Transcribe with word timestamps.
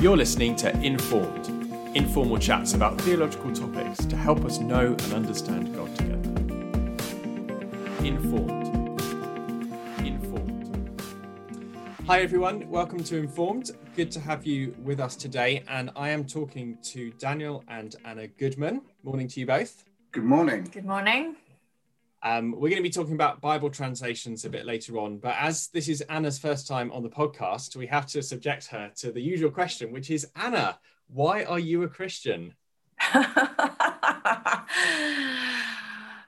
You're 0.00 0.16
listening 0.16 0.56
to 0.56 0.74
Informed, 0.80 1.48
informal 1.94 2.38
chats 2.38 2.72
about 2.72 2.98
theological 3.02 3.52
topics 3.52 4.02
to 4.06 4.16
help 4.16 4.46
us 4.46 4.58
know 4.58 4.96
and 4.98 5.12
understand 5.12 5.74
God 5.74 5.94
together. 5.94 6.30
Informed. 8.02 8.98
Informed. 9.98 11.02
Hi, 12.06 12.22
everyone. 12.22 12.66
Welcome 12.70 13.04
to 13.04 13.18
Informed. 13.18 13.72
Good 13.94 14.10
to 14.12 14.20
have 14.20 14.46
you 14.46 14.74
with 14.82 15.00
us 15.00 15.16
today. 15.16 15.64
And 15.68 15.90
I 15.94 16.08
am 16.08 16.24
talking 16.24 16.78
to 16.84 17.10
Daniel 17.18 17.62
and 17.68 17.94
Anna 18.06 18.26
Goodman. 18.26 18.80
Morning 19.02 19.28
to 19.28 19.40
you 19.40 19.44
both. 19.44 19.84
Good 20.12 20.24
morning. 20.24 20.66
Good 20.72 20.86
morning. 20.86 21.36
Um, 22.22 22.52
we're 22.52 22.68
going 22.68 22.76
to 22.76 22.82
be 22.82 22.90
talking 22.90 23.14
about 23.14 23.40
Bible 23.40 23.70
translations 23.70 24.44
a 24.44 24.50
bit 24.50 24.66
later 24.66 24.98
on, 24.98 25.18
but 25.18 25.34
as 25.38 25.68
this 25.68 25.88
is 25.88 26.02
Anna's 26.02 26.38
first 26.38 26.68
time 26.68 26.92
on 26.92 27.02
the 27.02 27.08
podcast, 27.08 27.76
we 27.76 27.86
have 27.86 28.06
to 28.08 28.22
subject 28.22 28.66
her 28.66 28.90
to 28.96 29.10
the 29.10 29.22
usual 29.22 29.50
question, 29.50 29.90
which 29.90 30.10
is 30.10 30.26
Anna, 30.36 30.78
why 31.08 31.44
are 31.44 31.58
you 31.58 31.82
a 31.82 31.88
Christian? 31.88 32.54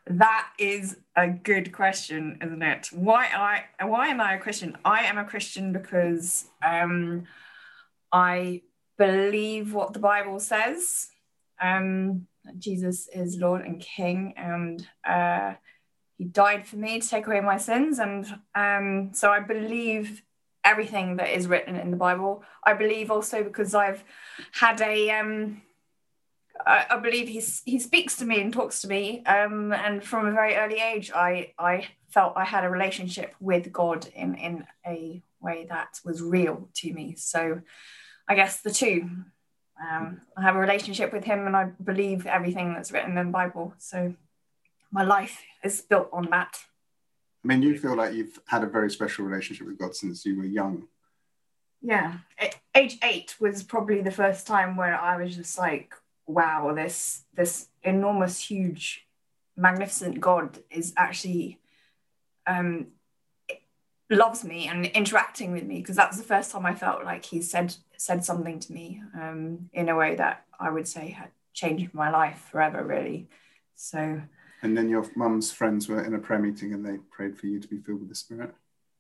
that 0.06 0.48
is 0.59 0.97
a 1.14 1.28
good 1.28 1.73
question, 1.73 2.38
isn't 2.42 2.62
it? 2.62 2.88
Why 2.92 3.27
I 3.27 3.84
why 3.84 4.09
am 4.09 4.20
I 4.20 4.34
a 4.34 4.41
Christian? 4.41 4.77
I 4.84 5.05
am 5.05 5.19
a 5.19 5.24
Christian 5.24 5.72
because 5.72 6.47
um, 6.64 7.24
I 8.11 8.62
believe 8.98 9.74
what 9.74 9.92
the 9.92 9.98
Bible 9.98 10.41
says. 10.41 11.09
Um, 11.61 12.27
Jesus 12.59 13.09
is 13.14 13.36
Lord 13.36 13.62
and 13.62 13.80
King, 13.80 14.34
and 14.36 14.86
uh, 15.06 15.55
he 16.18 16.24
died 16.24 16.66
for 16.66 16.76
me 16.76 17.00
to 17.00 17.08
take 17.08 17.26
away 17.26 17.40
my 17.40 17.56
sins 17.56 17.98
and 17.98 18.38
um, 18.54 19.10
so 19.12 19.30
i 19.30 19.40
believe 19.40 20.22
everything 20.64 21.16
that 21.16 21.30
is 21.30 21.48
written 21.48 21.76
in 21.76 21.90
the 21.90 21.96
bible. 21.96 22.42
I 22.64 22.74
believe 22.74 23.10
also 23.10 23.42
because 23.42 23.74
i've 23.74 24.04
had 24.52 24.80
a 24.80 25.10
um, 25.10 25.62
I, 26.64 26.86
I 26.91 26.96
believe 26.98 27.28
he, 27.28 27.42
he 27.64 27.78
speaks 27.78 28.16
to 28.16 28.24
me 28.24 28.41
and 28.41 28.52
talks 28.52 28.80
to 28.82 28.88
me 28.88 29.24
um, 29.24 29.72
and 29.72 30.02
from 30.04 30.27
a 30.27 30.32
very 30.32 30.56
early 30.56 30.80
age 30.80 31.10
i 31.14 31.52
i 31.58 31.88
felt 32.08 32.34
i 32.36 32.44
had 32.44 32.64
a 32.64 32.70
relationship 32.70 33.34
with 33.41 33.72
god 33.72 34.06
in 34.14 34.34
in 34.36 34.66
a 34.86 35.22
way 35.41 35.66
that 35.69 35.98
was 36.04 36.22
real 36.22 36.69
to 36.74 36.92
me. 36.92 37.14
So 37.16 37.60
i 38.28 38.34
guess 38.34 38.60
the 38.60 38.70
two 38.70 39.10
um, 39.82 40.20
i 40.36 40.42
have 40.42 40.54
a 40.54 40.60
relationship 40.60 41.12
with 41.12 41.24
him 41.24 41.47
and 41.47 41.56
i 41.56 41.64
believe 41.64 42.26
everything 42.26 42.72
that's 42.72 42.92
written 42.92 43.19
in 43.19 43.26
the 43.26 43.32
bible. 43.32 43.74
So 43.78 44.14
my 44.92 45.02
life 45.02 45.42
is 45.64 45.80
built 45.80 46.08
on 46.12 46.28
that. 46.30 46.58
I 47.44 47.48
mean, 47.48 47.62
you 47.62 47.76
feel 47.76 47.96
like 47.96 48.14
you've 48.14 48.38
had 48.46 48.62
a 48.62 48.68
very 48.68 48.90
special 48.90 49.24
relationship 49.24 49.66
with 49.66 49.78
God 49.78 49.96
since 49.96 50.24
you 50.24 50.36
were 50.36 50.44
young. 50.44 50.86
Yeah, 51.80 52.18
age 52.76 52.98
eight 53.02 53.34
was 53.40 53.64
probably 53.64 54.02
the 54.02 54.12
first 54.12 54.46
time 54.46 54.76
where 54.76 54.96
I 54.96 55.16
was 55.16 55.34
just 55.34 55.58
like, 55.58 55.94
"Wow, 56.26 56.72
this 56.74 57.24
this 57.34 57.68
enormous, 57.82 58.38
huge, 58.38 59.08
magnificent 59.56 60.20
God 60.20 60.60
is 60.70 60.92
actually 60.96 61.58
um, 62.46 62.88
loves 64.08 64.44
me 64.44 64.68
and 64.68 64.86
interacting 64.86 65.50
with 65.50 65.64
me." 65.64 65.78
Because 65.78 65.96
that 65.96 66.10
was 66.10 66.18
the 66.18 66.24
first 66.24 66.52
time 66.52 66.64
I 66.64 66.76
felt 66.76 67.04
like 67.04 67.24
He 67.24 67.42
said 67.42 67.74
said 67.96 68.24
something 68.24 68.60
to 68.60 68.72
me 68.72 69.02
um, 69.14 69.68
in 69.72 69.88
a 69.88 69.96
way 69.96 70.14
that 70.14 70.44
I 70.60 70.70
would 70.70 70.86
say 70.86 71.10
had 71.10 71.30
changed 71.52 71.92
my 71.94 72.10
life 72.10 72.48
forever, 72.52 72.84
really. 72.84 73.28
So 73.74 74.22
and 74.62 74.77
then 74.77 74.88
your 74.88 75.05
mum's 75.16 75.50
friends 75.50 75.88
were 75.88 76.02
in 76.02 76.14
a 76.14 76.18
prayer 76.18 76.38
meeting 76.38 76.72
and 76.72 76.84
they 76.84 76.98
prayed 77.10 77.36
for 77.36 77.46
you 77.46 77.60
to 77.60 77.68
be 77.68 77.78
filled 77.78 78.00
with 78.00 78.08
the 78.08 78.14
Spirit. 78.14 78.55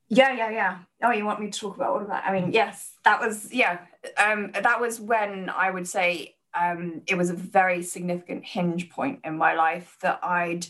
Yeah, 0.08 0.32
yeah, 0.32 0.50
yeah. 0.50 0.78
Oh, 1.02 1.10
you 1.10 1.24
want 1.24 1.40
me 1.40 1.50
to 1.50 1.58
talk 1.58 1.76
about 1.76 1.90
all 1.90 2.00
of 2.00 2.08
that? 2.08 2.24
I 2.26 2.38
mean, 2.38 2.52
yes, 2.52 2.92
that 3.04 3.20
was 3.20 3.52
yeah. 3.52 3.78
Um, 4.18 4.52
that 4.52 4.80
was 4.80 5.00
when 5.00 5.48
I 5.48 5.70
would 5.70 5.88
say 5.88 6.34
um, 6.54 7.02
it 7.06 7.16
was 7.16 7.30
a 7.30 7.34
very 7.34 7.82
significant 7.82 8.44
hinge 8.44 8.90
point 8.90 9.20
in 9.24 9.38
my 9.38 9.54
life 9.54 9.96
that 10.02 10.20
I'd 10.22 10.66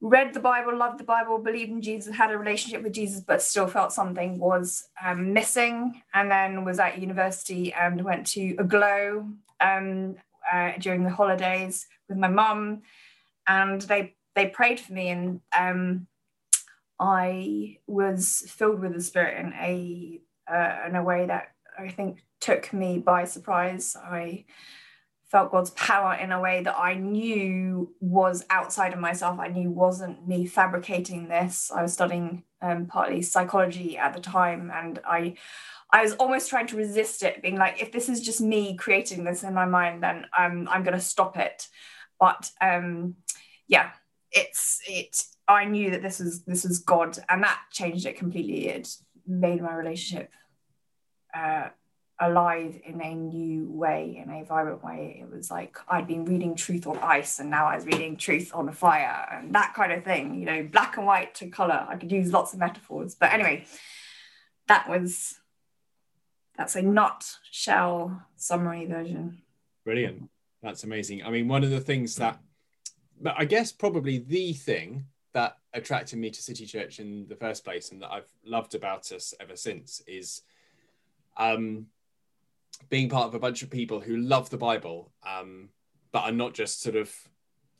read 0.00 0.34
the 0.34 0.40
Bible, 0.40 0.76
loved 0.76 1.00
the 1.00 1.04
Bible, 1.04 1.38
believed 1.38 1.70
in 1.70 1.82
Jesus, 1.82 2.14
had 2.14 2.30
a 2.30 2.38
relationship 2.38 2.84
with 2.84 2.92
Jesus, 2.92 3.20
but 3.20 3.42
still 3.42 3.66
felt 3.66 3.92
something 3.92 4.38
was 4.38 4.84
um, 5.04 5.32
missing. 5.32 6.02
And 6.14 6.30
then 6.30 6.64
was 6.64 6.78
at 6.78 7.00
university 7.00 7.72
and 7.72 8.04
went 8.04 8.26
to 8.28 8.54
Aglow 8.58 9.28
um, 9.60 10.16
uh, 10.52 10.72
during 10.78 11.02
the 11.02 11.10
holidays 11.10 11.86
with 12.08 12.18
my 12.18 12.28
mum 12.28 12.82
and 13.48 13.80
they 13.82 14.14
they 14.34 14.46
prayed 14.46 14.78
for 14.78 14.92
me 14.92 15.08
and 15.08 15.40
um, 15.58 16.06
I 17.00 17.78
was 17.86 18.44
filled 18.48 18.80
with 18.80 18.94
the 18.94 19.00
Spirit 19.00 19.38
in 19.38 19.52
a 19.54 20.20
uh, 20.52 20.86
in 20.86 20.96
a 20.96 21.02
way 21.02 21.26
that 21.26 21.48
I 21.78 21.88
think 21.88 22.24
took 22.40 22.72
me 22.72 22.98
by 22.98 23.24
surprise. 23.24 23.96
I 23.96 24.44
felt 25.30 25.52
God's 25.52 25.70
power 25.70 26.14
in 26.14 26.32
a 26.32 26.40
way 26.40 26.62
that 26.62 26.76
I 26.78 26.94
knew 26.94 27.94
was 28.00 28.44
outside 28.48 28.94
of 28.94 28.98
myself. 28.98 29.38
I 29.38 29.48
knew 29.48 29.70
wasn't 29.70 30.26
me 30.26 30.46
fabricating 30.46 31.28
this. 31.28 31.70
I 31.70 31.82
was 31.82 31.92
studying 31.92 32.44
um, 32.62 32.86
partly 32.86 33.22
psychology 33.22 33.98
at 33.98 34.14
the 34.14 34.20
time, 34.20 34.70
and 34.74 34.98
I 35.06 35.36
I 35.90 36.02
was 36.02 36.12
almost 36.14 36.50
trying 36.50 36.66
to 36.68 36.76
resist 36.76 37.22
it, 37.22 37.40
being 37.40 37.56
like, 37.56 37.80
if 37.80 37.92
this 37.92 38.08
is 38.08 38.20
just 38.20 38.40
me 38.40 38.76
creating 38.76 39.24
this 39.24 39.42
in 39.42 39.54
my 39.54 39.64
mind, 39.64 40.02
then 40.02 40.26
um, 40.36 40.68
I'm 40.70 40.82
going 40.82 40.96
to 40.96 41.00
stop 41.00 41.38
it. 41.38 41.66
But 42.18 42.50
um, 42.60 43.16
yeah, 43.66 43.90
it's 44.32 44.80
it. 44.86 45.22
I 45.46 45.64
knew 45.64 45.90
that 45.90 46.02
this 46.02 46.18
was 46.18 46.42
this 46.42 46.64
was 46.64 46.78
God, 46.78 47.18
and 47.28 47.42
that 47.42 47.60
changed 47.72 48.06
it 48.06 48.16
completely. 48.16 48.68
It 48.68 48.96
made 49.26 49.62
my 49.62 49.74
relationship 49.74 50.30
uh, 51.34 51.68
alive 52.20 52.80
in 52.84 53.00
a 53.00 53.14
new 53.14 53.70
way, 53.70 54.22
in 54.22 54.30
a 54.30 54.44
vibrant 54.44 54.82
way. 54.82 55.22
It 55.22 55.30
was 55.30 55.50
like 55.50 55.76
I'd 55.88 56.06
been 56.06 56.24
reading 56.24 56.54
Truth 56.54 56.86
on 56.86 56.98
Ice, 56.98 57.38
and 57.38 57.50
now 57.50 57.66
I 57.66 57.76
was 57.76 57.86
reading 57.86 58.16
Truth 58.16 58.50
on 58.54 58.70
Fire, 58.72 59.28
and 59.32 59.54
that 59.54 59.74
kind 59.74 59.92
of 59.92 60.04
thing. 60.04 60.34
You 60.34 60.46
know, 60.46 60.68
black 60.70 60.96
and 60.96 61.06
white 61.06 61.34
to 61.36 61.48
color. 61.48 61.86
I 61.88 61.96
could 61.96 62.12
use 62.12 62.32
lots 62.32 62.52
of 62.52 62.58
metaphors, 62.58 63.14
but 63.14 63.32
anyway, 63.32 63.64
that 64.66 64.88
was 64.88 65.38
that's 66.56 66.74
a 66.74 66.82
nutshell 66.82 68.22
summary 68.36 68.86
version. 68.86 69.42
Brilliant. 69.84 70.28
That's 70.62 70.84
amazing. 70.84 71.22
I 71.24 71.30
mean, 71.30 71.48
one 71.48 71.62
of 71.62 71.70
the 71.70 71.80
things 71.80 72.16
that 72.16 72.40
but 73.20 73.34
I 73.36 73.44
guess 73.44 73.72
probably 73.72 74.18
the 74.18 74.52
thing 74.52 75.04
that 75.32 75.56
attracted 75.74 76.18
me 76.18 76.30
to 76.30 76.42
City 76.42 76.66
Church 76.66 77.00
in 77.00 77.26
the 77.28 77.36
first 77.36 77.64
place 77.64 77.90
and 77.90 78.00
that 78.02 78.10
I've 78.10 78.30
loved 78.44 78.74
about 78.74 79.10
us 79.12 79.34
ever 79.40 79.56
since 79.56 80.02
is 80.06 80.42
um, 81.36 81.86
being 82.88 83.08
part 83.08 83.26
of 83.26 83.34
a 83.34 83.38
bunch 83.38 83.62
of 83.62 83.70
people 83.70 84.00
who 84.00 84.16
love 84.16 84.50
the 84.50 84.56
Bible, 84.56 85.12
um, 85.26 85.68
but 86.12 86.24
are 86.24 86.32
not 86.32 86.54
just 86.54 86.80
sort 86.82 86.96
of 86.96 87.12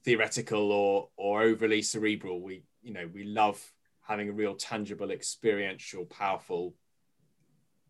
theoretical 0.05 0.73
or 0.73 1.09
or 1.17 1.43
overly 1.43 1.83
cerebral. 1.83 2.41
We 2.41 2.63
you 2.83 2.93
know 2.93 3.09
we 3.13 3.25
love 3.25 3.61
having 4.07 4.29
a 4.29 4.33
real 4.33 4.55
tangible, 4.55 5.11
experiential, 5.11 6.05
powerful 6.05 6.75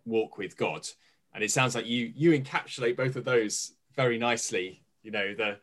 walk 0.05 0.39
with 0.39 0.57
God, 0.57 0.87
and 1.35 1.43
it 1.43 1.51
sounds 1.51 1.75
like 1.75 1.87
you 1.87 2.13
you 2.15 2.39
encapsulate 2.39 2.97
both 2.97 3.17
of 3.17 3.25
those 3.25 3.73
very 3.99 4.17
nicely. 4.17 4.85
You 5.03 5.11
know 5.11 5.35
the 5.35 5.59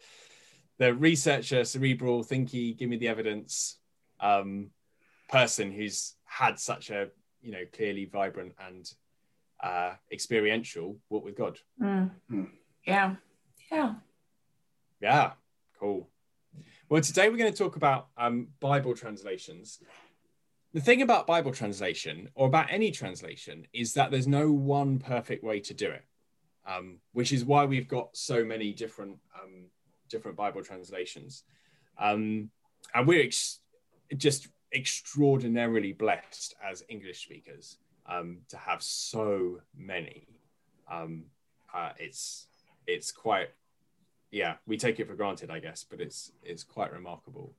the 0.77 0.93
researcher, 0.93 1.63
cerebral, 1.63 2.21
thinky, 2.23 2.77
give 2.77 2.89
me 2.89 2.97
the 2.97 3.07
evidence 3.07 3.79
um, 4.19 4.71
person 5.29 5.71
who's 5.71 6.15
had 6.25 6.59
such 6.59 6.89
a 6.89 7.07
you 7.41 7.51
know 7.53 7.63
clearly 7.73 8.05
vibrant 8.05 8.53
and 8.67 8.91
uh, 9.63 9.93
experiential 10.11 10.97
walk 11.09 11.23
with 11.23 11.37
God. 11.37 11.57
Mm. 11.81 12.11
Mm. 12.29 12.49
Yeah, 12.85 13.15
yeah, 13.71 13.93
yeah. 15.01 15.31
Cool. 15.79 16.09
Well, 16.89 17.01
today 17.01 17.29
we're 17.29 17.37
going 17.37 17.51
to 17.51 17.57
talk 17.57 17.77
about 17.77 18.07
um, 18.17 18.49
Bible 18.59 18.95
translations. 18.95 19.79
The 20.73 20.81
thing 20.81 21.01
about 21.01 21.25
Bible 21.25 21.53
translation, 21.53 22.29
or 22.35 22.47
about 22.47 22.67
any 22.69 22.91
translation, 22.91 23.65
is 23.71 23.93
that 23.93 24.11
there's 24.11 24.27
no 24.27 24.51
one 24.51 24.99
perfect 24.99 25.41
way 25.41 25.61
to 25.61 25.73
do 25.73 25.89
it, 25.89 26.03
um, 26.65 26.99
which 27.13 27.31
is 27.31 27.45
why 27.45 27.65
we've 27.65 27.87
got 27.87 28.15
so 28.15 28.43
many 28.43 28.73
different 28.73 29.17
um, 29.41 29.65
different 30.09 30.37
Bible 30.37 30.63
translations. 30.63 31.43
Um, 31.97 32.49
and 32.93 33.07
we're 33.07 33.23
ex- 33.23 33.59
just 34.17 34.47
extraordinarily 34.73 35.93
blessed 35.93 36.55
as 36.63 36.83
English 36.89 37.23
speakers 37.23 37.77
um, 38.07 38.39
to 38.49 38.57
have 38.57 38.81
so 38.81 39.61
many. 39.75 40.27
Um, 40.91 41.25
uh, 41.73 41.91
it's 41.97 42.47
it's 42.87 43.11
quite 43.11 43.49
yeah 44.31 44.55
we 44.67 44.77
take 44.77 44.99
it 44.99 45.07
for 45.07 45.15
granted 45.15 45.49
I 45.49 45.59
guess, 45.59 45.85
but 45.89 46.01
it's 46.01 46.31
it's 46.43 46.63
quite 46.63 46.91
remarkable. 46.91 47.53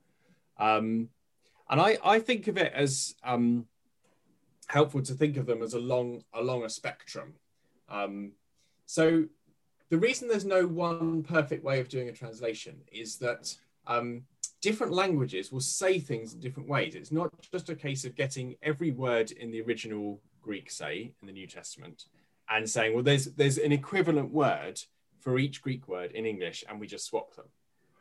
Um, 0.59 1.11
and 1.69 1.81
I 1.81 1.99
I 2.05 2.19
think 2.19 2.49
of 2.49 2.57
it 2.57 2.73
as 2.75 3.15
helpful 4.69 5.03
to 5.03 5.15
think 5.15 5.37
of 5.37 5.47
them 5.47 5.63
as 5.63 5.75
along 5.75 6.25
along 6.35 6.65
a 6.65 6.69
spectrum. 6.69 7.35
So 8.87 9.25
the 9.91 9.99
reason 9.99 10.29
there's 10.29 10.45
no 10.45 10.67
one 10.67 11.23
perfect 11.23 11.63
way 11.63 11.81
of 11.81 11.89
doing 11.89 12.09
a 12.09 12.13
translation 12.13 12.77
is 12.91 13.19
that 13.19 13.55
um, 13.87 14.23
different 14.63 14.93
languages 14.93 15.53
will 15.53 15.61
say 15.61 15.99
things 15.99 16.35
in 16.35 16.41
different 16.41 16.69
ways. 16.69 16.95
It's 16.95 17.13
not 17.13 17.31
just 17.53 17.69
a 17.69 17.75
case 17.75 18.05
of 18.05 18.17
getting 18.17 18.57
every 18.63 18.91
word 18.91 19.31
in 19.33 19.51
the 19.51 19.61
original 19.63 20.21
Greek, 20.41 20.71
say, 20.71 21.13
in 21.21 21.27
the 21.27 21.33
New 21.33 21.47
Testament, 21.47 22.05
and 22.49 22.69
saying, 22.69 22.95
well, 22.95 23.03
there's 23.03 23.27
there's 23.27 23.59
an 23.59 23.73
equivalent 23.73 24.33
word 24.33 24.81
for 25.21 25.39
each 25.39 25.61
Greek 25.63 25.89
word 25.89 26.13
in 26.13 26.25
English, 26.25 26.65
and 26.69 26.81
we 26.81 26.87
just 26.87 27.07
swap 27.07 27.35
them. 27.35 27.47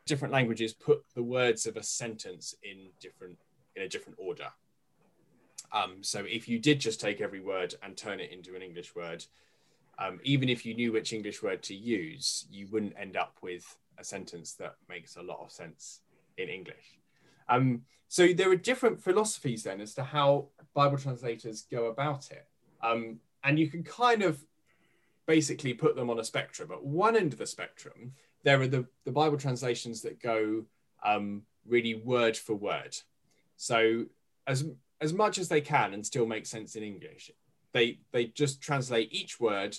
Different 0.06 0.32
languages 0.32 0.72
put 0.72 1.04
the 1.14 1.22
words 1.22 1.66
of 1.66 1.76
a 1.76 1.82
sentence 1.82 2.54
in 2.62 2.90
different 3.00 3.38
in 3.74 3.82
a 3.82 3.88
different 3.88 4.18
order. 4.20 4.48
Um, 5.72 6.02
so 6.02 6.24
if 6.24 6.48
you 6.48 6.58
did 6.60 6.80
just 6.80 7.00
take 7.00 7.20
every 7.20 7.40
word 7.40 7.74
and 7.82 7.96
turn 7.96 8.20
it 8.20 8.30
into 8.30 8.54
an 8.54 8.62
English 8.62 8.94
word, 8.94 9.24
um, 9.98 10.20
even 10.24 10.48
if 10.48 10.66
you 10.66 10.74
knew 10.74 10.92
which 10.92 11.12
English 11.12 11.42
word 11.42 11.62
to 11.64 11.74
use, 11.74 12.46
you 12.50 12.68
wouldn't 12.70 12.94
end 12.98 13.16
up 13.16 13.36
with 13.42 13.76
a 13.98 14.04
sentence 14.04 14.54
that 14.54 14.76
makes 14.88 15.16
a 15.16 15.22
lot 15.22 15.40
of 15.40 15.50
sense 15.50 16.00
in 16.36 16.48
English. 16.48 16.98
Um, 17.48 17.82
so 18.08 18.32
there 18.32 18.50
are 18.50 18.56
different 18.56 19.02
philosophies 19.02 19.62
then 19.64 19.80
as 19.80 19.94
to 19.94 20.04
how 20.04 20.48
Bible 20.74 20.98
translators 20.98 21.62
go 21.70 21.86
about 21.86 22.30
it. 22.30 22.46
Um, 22.82 23.20
and 23.42 23.58
you 23.58 23.68
can 23.68 23.82
kind 23.82 24.22
of 24.22 24.44
basically 25.26 25.74
put 25.74 25.96
them 25.96 26.10
on 26.10 26.18
a 26.18 26.24
spectrum. 26.24 26.70
At 26.70 26.84
one 26.84 27.16
end 27.16 27.32
of 27.32 27.38
the 27.38 27.46
spectrum, 27.46 28.12
there 28.44 28.60
are 28.60 28.68
the, 28.68 28.86
the 29.04 29.12
Bible 29.12 29.38
translations 29.38 30.02
that 30.02 30.20
go 30.20 30.64
um, 31.04 31.42
really 31.66 31.94
word 31.94 32.36
for 32.36 32.54
word. 32.54 32.96
So 33.56 34.04
as 34.46 34.64
as 35.00 35.12
much 35.12 35.36
as 35.38 35.48
they 35.48 35.60
can 35.60 35.92
and 35.92 36.06
still 36.06 36.26
make 36.26 36.46
sense 36.46 36.74
in 36.74 36.82
English, 36.82 37.30
they 37.76 37.98
they 38.12 38.24
just 38.26 38.62
translate 38.62 39.12
each 39.12 39.38
word 39.38 39.76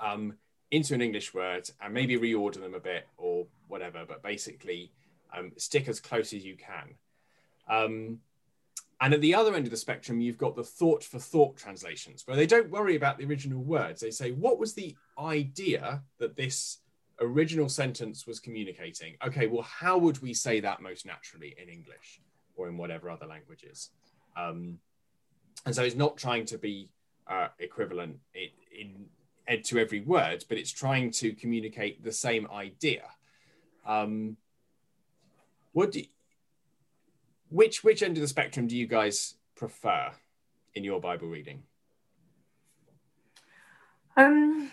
um, 0.00 0.34
into 0.70 0.92
an 0.94 1.00
English 1.00 1.32
word 1.32 1.70
and 1.80 1.94
maybe 1.94 2.16
reorder 2.16 2.60
them 2.60 2.74
a 2.74 2.80
bit 2.80 3.06
or 3.16 3.46
whatever, 3.68 4.04
but 4.06 4.22
basically 4.22 4.90
um, 5.36 5.52
stick 5.56 5.88
as 5.88 6.00
close 6.00 6.32
as 6.32 6.44
you 6.44 6.56
can. 6.56 6.94
Um, 7.68 8.18
and 9.00 9.14
at 9.14 9.20
the 9.20 9.34
other 9.34 9.54
end 9.54 9.66
of 9.66 9.70
the 9.70 9.76
spectrum, 9.76 10.20
you've 10.20 10.36
got 10.36 10.56
the 10.56 10.64
thought 10.64 11.02
for 11.04 11.18
thought 11.18 11.56
translations, 11.56 12.26
where 12.26 12.36
they 12.36 12.46
don't 12.46 12.70
worry 12.70 12.96
about 12.96 13.16
the 13.16 13.24
original 13.24 13.62
words. 13.62 14.00
They 14.00 14.10
say, 14.10 14.32
what 14.32 14.58
was 14.58 14.74
the 14.74 14.94
idea 15.18 16.02
that 16.18 16.36
this 16.36 16.78
original 17.20 17.68
sentence 17.68 18.26
was 18.26 18.40
communicating? 18.40 19.16
Okay, 19.26 19.46
well, 19.46 19.62
how 19.62 19.96
would 19.96 20.20
we 20.20 20.34
say 20.34 20.60
that 20.60 20.82
most 20.82 21.06
naturally 21.06 21.54
in 21.62 21.68
English 21.68 22.20
or 22.56 22.68
in 22.68 22.76
whatever 22.76 23.08
other 23.08 23.26
languages? 23.26 23.90
Um, 24.36 24.78
and 25.66 25.74
so 25.74 25.82
it's 25.82 25.96
not 25.96 26.16
trying 26.16 26.46
to 26.46 26.58
be 26.58 26.88
uh, 27.26 27.48
equivalent 27.58 28.18
in, 28.34 28.48
in, 29.48 29.62
to 29.62 29.78
every 29.78 30.00
word, 30.00 30.44
but 30.48 30.58
it's 30.58 30.70
trying 30.70 31.10
to 31.10 31.32
communicate 31.32 32.02
the 32.04 32.12
same 32.12 32.46
idea. 32.52 33.02
Um, 33.86 34.36
what 35.72 35.92
do 35.92 36.00
you, 36.00 36.06
which 37.48 37.82
which 37.82 38.02
end 38.02 38.16
of 38.16 38.20
the 38.20 38.28
spectrum 38.28 38.66
do 38.66 38.76
you 38.76 38.86
guys 38.86 39.34
prefer 39.56 40.12
in 40.74 40.84
your 40.84 41.00
Bible 41.00 41.28
reading? 41.28 41.62
Um, 44.16 44.70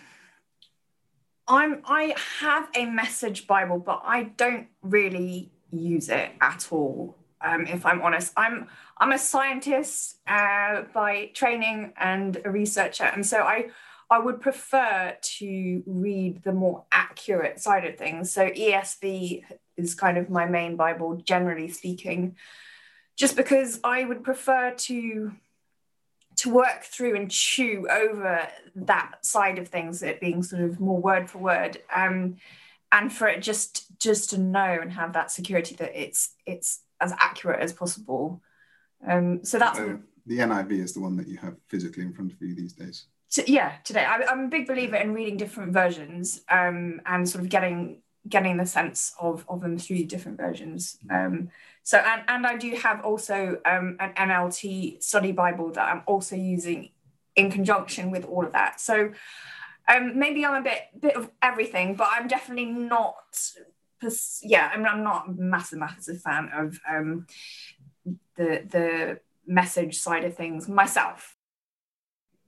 I'm 1.46 1.82
I 1.84 2.14
have 2.40 2.68
a 2.74 2.86
message 2.86 3.46
Bible, 3.46 3.78
but 3.78 4.02
I 4.04 4.24
don't 4.24 4.68
really 4.82 5.50
use 5.70 6.08
it 6.08 6.30
at 6.40 6.68
all. 6.70 7.17
Um, 7.40 7.66
if 7.66 7.86
I'm 7.86 8.02
honest, 8.02 8.32
I'm 8.36 8.68
I'm 8.96 9.12
a 9.12 9.18
scientist 9.18 10.18
uh, 10.26 10.82
by 10.92 11.30
training 11.34 11.92
and 11.96 12.40
a 12.44 12.50
researcher, 12.50 13.04
and 13.04 13.24
so 13.24 13.38
I 13.42 13.70
I 14.10 14.18
would 14.18 14.40
prefer 14.40 15.16
to 15.20 15.82
read 15.86 16.42
the 16.42 16.52
more 16.52 16.84
accurate 16.90 17.60
side 17.60 17.84
of 17.84 17.96
things. 17.96 18.32
So 18.32 18.48
ESV 18.48 19.44
is 19.76 19.94
kind 19.94 20.18
of 20.18 20.30
my 20.30 20.46
main 20.46 20.76
Bible, 20.76 21.16
generally 21.16 21.68
speaking 21.68 22.36
just 23.18 23.36
because 23.36 23.80
I 23.82 24.04
would 24.04 24.24
prefer 24.24 24.70
to 24.70 25.32
to 26.36 26.54
work 26.54 26.84
through 26.84 27.16
and 27.16 27.28
chew 27.28 27.88
over 27.90 28.46
that 28.76 29.26
side 29.26 29.58
of 29.58 29.66
things, 29.66 30.04
it 30.04 30.20
being 30.20 30.44
sort 30.44 30.62
of 30.62 30.78
more 30.78 31.00
word 31.00 31.28
for 31.28 31.38
word, 31.38 31.82
um, 31.92 32.36
and 32.92 33.12
for 33.12 33.26
it 33.26 33.42
just 33.42 33.98
just 33.98 34.30
to 34.30 34.38
know 34.38 34.78
and 34.80 34.92
have 34.92 35.14
that 35.14 35.32
security 35.32 35.74
that 35.74 36.00
it's 36.00 36.34
it's 36.46 36.80
as 37.00 37.12
accurate 37.18 37.60
as 37.60 37.72
possible. 37.72 38.42
Um, 39.06 39.44
so 39.44 39.58
that's 39.58 39.78
uh, 39.78 39.96
the 40.26 40.38
NIV 40.38 40.72
is 40.72 40.92
the 40.92 41.00
one 41.00 41.16
that 41.16 41.28
you 41.28 41.38
have 41.38 41.56
physically 41.68 42.04
in 42.04 42.12
front 42.12 42.32
of 42.32 42.40
you 42.40 42.54
these 42.54 42.72
days. 42.72 43.06
To, 43.32 43.50
yeah, 43.50 43.72
today 43.84 44.04
I, 44.04 44.20
am 44.30 44.46
a 44.46 44.48
big 44.48 44.66
believer 44.66 44.96
in 44.96 45.12
reading 45.12 45.36
different 45.36 45.72
versions 45.72 46.42
um, 46.50 47.00
and 47.06 47.28
sort 47.28 47.44
of 47.44 47.50
getting 47.50 48.02
getting 48.28 48.56
the 48.56 48.66
sense 48.66 49.14
of 49.20 49.44
of 49.48 49.60
them 49.60 49.78
through 49.78 50.04
different 50.04 50.38
versions. 50.38 50.98
Um, 51.10 51.50
so, 51.82 51.98
and, 51.98 52.22
and 52.28 52.46
I 52.46 52.56
do 52.56 52.74
have 52.76 53.04
also 53.04 53.60
um, 53.64 53.96
an 54.00 54.12
NLT 54.14 55.02
study 55.02 55.32
Bible 55.32 55.72
that 55.72 55.88
I'm 55.88 56.02
also 56.06 56.36
using 56.36 56.90
in 57.36 57.50
conjunction 57.50 58.10
with 58.10 58.24
all 58.26 58.44
of 58.44 58.52
that. 58.52 58.80
So, 58.80 59.12
um, 59.88 60.18
maybe 60.18 60.44
I'm 60.44 60.56
a 60.56 60.62
bit 60.62 60.82
bit 61.00 61.16
of 61.16 61.30
everything, 61.42 61.94
but 61.94 62.08
I'm 62.10 62.28
definitely 62.28 62.66
not. 62.66 63.24
Yeah, 64.42 64.70
I'm, 64.72 64.86
I'm 64.86 65.02
not 65.02 65.28
a 65.28 65.32
massive, 65.32 65.78
massive 65.78 66.20
fan 66.20 66.50
of 66.54 66.78
um, 66.88 67.26
the 68.36 68.64
the 68.70 69.20
message 69.46 69.98
side 69.98 70.24
of 70.24 70.36
things 70.36 70.68
myself. 70.68 71.36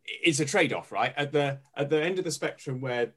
It's 0.04 0.40
a 0.40 0.44
trade-off, 0.44 0.92
right? 0.92 1.14
At 1.16 1.32
the 1.32 1.60
at 1.76 1.90
the 1.90 2.02
end 2.02 2.18
of 2.18 2.24
the 2.24 2.30
spectrum, 2.30 2.80
where 2.80 3.12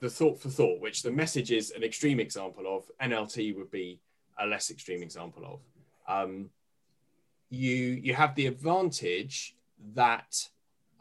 the 0.00 0.10
thought 0.10 0.40
for 0.40 0.48
thought, 0.50 0.80
which 0.80 1.02
the 1.02 1.10
message 1.10 1.50
is 1.50 1.70
an 1.70 1.82
extreme 1.82 2.20
example 2.20 2.64
of, 2.66 2.90
NLT 3.02 3.56
would 3.56 3.70
be 3.70 4.00
a 4.38 4.46
less 4.46 4.70
extreme 4.70 5.02
example 5.02 5.44
of. 5.44 5.60
Um, 6.08 6.50
you 7.50 7.76
you 7.76 8.14
have 8.14 8.34
the 8.34 8.46
advantage 8.46 9.56
that 9.94 10.48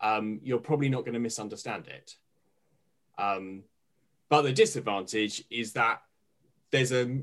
um, 0.02 0.40
you're 0.44 0.60
probably 0.60 0.90
not 0.90 1.02
going 1.02 1.14
to 1.14 1.20
misunderstand 1.20 1.88
it. 1.88 2.16
Um, 3.18 3.64
but 4.30 4.42
the 4.42 4.54
disadvantage 4.54 5.44
is 5.50 5.74
that 5.74 6.02
there's 6.72 6.92
a, 6.92 7.20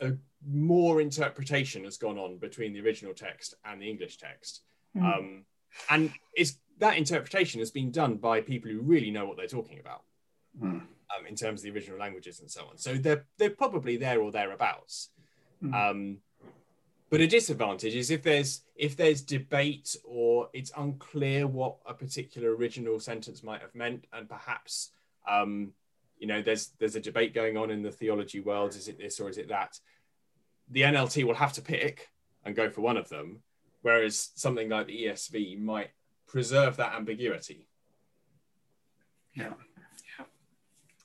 a, 0.00 0.12
more 0.46 1.00
interpretation 1.00 1.84
has 1.84 1.96
gone 1.96 2.18
on 2.18 2.38
between 2.38 2.72
the 2.72 2.80
original 2.80 3.14
text 3.14 3.54
and 3.64 3.80
the 3.80 3.88
English 3.88 4.18
text. 4.18 4.62
Mm. 4.96 5.02
Um, 5.02 5.44
and 5.90 6.12
it's 6.34 6.58
that 6.78 6.96
interpretation 6.96 7.60
has 7.60 7.70
been 7.70 7.90
done 7.90 8.16
by 8.16 8.40
people 8.40 8.70
who 8.70 8.80
really 8.80 9.10
know 9.10 9.26
what 9.26 9.36
they're 9.36 9.46
talking 9.46 9.78
about 9.78 10.02
mm. 10.60 10.66
um, 10.66 11.26
in 11.28 11.34
terms 11.34 11.60
of 11.60 11.64
the 11.64 11.70
original 11.70 11.98
languages 11.98 12.40
and 12.40 12.50
so 12.50 12.62
on. 12.70 12.76
So 12.76 12.94
they're 12.94 13.24
they're 13.38 13.50
probably 13.50 13.96
there 13.96 14.20
or 14.20 14.30
thereabouts. 14.30 15.10
Mm. 15.62 15.90
Um, 15.90 16.18
but 17.10 17.20
a 17.20 17.26
disadvantage 17.26 17.94
is 17.94 18.10
if 18.10 18.22
there's 18.22 18.62
if 18.74 18.96
there's 18.96 19.22
debate 19.22 19.96
or 20.04 20.48
it's 20.52 20.72
unclear 20.76 21.46
what 21.46 21.76
a 21.86 21.94
particular 21.94 22.54
original 22.54 22.98
sentence 22.98 23.42
might 23.42 23.60
have 23.60 23.74
meant, 23.74 24.06
and 24.12 24.28
perhaps 24.28 24.90
um, 25.28 25.72
you 26.18 26.26
know 26.26 26.42
there's 26.42 26.70
there's 26.78 26.96
a 26.96 27.00
debate 27.00 27.34
going 27.34 27.56
on 27.56 27.70
in 27.70 27.82
the 27.82 27.90
theology 27.90 28.40
world. 28.40 28.74
Is 28.74 28.88
it 28.88 28.98
this 28.98 29.20
or 29.20 29.28
is 29.28 29.38
it 29.38 29.48
that? 29.48 29.78
The 30.70 30.82
NLT 30.82 31.24
will 31.24 31.34
have 31.34 31.52
to 31.54 31.62
pick 31.62 32.08
and 32.44 32.56
go 32.56 32.70
for 32.70 32.80
one 32.80 32.96
of 32.96 33.08
them, 33.08 33.42
whereas 33.82 34.30
something 34.34 34.68
like 34.68 34.86
the 34.86 35.06
ESV 35.06 35.60
might 35.60 35.90
preserve 36.26 36.76
that 36.76 36.94
ambiguity. 36.94 37.68
Yeah. 39.34 39.52
Yeah. 40.18 40.24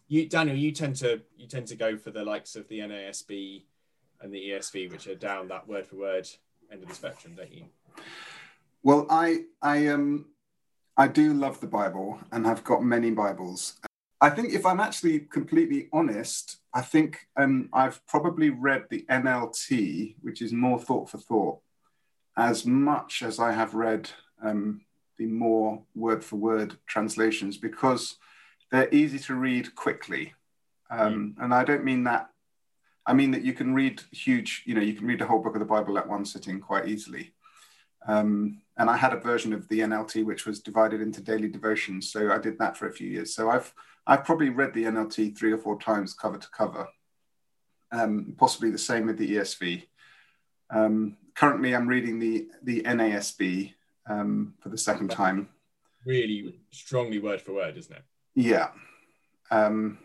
you, 0.07 0.29
Daniel, 0.29 0.55
you 0.55 0.71
tend 0.71 0.95
to 0.97 1.21
you 1.37 1.47
tend 1.47 1.67
to 1.67 1.75
go 1.75 1.97
for 1.97 2.11
the 2.11 2.23
likes 2.23 2.55
of 2.55 2.67
the 2.67 2.79
NASB 2.79 3.63
and 4.21 4.33
the 4.33 4.49
ESV, 4.49 4.91
which 4.91 5.07
are 5.07 5.15
down 5.15 5.47
that 5.47 5.67
word 5.67 5.85
for 5.87 5.95
word 5.97 6.27
end 6.71 6.83
of 6.83 6.89
the 6.89 6.95
spectrum, 6.95 7.35
don't 7.35 7.51
you? 7.51 7.65
Well, 8.83 9.07
I 9.09 9.45
I 9.61 9.87
um 9.87 10.25
I 10.95 11.07
do 11.07 11.33
love 11.33 11.59
the 11.59 11.67
Bible 11.67 12.19
and 12.31 12.45
have 12.45 12.63
got 12.63 12.83
many 12.83 13.11
Bibles. 13.11 13.79
I 14.21 14.29
think 14.29 14.53
if 14.53 14.65
I'm 14.65 14.79
actually 14.81 15.21
completely 15.21 15.87
honest, 15.93 16.57
I 16.73 16.81
think 16.81 17.27
um, 17.37 17.69
I've 17.71 18.05
probably 18.05 18.49
read 18.49 18.85
the 18.89 19.05
NLT, 19.09 20.15
which 20.21 20.41
is 20.41 20.51
more 20.51 20.79
thought 20.79 21.09
for 21.09 21.17
thought, 21.17 21.59
as 22.35 22.65
much 22.65 23.21
as 23.21 23.39
I 23.39 23.53
have 23.53 23.75
read 23.75 24.09
um, 24.43 24.81
the 25.17 25.25
more 25.25 25.81
word 25.95 26.23
for 26.23 26.37
word 26.37 26.77
translations 26.85 27.57
because 27.57 28.17
they're 28.71 28.93
easy 28.93 29.19
to 29.19 29.35
read 29.35 29.75
quickly. 29.75 30.33
Um, 30.89 31.35
mm. 31.37 31.43
And 31.43 31.53
I 31.53 31.63
don't 31.63 31.83
mean 31.83 32.03
that 32.05 32.29
I 33.05 33.13
mean 33.13 33.31
that 33.31 33.43
you 33.43 33.53
can 33.53 33.73
read 33.73 34.03
huge, 34.11 34.63
you 34.65 34.75
know, 34.75 34.81
you 34.81 34.93
can 34.93 35.07
read 35.07 35.19
the 35.19 35.25
whole 35.25 35.41
book 35.41 35.55
of 35.55 35.59
the 35.59 35.65
Bible 35.65 35.97
at 35.97 36.07
one 36.07 36.25
sitting 36.25 36.59
quite 36.59 36.87
easily. 36.87 37.33
Um, 38.07 38.61
and 38.77 38.89
I 38.89 38.95
had 38.95 39.13
a 39.13 39.19
version 39.19 39.53
of 39.53 39.67
the 39.67 39.79
NLT 39.79 40.25
which 40.25 40.45
was 40.45 40.59
divided 40.59 41.01
into 41.01 41.21
daily 41.21 41.49
devotions, 41.49 42.11
so 42.11 42.31
I 42.31 42.37
did 42.37 42.57
that 42.59 42.77
for 42.77 42.87
a 42.87 42.93
few 42.93 43.09
years. 43.09 43.33
So 43.33 43.49
I've 43.49 43.73
I've 44.07 44.25
probably 44.25 44.49
read 44.49 44.73
the 44.73 44.85
NLT 44.85 45.37
three 45.37 45.51
or 45.51 45.57
four 45.57 45.79
times 45.79 46.13
cover 46.13 46.37
to 46.37 46.47
cover. 46.49 46.87
Um, 47.91 48.33
possibly 48.37 48.71
the 48.71 48.77
same 48.77 49.05
with 49.05 49.17
the 49.17 49.35
ESV. 49.35 49.83
Um, 50.69 51.17
currently, 51.35 51.75
I'm 51.75 51.87
reading 51.87 52.19
the 52.19 52.47
the 52.63 52.81
NASB 52.83 53.73
um, 54.09 54.53
for 54.59 54.69
the 54.69 54.77
second 54.77 55.09
time. 55.09 55.49
Really 56.05 56.59
strongly 56.71 57.19
word 57.19 57.41
for 57.41 57.53
word, 57.53 57.77
isn't 57.77 57.95
it? 57.95 58.03
Yeah. 58.35 58.69
Um, 59.51 59.99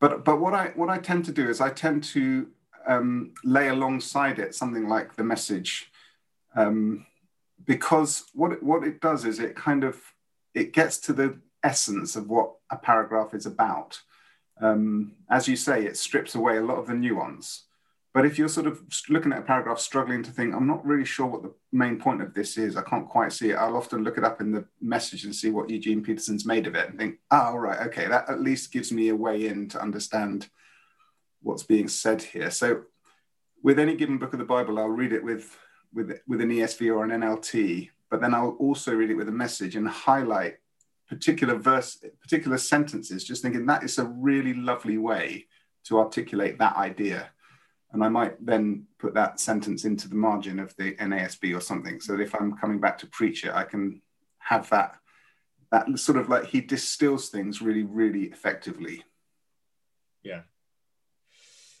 but 0.00 0.24
but 0.24 0.40
what 0.40 0.54
I 0.54 0.72
what 0.74 0.90
I 0.90 0.98
tend 0.98 1.24
to 1.26 1.32
do 1.32 1.48
is 1.48 1.60
I 1.60 1.70
tend 1.70 2.04
to 2.04 2.48
um, 2.86 3.32
lay 3.44 3.68
alongside 3.68 4.38
it 4.38 4.54
something 4.54 4.88
like 4.88 5.16
the 5.16 5.24
message, 5.24 5.90
um, 6.54 7.06
because 7.64 8.24
what 8.34 8.52
it, 8.52 8.62
what 8.62 8.84
it 8.84 9.00
does 9.00 9.24
is 9.24 9.38
it 9.38 9.56
kind 9.56 9.84
of 9.84 10.00
it 10.54 10.72
gets 10.72 10.98
to 10.98 11.12
the 11.12 11.38
essence 11.62 12.16
of 12.16 12.28
what 12.28 12.52
a 12.70 12.76
paragraph 12.76 13.34
is 13.34 13.46
about. 13.46 14.00
Um, 14.60 15.12
as 15.30 15.46
you 15.46 15.56
say, 15.56 15.84
it 15.84 15.96
strips 15.96 16.34
away 16.34 16.56
a 16.56 16.62
lot 16.62 16.78
of 16.78 16.86
the 16.86 16.94
nuance. 16.94 17.64
But 18.14 18.24
if 18.24 18.38
you're 18.38 18.48
sort 18.48 18.66
of 18.66 18.82
looking 19.08 19.32
at 19.32 19.40
a 19.40 19.42
paragraph, 19.42 19.78
struggling 19.78 20.22
to 20.24 20.30
think, 20.30 20.54
I'm 20.54 20.66
not 20.66 20.84
really 20.84 21.04
sure 21.04 21.26
what 21.26 21.42
the 21.42 21.54
main 21.72 21.98
point 21.98 22.22
of 22.22 22.34
this 22.34 22.56
is, 22.56 22.76
I 22.76 22.82
can't 22.82 23.08
quite 23.08 23.32
see 23.32 23.50
it, 23.50 23.56
I'll 23.56 23.76
often 23.76 24.02
look 24.02 24.18
it 24.18 24.24
up 24.24 24.40
in 24.40 24.50
the 24.50 24.64
message 24.80 25.24
and 25.24 25.34
see 25.34 25.50
what 25.50 25.70
Eugene 25.70 26.02
Peterson's 26.02 26.46
made 26.46 26.66
of 26.66 26.74
it 26.74 26.88
and 26.88 26.98
think, 26.98 27.18
oh, 27.30 27.54
right, 27.54 27.86
okay, 27.86 28.08
that 28.08 28.28
at 28.28 28.40
least 28.40 28.72
gives 28.72 28.90
me 28.90 29.10
a 29.10 29.14
way 29.14 29.46
in 29.46 29.68
to 29.68 29.80
understand 29.80 30.48
what's 31.42 31.62
being 31.62 31.86
said 31.86 32.22
here. 32.22 32.50
So 32.50 32.84
with 33.62 33.78
any 33.78 33.94
given 33.94 34.18
book 34.18 34.32
of 34.32 34.38
the 34.38 34.44
Bible, 34.44 34.78
I'll 34.78 34.88
read 34.88 35.12
it 35.12 35.22
with, 35.22 35.56
with, 35.92 36.18
with 36.26 36.40
an 36.40 36.50
ESV 36.50 36.94
or 36.94 37.04
an 37.04 37.10
NLT, 37.10 37.90
but 38.10 38.20
then 38.20 38.34
I'll 38.34 38.56
also 38.58 38.94
read 38.94 39.10
it 39.10 39.16
with 39.16 39.28
a 39.28 39.32
message 39.32 39.76
and 39.76 39.88
highlight 39.88 40.56
particular 41.08 41.54
verse, 41.54 42.02
particular 42.20 42.58
sentences, 42.58 43.24
just 43.24 43.42
thinking 43.42 43.66
that 43.66 43.82
is 43.82 43.98
a 43.98 44.04
really 44.04 44.54
lovely 44.54 44.98
way 44.98 45.46
to 45.84 45.98
articulate 45.98 46.58
that 46.58 46.76
idea. 46.76 47.30
And 47.92 48.04
I 48.04 48.08
might 48.08 48.44
then 48.44 48.84
put 48.98 49.14
that 49.14 49.40
sentence 49.40 49.84
into 49.84 50.08
the 50.08 50.14
margin 50.14 50.58
of 50.58 50.76
the 50.76 50.94
NASB 50.96 51.56
or 51.56 51.60
something, 51.60 52.00
so 52.00 52.16
that 52.16 52.22
if 52.22 52.34
I'm 52.34 52.56
coming 52.58 52.78
back 52.78 52.98
to 52.98 53.06
preach 53.06 53.44
it, 53.44 53.54
I 53.54 53.64
can 53.64 54.02
have 54.38 54.68
that 54.70 54.96
that 55.70 55.98
sort 55.98 56.16
of 56.16 56.30
like 56.30 56.46
he 56.46 56.62
distills 56.62 57.28
things 57.28 57.60
really, 57.60 57.82
really 57.82 58.24
effectively. 58.24 59.04
Yeah. 60.22 60.42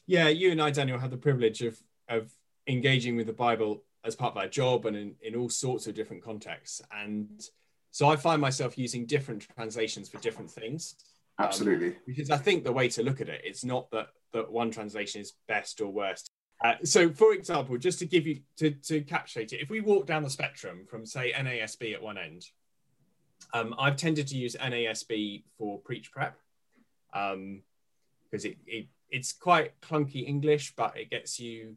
Yeah, 0.06 0.28
you 0.28 0.50
and 0.50 0.60
I, 0.60 0.70
Daniel, 0.70 0.98
had 0.98 1.10
the 1.10 1.16
privilege 1.16 1.62
of 1.62 1.78
of 2.08 2.30
engaging 2.66 3.16
with 3.16 3.26
the 3.26 3.32
Bible 3.32 3.84
as 4.04 4.14
part 4.16 4.32
of 4.32 4.38
our 4.38 4.48
job 4.48 4.86
and 4.86 4.96
in, 4.96 5.14
in 5.22 5.34
all 5.34 5.48
sorts 5.48 5.86
of 5.86 5.94
different 5.94 6.22
contexts. 6.22 6.80
And 6.92 7.42
so 7.90 8.08
I 8.08 8.16
find 8.16 8.40
myself 8.40 8.78
using 8.78 9.06
different 9.06 9.46
translations 9.56 10.08
for 10.08 10.18
different 10.18 10.50
things. 10.50 10.94
Um, 11.38 11.46
Absolutely. 11.46 11.88
Um, 11.88 11.96
because 12.06 12.30
I 12.30 12.36
think 12.36 12.64
the 12.64 12.72
way 12.72 12.88
to 12.90 13.02
look 13.02 13.20
at 13.20 13.28
it, 13.28 13.42
it's 13.44 13.64
not 13.64 13.90
that, 13.90 14.08
that 14.32 14.50
one 14.50 14.70
translation 14.70 15.20
is 15.20 15.34
best 15.46 15.80
or 15.80 15.88
worst. 15.88 16.30
Uh, 16.64 16.74
so, 16.82 17.10
for 17.10 17.32
example, 17.34 17.78
just 17.78 18.00
to 18.00 18.06
give 18.06 18.26
you 18.26 18.40
to, 18.56 18.70
to 18.70 19.00
encapsulate 19.00 19.52
it, 19.52 19.60
if 19.60 19.70
we 19.70 19.80
walk 19.80 20.06
down 20.06 20.24
the 20.24 20.30
spectrum 20.30 20.86
from 20.88 21.06
say 21.06 21.32
NASB 21.32 21.94
at 21.94 22.02
one 22.02 22.18
end, 22.18 22.44
um, 23.54 23.74
I've 23.78 23.96
tended 23.96 24.26
to 24.28 24.36
use 24.36 24.56
NASB 24.56 25.44
for 25.56 25.78
preach 25.78 26.10
prep 26.10 26.36
because 27.12 27.34
um, 27.34 27.62
it, 28.32 28.56
it 28.66 28.86
it's 29.10 29.32
quite 29.32 29.80
clunky 29.80 30.26
English, 30.26 30.74
but 30.76 30.98
it 30.98 31.10
gets 31.10 31.38
you 31.40 31.76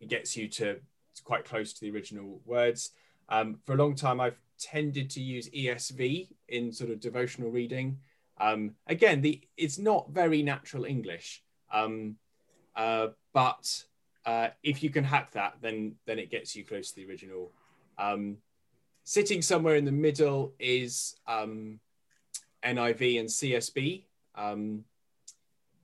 it 0.00 0.08
gets 0.08 0.36
you 0.36 0.48
to 0.48 0.78
quite 1.18 1.44
close 1.44 1.72
to 1.72 1.80
the 1.80 1.90
original 1.90 2.40
words. 2.44 2.90
Um, 3.28 3.58
for 3.64 3.72
a 3.72 3.76
long 3.76 3.94
time, 3.94 4.20
I've 4.20 4.38
tended 4.60 5.10
to 5.10 5.22
use 5.22 5.48
ESV 5.50 6.28
in 6.48 6.72
sort 6.72 6.90
of 6.90 7.00
devotional 7.00 7.50
reading. 7.50 7.98
Um, 8.38 8.74
again, 8.86 9.20
the 9.20 9.40
it's 9.56 9.78
not 9.78 10.10
very 10.10 10.42
natural 10.42 10.84
English, 10.84 11.42
um, 11.72 12.16
uh, 12.74 13.08
but 13.32 13.84
uh, 14.24 14.48
if 14.62 14.82
you 14.82 14.90
can 14.90 15.04
hack 15.04 15.32
that, 15.32 15.54
then 15.60 15.96
then 16.06 16.18
it 16.18 16.30
gets 16.30 16.54
you 16.56 16.64
close 16.64 16.90
to 16.90 16.96
the 16.96 17.06
original. 17.06 17.52
Um, 17.98 18.38
sitting 19.04 19.42
somewhere 19.42 19.76
in 19.76 19.84
the 19.84 19.92
middle 19.92 20.54
is 20.58 21.16
um, 21.26 21.80
NIV 22.64 23.20
and 23.20 23.28
CSB. 23.28 24.04
Um, 24.34 24.84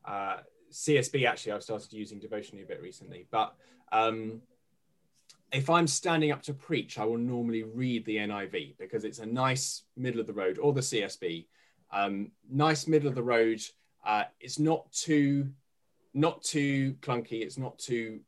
uh, 0.04 0.38
CSB 0.73 1.26
actually, 1.26 1.52
I've 1.52 1.62
started 1.62 1.92
using 1.92 2.18
devotionally 2.18 2.64
a 2.64 2.66
bit 2.66 2.83
recently, 2.83 3.26
but 3.30 3.54
if 5.56 5.70
I'm 5.70 5.86
standing 5.86 6.32
up 6.32 6.42
to 6.42 6.52
preach, 6.52 6.98
I 6.98 7.06
will 7.06 7.16
normally 7.16 7.62
read 7.62 8.04
the 8.04 8.16
NIV 8.16 8.76
because 8.78 9.04
it's 9.04 9.20
a 9.20 9.26
nice 9.26 9.84
middle 9.96 10.20
of 10.20 10.26
the 10.26 10.34
road, 10.34 10.58
or 10.58 10.75
the 10.75 10.82
CSB, 10.82 11.46
um, 11.90 12.30
nice 12.50 12.86
middle 12.86 13.08
of 13.08 13.14
the 13.14 13.22
road. 13.22 13.62
Uh, 14.04 14.25
it's 14.38 14.58
not 14.58 14.92
too, 14.92 15.48
not 16.12 16.42
too 16.42 16.96
clunky. 17.00 17.40
It's 17.40 17.56
not 17.56 17.78
too 17.78 18.20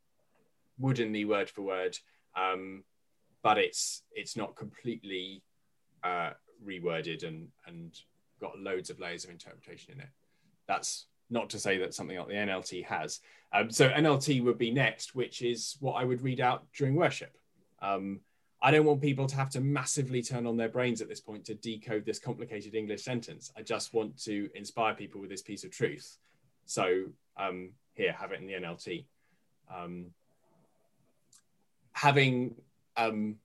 woodenly 0.79 1.23
word 1.23 1.51
for 1.51 1.61
word, 1.61 1.95
um, 2.35 2.83
but 3.43 3.59
it's 3.59 4.01
it's 4.11 4.35
not 4.35 4.55
completely 4.55 5.43
uh, 6.03 6.31
reworded 6.65 7.23
and 7.27 7.49
and 7.67 7.95
got 8.41 8.57
loads 8.57 8.89
of 8.89 8.99
layers 8.99 9.23
of 9.23 9.29
interpretation 9.29 9.93
in 9.93 9.99
it. 9.99 10.09
That's 10.67 11.05
not 11.29 11.49
to 11.51 11.59
say 11.59 11.77
that 11.77 11.93
something 11.93 12.17
like 12.17 12.27
the 12.27 12.33
NLT 12.33 12.85
has. 12.85 13.19
Um, 13.53 13.69
so 13.71 13.89
NLT 13.89 14.43
would 14.43 14.57
be 14.57 14.71
next, 14.71 15.15
which 15.15 15.41
is 15.41 15.77
what 15.79 15.93
I 15.93 16.03
would 16.03 16.21
read 16.21 16.39
out 16.39 16.65
during 16.73 16.95
worship. 16.95 17.37
Um, 17.81 18.21
I 18.61 18.71
don't 18.71 18.85
want 18.85 19.01
people 19.01 19.25
to 19.27 19.35
have 19.35 19.49
to 19.51 19.61
massively 19.61 20.21
turn 20.21 20.45
on 20.45 20.57
their 20.57 20.67
brains 20.67 21.01
at 21.01 21.07
this 21.07 21.21
point 21.21 21.45
to 21.45 21.55
decode 21.55 22.05
this 22.05 22.19
complicated 22.19 22.75
English 22.75 23.03
sentence. 23.03 23.51
I 23.57 23.61
just 23.61 23.93
want 23.93 24.21
to 24.23 24.49
inspire 24.53 24.93
people 24.93 25.21
with 25.21 25.29
this 25.29 25.41
piece 25.41 25.63
of 25.63 25.71
truth. 25.71 26.17
So 26.65 27.05
um, 27.37 27.71
here, 27.93 28.11
have 28.11 28.31
it 28.31 28.41
in 28.41 28.47
the 28.47 28.53
NLT. 28.53 29.05
Um, 29.73 30.07
having 31.93 32.55
um, 32.97 33.37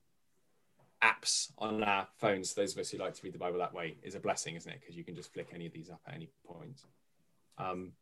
apps 1.01 1.51
on 1.57 1.81
our 1.83 2.07
phones, 2.17 2.53
those 2.53 2.73
of 2.73 2.79
us 2.79 2.89
who 2.89 2.97
like 2.97 3.13
to 3.13 3.21
read 3.23 3.33
the 3.33 3.39
Bible 3.39 3.59
that 3.59 3.73
way, 3.73 3.95
is 4.03 4.15
a 4.15 4.19
blessing, 4.19 4.55
isn't 4.55 4.71
it? 4.71 4.81
Because 4.81 4.97
you 4.97 5.03
can 5.03 5.15
just 5.15 5.33
flick 5.33 5.49
any 5.53 5.65
of 5.65 5.73
these 5.73 5.89
up 5.89 6.01
at 6.07 6.15
any 6.15 6.29
point. 6.45 6.81
Um, 7.57 7.93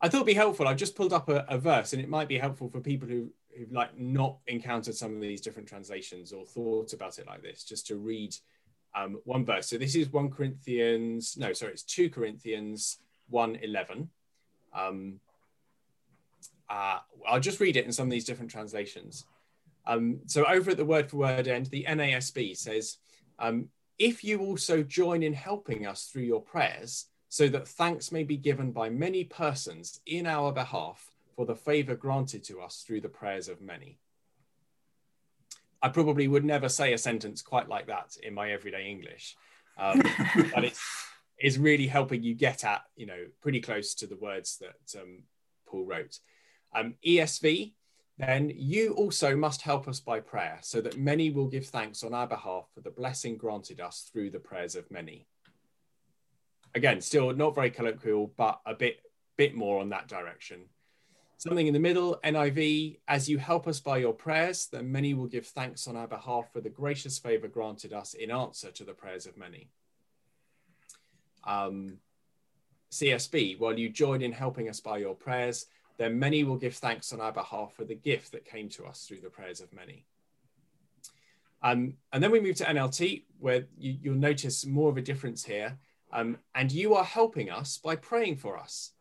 I 0.00 0.08
thought 0.08 0.18
it'd 0.18 0.26
be 0.26 0.34
helpful. 0.34 0.68
I've 0.68 0.76
just 0.76 0.94
pulled 0.94 1.12
up 1.12 1.28
a, 1.28 1.44
a, 1.48 1.58
verse, 1.58 1.92
and 1.92 2.02
it 2.02 2.08
might 2.08 2.28
be 2.28 2.38
helpful 2.38 2.68
for 2.68 2.80
people 2.80 3.08
who 3.08 3.30
who've 3.56 3.72
like 3.72 3.98
not 3.98 4.38
encountered 4.46 4.94
some 4.94 5.14
of 5.14 5.20
these 5.22 5.40
different 5.40 5.68
translations 5.68 6.32
or 6.32 6.44
thought 6.44 6.92
about 6.92 7.18
it 7.18 7.26
like 7.26 7.42
this, 7.42 7.64
just 7.64 7.86
to 7.86 7.96
read 7.96 8.36
um, 8.94 9.18
one 9.24 9.44
verse. 9.44 9.68
So 9.68 9.78
this 9.78 9.94
is 9.94 10.12
one 10.12 10.30
Corinthians. 10.30 11.36
No, 11.38 11.52
sorry, 11.52 11.72
it's 11.72 11.82
two 11.82 12.10
Corinthians 12.10 12.98
one 13.28 13.56
eleven. 13.56 14.10
Um, 14.74 15.20
uh, 16.68 16.98
I'll 17.26 17.40
just 17.40 17.60
read 17.60 17.76
it 17.76 17.86
in 17.86 17.92
some 17.92 18.06
of 18.06 18.10
these 18.10 18.24
different 18.24 18.50
translations. 18.50 19.24
Um, 19.86 20.20
so 20.26 20.44
over 20.44 20.72
at 20.72 20.76
the 20.76 20.84
word 20.84 21.08
for 21.08 21.18
word 21.18 21.48
end, 21.48 21.66
the 21.66 21.86
NASB 21.88 22.56
says, 22.56 22.98
um, 23.38 23.70
"If 23.98 24.22
you 24.22 24.40
also 24.40 24.82
join 24.82 25.22
in 25.22 25.32
helping 25.32 25.86
us 25.86 26.04
through 26.04 26.24
your 26.24 26.42
prayers." 26.42 27.06
So 27.36 27.48
that 27.50 27.68
thanks 27.68 28.10
may 28.10 28.24
be 28.24 28.38
given 28.38 28.72
by 28.72 28.88
many 28.88 29.22
persons 29.22 30.00
in 30.06 30.26
our 30.26 30.50
behalf 30.52 31.10
for 31.34 31.44
the 31.44 31.54
favor 31.54 31.94
granted 31.94 32.42
to 32.42 32.62
us 32.62 32.82
through 32.86 32.98
the 32.98 33.10
prayers 33.10 33.46
of 33.50 33.60
many. 33.60 33.98
I 35.82 35.90
probably 35.90 36.28
would 36.28 36.46
never 36.46 36.70
say 36.70 36.94
a 36.94 36.98
sentence 36.98 37.42
quite 37.42 37.68
like 37.68 37.88
that 37.88 38.16
in 38.22 38.32
my 38.32 38.52
everyday 38.52 38.88
English, 38.88 39.36
um, 39.76 40.02
but 40.54 40.64
it's, 40.64 40.82
it's 41.36 41.58
really 41.58 41.86
helping 41.86 42.22
you 42.22 42.32
get 42.32 42.64
at, 42.64 42.80
you 42.96 43.04
know, 43.04 43.26
pretty 43.42 43.60
close 43.60 43.92
to 43.96 44.06
the 44.06 44.16
words 44.16 44.56
that 44.62 44.98
um, 44.98 45.24
Paul 45.68 45.84
wrote. 45.84 46.18
Um, 46.74 46.94
ESV, 47.06 47.74
then 48.16 48.50
you 48.56 48.94
also 48.94 49.36
must 49.36 49.60
help 49.60 49.88
us 49.88 50.00
by 50.00 50.20
prayer 50.20 50.58
so 50.62 50.80
that 50.80 50.96
many 50.96 51.28
will 51.28 51.48
give 51.48 51.66
thanks 51.66 52.02
on 52.02 52.14
our 52.14 52.26
behalf 52.26 52.64
for 52.74 52.80
the 52.80 52.90
blessing 52.90 53.36
granted 53.36 53.78
us 53.78 54.08
through 54.10 54.30
the 54.30 54.40
prayers 54.40 54.74
of 54.74 54.90
many 54.90 55.26
again, 56.76 57.00
still 57.00 57.32
not 57.32 57.54
very 57.54 57.70
colloquial, 57.70 58.32
but 58.36 58.60
a 58.66 58.74
bit 58.74 59.00
bit 59.36 59.54
more 59.54 59.80
on 59.80 59.88
that 59.88 60.08
direction. 60.08 60.60
Something 61.38 61.66
in 61.66 61.74
the 61.74 61.80
middle, 61.80 62.18
NIV, 62.24 62.98
as 63.08 63.28
you 63.28 63.36
help 63.36 63.66
us 63.68 63.80
by 63.80 63.98
your 63.98 64.14
prayers, 64.14 64.68
then 64.72 64.90
many 64.90 65.12
will 65.12 65.26
give 65.26 65.46
thanks 65.46 65.86
on 65.86 65.96
our 65.96 66.06
behalf 66.06 66.50
for 66.52 66.62
the 66.62 66.70
gracious 66.70 67.18
favor 67.18 67.46
granted 67.48 67.92
us 67.92 68.14
in 68.14 68.30
answer 68.30 68.70
to 68.70 68.84
the 68.84 68.94
prayers 68.94 69.26
of 69.26 69.36
many. 69.36 69.68
Um, 71.44 71.98
CSB, 72.90 73.58
while 73.58 73.78
you 73.78 73.90
join 73.90 74.22
in 74.22 74.32
helping 74.32 74.70
us 74.70 74.80
by 74.80 74.96
your 74.96 75.14
prayers, 75.14 75.66
then 75.98 76.18
many 76.18 76.44
will 76.44 76.56
give 76.56 76.74
thanks 76.74 77.12
on 77.12 77.20
our 77.20 77.32
behalf 77.32 77.74
for 77.74 77.84
the 77.84 77.94
gift 77.94 78.32
that 78.32 78.46
came 78.46 78.70
to 78.70 78.86
us 78.86 79.04
through 79.06 79.20
the 79.20 79.28
prayers 79.28 79.60
of 79.60 79.70
many. 79.74 80.06
Um, 81.62 81.94
and 82.14 82.22
then 82.22 82.30
we 82.30 82.40
move 82.40 82.56
to 82.56 82.64
NLT, 82.64 83.24
where 83.38 83.66
you, 83.76 84.12
will 84.12 84.18
notice 84.18 84.64
more 84.64 84.88
of 84.88 84.96
a 84.96 85.02
difference 85.02 85.44
here 85.44 85.78
um, 86.12 86.38
and 86.54 86.70
you 86.70 86.94
are 86.94 87.04
helping 87.04 87.50
us 87.50 87.78
by 87.78 87.96
praying 87.96 88.36
for 88.36 88.58
us, 88.58 88.92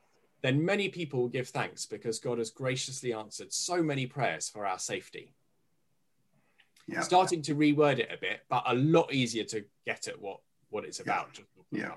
then 0.42 0.64
many 0.64 0.90
people 0.90 1.22
will 1.22 1.30
give 1.30 1.48
thanks 1.48 1.86
because 1.86 2.20
God 2.20 2.38
has 2.38 2.50
graciously 2.50 3.14
answered 3.14 3.52
so 3.52 3.82
many 3.82 4.06
prayers 4.06 4.50
for 4.50 4.66
our 4.66 4.80
safety. 4.80 5.34
Yeah. 6.88 7.02
Starting 7.02 7.42
to 7.44 7.56
reword 7.56 8.00
it 8.00 8.12
a 8.14 8.18
bit, 8.18 8.42
but 8.50 8.64
a 8.68 8.76
lot 8.76 9.12
easier 9.12 9.44
to 9.46 9.66
get 9.86 10.08
at 10.08 10.22
what, 10.22 10.40
what 10.70 10.86
it's 10.86 11.00
about. 11.00 11.40
Yeah. 11.72 11.80
yeah. 11.80 11.94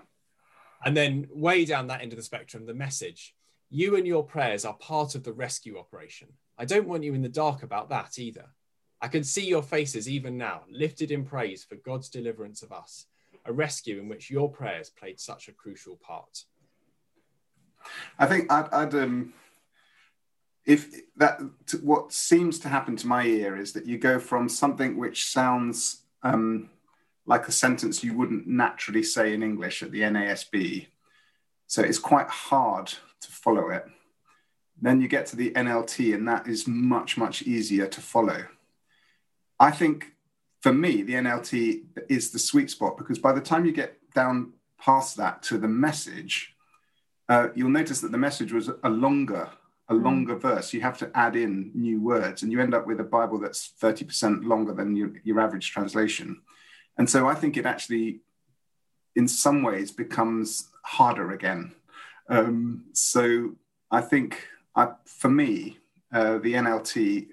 And 0.84 0.96
then 0.96 1.28
way 1.30 1.64
down 1.64 1.88
that 1.88 2.00
end 2.00 2.12
of 2.12 2.16
the 2.16 2.22
spectrum, 2.22 2.64
the 2.64 2.74
message. 2.74 3.34
You 3.70 3.96
and 3.96 4.06
your 4.06 4.24
prayers 4.24 4.64
are 4.64 4.74
part 4.74 5.14
of 5.14 5.24
the 5.24 5.32
rescue 5.32 5.78
operation. 5.78 6.28
I 6.56 6.64
don't 6.64 6.88
want 6.88 7.02
you 7.02 7.12
in 7.12 7.20
the 7.20 7.28
dark 7.28 7.62
about 7.62 7.90
that 7.90 8.18
either. 8.18 8.46
I 9.00 9.08
can 9.08 9.24
see 9.24 9.46
your 9.46 9.62
faces 9.62 10.08
even 10.08 10.38
now, 10.38 10.62
lifted 10.70 11.10
in 11.10 11.24
praise 11.24 11.64
for 11.64 11.76
God's 11.76 12.08
deliverance 12.08 12.62
of 12.62 12.72
us 12.72 13.06
a 13.48 13.52
rescue 13.52 13.98
in 13.98 14.08
which 14.08 14.30
your 14.30 14.50
prayers 14.50 14.90
played 14.90 15.18
such 15.18 15.48
a 15.48 15.52
crucial 15.52 15.96
part? 15.96 16.44
I 18.18 18.26
think 18.26 18.52
I'd, 18.52 18.68
I'd 18.72 18.94
um, 18.94 19.32
if 20.66 21.00
that 21.16 21.40
what 21.82 22.12
seems 22.12 22.58
to 22.60 22.68
happen 22.68 22.94
to 22.96 23.06
my 23.06 23.24
ear 23.24 23.56
is 23.56 23.72
that 23.72 23.86
you 23.86 23.98
go 23.98 24.18
from 24.18 24.48
something 24.48 24.98
which 24.98 25.26
sounds 25.26 26.02
um, 26.22 26.68
like 27.26 27.48
a 27.48 27.52
sentence 27.52 28.04
you 28.04 28.16
wouldn't 28.16 28.46
naturally 28.46 29.02
say 29.02 29.32
in 29.32 29.42
English 29.42 29.82
at 29.82 29.90
the 29.90 30.02
NASB. 30.02 30.86
So 31.66 31.82
it's 31.82 31.98
quite 31.98 32.28
hard 32.28 32.86
to 32.86 33.30
follow 33.30 33.70
it. 33.70 33.84
Then 34.80 35.00
you 35.00 35.08
get 35.08 35.26
to 35.26 35.36
the 35.36 35.50
NLT, 35.50 36.14
and 36.14 36.28
that 36.28 36.46
is 36.46 36.68
much, 36.68 37.16
much 37.16 37.42
easier 37.42 37.86
to 37.86 38.00
follow. 38.00 38.46
I 39.58 39.70
think 39.72 40.12
for 40.60 40.72
me, 40.72 41.02
the 41.02 41.14
NLT 41.14 41.82
is 42.08 42.30
the 42.30 42.38
sweet 42.38 42.70
spot 42.70 42.96
because 42.96 43.18
by 43.18 43.32
the 43.32 43.40
time 43.40 43.64
you 43.64 43.72
get 43.72 43.96
down 44.14 44.52
past 44.80 45.16
that 45.16 45.42
to 45.44 45.58
the 45.58 45.68
message, 45.68 46.54
uh, 47.28 47.48
you'll 47.54 47.70
notice 47.70 48.00
that 48.00 48.12
the 48.12 48.18
message 48.18 48.52
was 48.52 48.70
a 48.82 48.88
longer, 48.88 49.48
a 49.88 49.94
hmm. 49.94 50.02
longer 50.02 50.34
verse. 50.34 50.72
You 50.72 50.80
have 50.80 50.98
to 50.98 51.10
add 51.14 51.36
in 51.36 51.70
new 51.74 52.00
words, 52.00 52.42
and 52.42 52.50
you 52.50 52.60
end 52.60 52.74
up 52.74 52.86
with 52.86 53.00
a 53.00 53.04
Bible 53.04 53.38
that's 53.38 53.72
30% 53.80 54.44
longer 54.44 54.72
than 54.72 54.96
your, 54.96 55.12
your 55.24 55.40
average 55.40 55.70
translation. 55.70 56.40
And 56.96 57.08
so 57.08 57.28
I 57.28 57.34
think 57.34 57.56
it 57.56 57.66
actually, 57.66 58.20
in 59.14 59.28
some 59.28 59.62
ways, 59.62 59.92
becomes 59.92 60.68
harder 60.82 61.32
again. 61.32 61.72
Um, 62.28 62.86
so 62.92 63.54
I 63.90 64.00
think, 64.00 64.44
I, 64.74 64.88
for 65.04 65.30
me, 65.30 65.78
uh, 66.12 66.38
the 66.38 66.54
NLT 66.54 67.28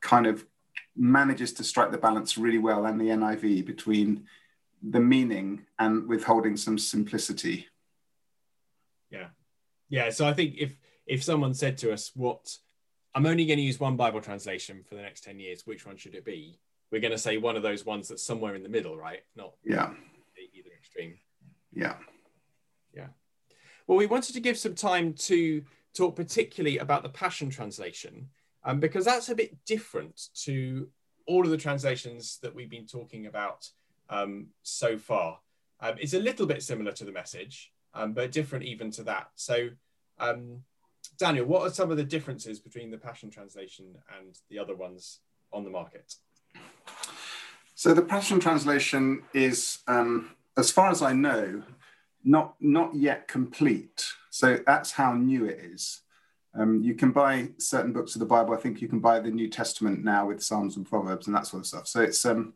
kind 0.00 0.26
of 0.26 0.46
manages 0.96 1.52
to 1.54 1.64
strike 1.64 1.90
the 1.90 1.98
balance 1.98 2.38
really 2.38 2.58
well 2.58 2.86
and 2.86 3.00
the 3.00 3.08
NIV 3.08 3.66
between 3.66 4.26
the 4.82 5.00
meaning 5.00 5.64
and 5.78 6.06
withholding 6.06 6.56
some 6.56 6.78
simplicity. 6.78 7.66
Yeah. 9.10 9.28
Yeah. 9.88 10.10
So 10.10 10.26
I 10.26 10.32
think 10.34 10.54
if 10.58 10.76
if 11.06 11.22
someone 11.22 11.54
said 11.54 11.78
to 11.78 11.92
us, 11.92 12.10
what 12.14 12.56
I'm 13.14 13.26
only 13.26 13.46
going 13.46 13.58
to 13.58 13.62
use 13.62 13.78
one 13.78 13.96
Bible 13.96 14.20
translation 14.20 14.82
for 14.88 14.94
the 14.94 15.02
next 15.02 15.22
10 15.24 15.38
years, 15.38 15.66
which 15.66 15.86
one 15.86 15.96
should 15.96 16.14
it 16.14 16.24
be? 16.24 16.58
We're 16.90 17.00
going 17.00 17.12
to 17.12 17.18
say 17.18 17.36
one 17.36 17.56
of 17.56 17.62
those 17.62 17.84
ones 17.84 18.08
that's 18.08 18.22
somewhere 18.22 18.54
in 18.54 18.62
the 18.62 18.68
middle, 18.68 18.96
right? 18.96 19.20
Not 19.36 19.54
yeah. 19.64 19.90
either 20.36 20.70
extreme. 20.78 21.18
Yeah. 21.72 21.96
Yeah. 22.94 23.08
Well, 23.86 23.98
we 23.98 24.06
wanted 24.06 24.34
to 24.34 24.40
give 24.40 24.58
some 24.58 24.74
time 24.74 25.12
to 25.14 25.62
talk 25.94 26.16
particularly 26.16 26.78
about 26.78 27.02
the 27.02 27.08
Passion 27.08 27.50
Translation, 27.50 28.28
um, 28.64 28.80
because 28.80 29.04
that's 29.04 29.28
a 29.28 29.34
bit 29.34 29.56
different 29.64 30.28
to 30.44 30.88
all 31.26 31.44
of 31.44 31.50
the 31.50 31.56
translations 31.56 32.38
that 32.42 32.54
we've 32.54 32.70
been 32.70 32.86
talking 32.86 33.26
about 33.26 33.68
um, 34.10 34.48
so 34.62 34.98
far. 34.98 35.38
Um, 35.80 35.94
it's 35.98 36.14
a 36.14 36.20
little 36.20 36.46
bit 36.46 36.62
similar 36.62 36.92
to 36.92 37.04
the 37.04 37.12
message, 37.12 37.72
um, 37.94 38.12
but 38.12 38.32
different 38.32 38.64
even 38.64 38.90
to 38.92 39.04
that. 39.04 39.28
So, 39.34 39.70
um, 40.18 40.62
Daniel, 41.18 41.46
what 41.46 41.62
are 41.62 41.70
some 41.70 41.90
of 41.90 41.96
the 41.96 42.04
differences 42.04 42.58
between 42.58 42.90
the 42.90 42.98
Passion 42.98 43.30
Translation 43.30 43.94
and 44.18 44.38
the 44.50 44.58
other 44.58 44.74
ones 44.74 45.20
on 45.52 45.64
the 45.64 45.70
market? 45.70 46.14
So, 47.74 47.92
the 47.92 48.02
Passion 48.02 48.40
Translation 48.40 49.22
is, 49.32 49.78
um, 49.86 50.30
as 50.56 50.70
far 50.70 50.90
as 50.90 51.02
I 51.02 51.12
know, 51.12 51.62
not 52.24 52.54
not 52.60 52.94
yet 52.94 53.28
complete. 53.28 54.06
So 54.30 54.58
that's 54.66 54.92
how 54.92 55.12
new 55.12 55.44
it 55.44 55.60
is. 55.60 56.00
Um, 56.56 56.82
you 56.82 56.94
can 56.94 57.10
buy 57.10 57.48
certain 57.58 57.92
books 57.92 58.14
of 58.14 58.20
the 58.20 58.26
Bible. 58.26 58.54
I 58.54 58.58
think 58.58 58.80
you 58.80 58.88
can 58.88 59.00
buy 59.00 59.18
the 59.18 59.30
New 59.30 59.48
Testament 59.48 60.04
now 60.04 60.26
with 60.26 60.42
Psalms 60.42 60.76
and 60.76 60.88
Proverbs 60.88 61.26
and 61.26 61.34
that 61.34 61.46
sort 61.46 61.62
of 61.62 61.66
stuff. 61.66 61.88
So 61.88 62.00
it's 62.00 62.24
um, 62.24 62.54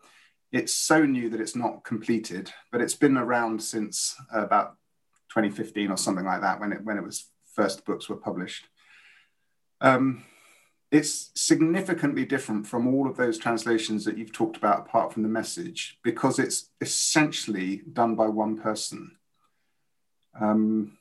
it's 0.53 0.75
so 0.75 1.05
new 1.05 1.29
that 1.31 1.41
it's 1.41 1.57
not 1.57 1.85
completed, 1.85 2.51
but 2.71 2.81
it's 2.81 2.95
been 2.95 3.17
around 3.17 3.63
since 3.63 4.17
about 4.33 4.77
2015 5.31 5.91
or 5.91 5.97
something 5.97 6.25
like 6.25 6.41
that 6.43 6.61
when 6.61 6.73
it 6.73 6.83
when 6.85 6.97
it 6.97 7.05
was 7.05 7.29
first 7.55 7.85
books 7.85 8.09
were 8.09 8.17
published. 8.17 8.67
Um, 9.81 10.25
it's 10.91 11.31
significantly 11.35 12.25
different 12.25 12.67
from 12.67 12.87
all 12.87 13.07
of 13.07 13.17
those 13.17 13.37
translations 13.37 14.05
that 14.05 14.17
you've 14.17 14.33
talked 14.33 14.57
about, 14.57 14.81
apart 14.81 15.13
from 15.13 15.23
the 15.23 15.29
message, 15.29 15.99
because 16.03 16.39
it's 16.39 16.71
essentially 16.81 17.83
done 17.93 18.15
by 18.15 18.27
one 18.27 18.57
person. 18.57 19.11
Um, 20.41 20.97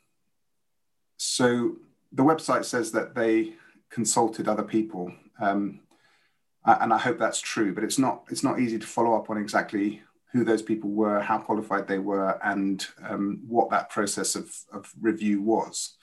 so 1.16 1.78
the 2.12 2.24
website 2.24 2.66
says 2.66 2.92
that 2.92 3.16
they 3.16 3.54
consulted 3.90 4.48
other 4.48 4.64
people, 4.64 5.12
um, 5.40 5.82
and 6.66 6.94
I 6.94 6.98
hope 6.98 7.20
that's 7.20 7.40
true. 7.40 7.74
But 7.74 7.84
it's 7.84 8.00
not 8.00 8.24
it's 8.30 8.44
not 8.44 8.60
easy 8.60 8.80
to 8.80 8.88
follow 8.88 9.16
up 9.16 9.30
on 9.30 9.38
exactly 9.38 10.02
who 10.34 10.44
those 10.44 10.62
people 10.62 10.90
were, 10.90 11.22
how 11.22 11.38
qualified 11.38 11.88
they 11.88 12.00
were, 12.00 12.40
and 12.44 12.86
um, 13.08 13.42
what 13.48 13.70
that 13.70 13.90
process 13.90 14.36
of, 14.36 14.54
of 14.74 14.94
review 15.00 15.42
was. 15.42 15.96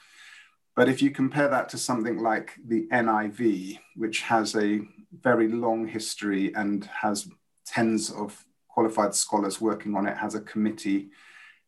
But 0.75 0.89
if 0.89 1.03
you 1.03 1.11
compare 1.11 1.49
that 1.49 1.69
to 1.71 1.79
something 1.79 2.19
like 2.19 2.55
the 2.67 2.89
NIV, 2.91 3.79
which 3.97 4.23
has 4.23 4.57
a 4.57 4.81
very 5.23 5.49
long 5.49 5.87
history 5.87 6.53
and 6.55 6.85
has 6.87 7.29
tens 7.65 8.11
of 8.11 8.45
qualified 8.69 9.15
scholars 9.15 9.61
working 9.61 9.95
on 9.95 10.07
it, 10.07 10.17
has 10.17 10.35
a 10.35 10.41
committee 10.41 11.11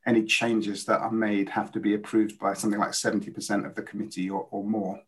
any 0.06 0.24
changes 0.24 0.84
that 0.84 1.00
are 1.00 1.10
made 1.10 1.48
have 1.50 1.72
to 1.72 1.80
be 1.80 1.94
approved 1.94 2.38
by 2.38 2.54
something 2.54 2.78
like 2.78 2.90
70% 2.90 3.66
of 3.66 3.74
the 3.74 3.82
committee 3.82 4.30
or, 4.30 4.46
or 4.50 4.64
more. 4.64 5.00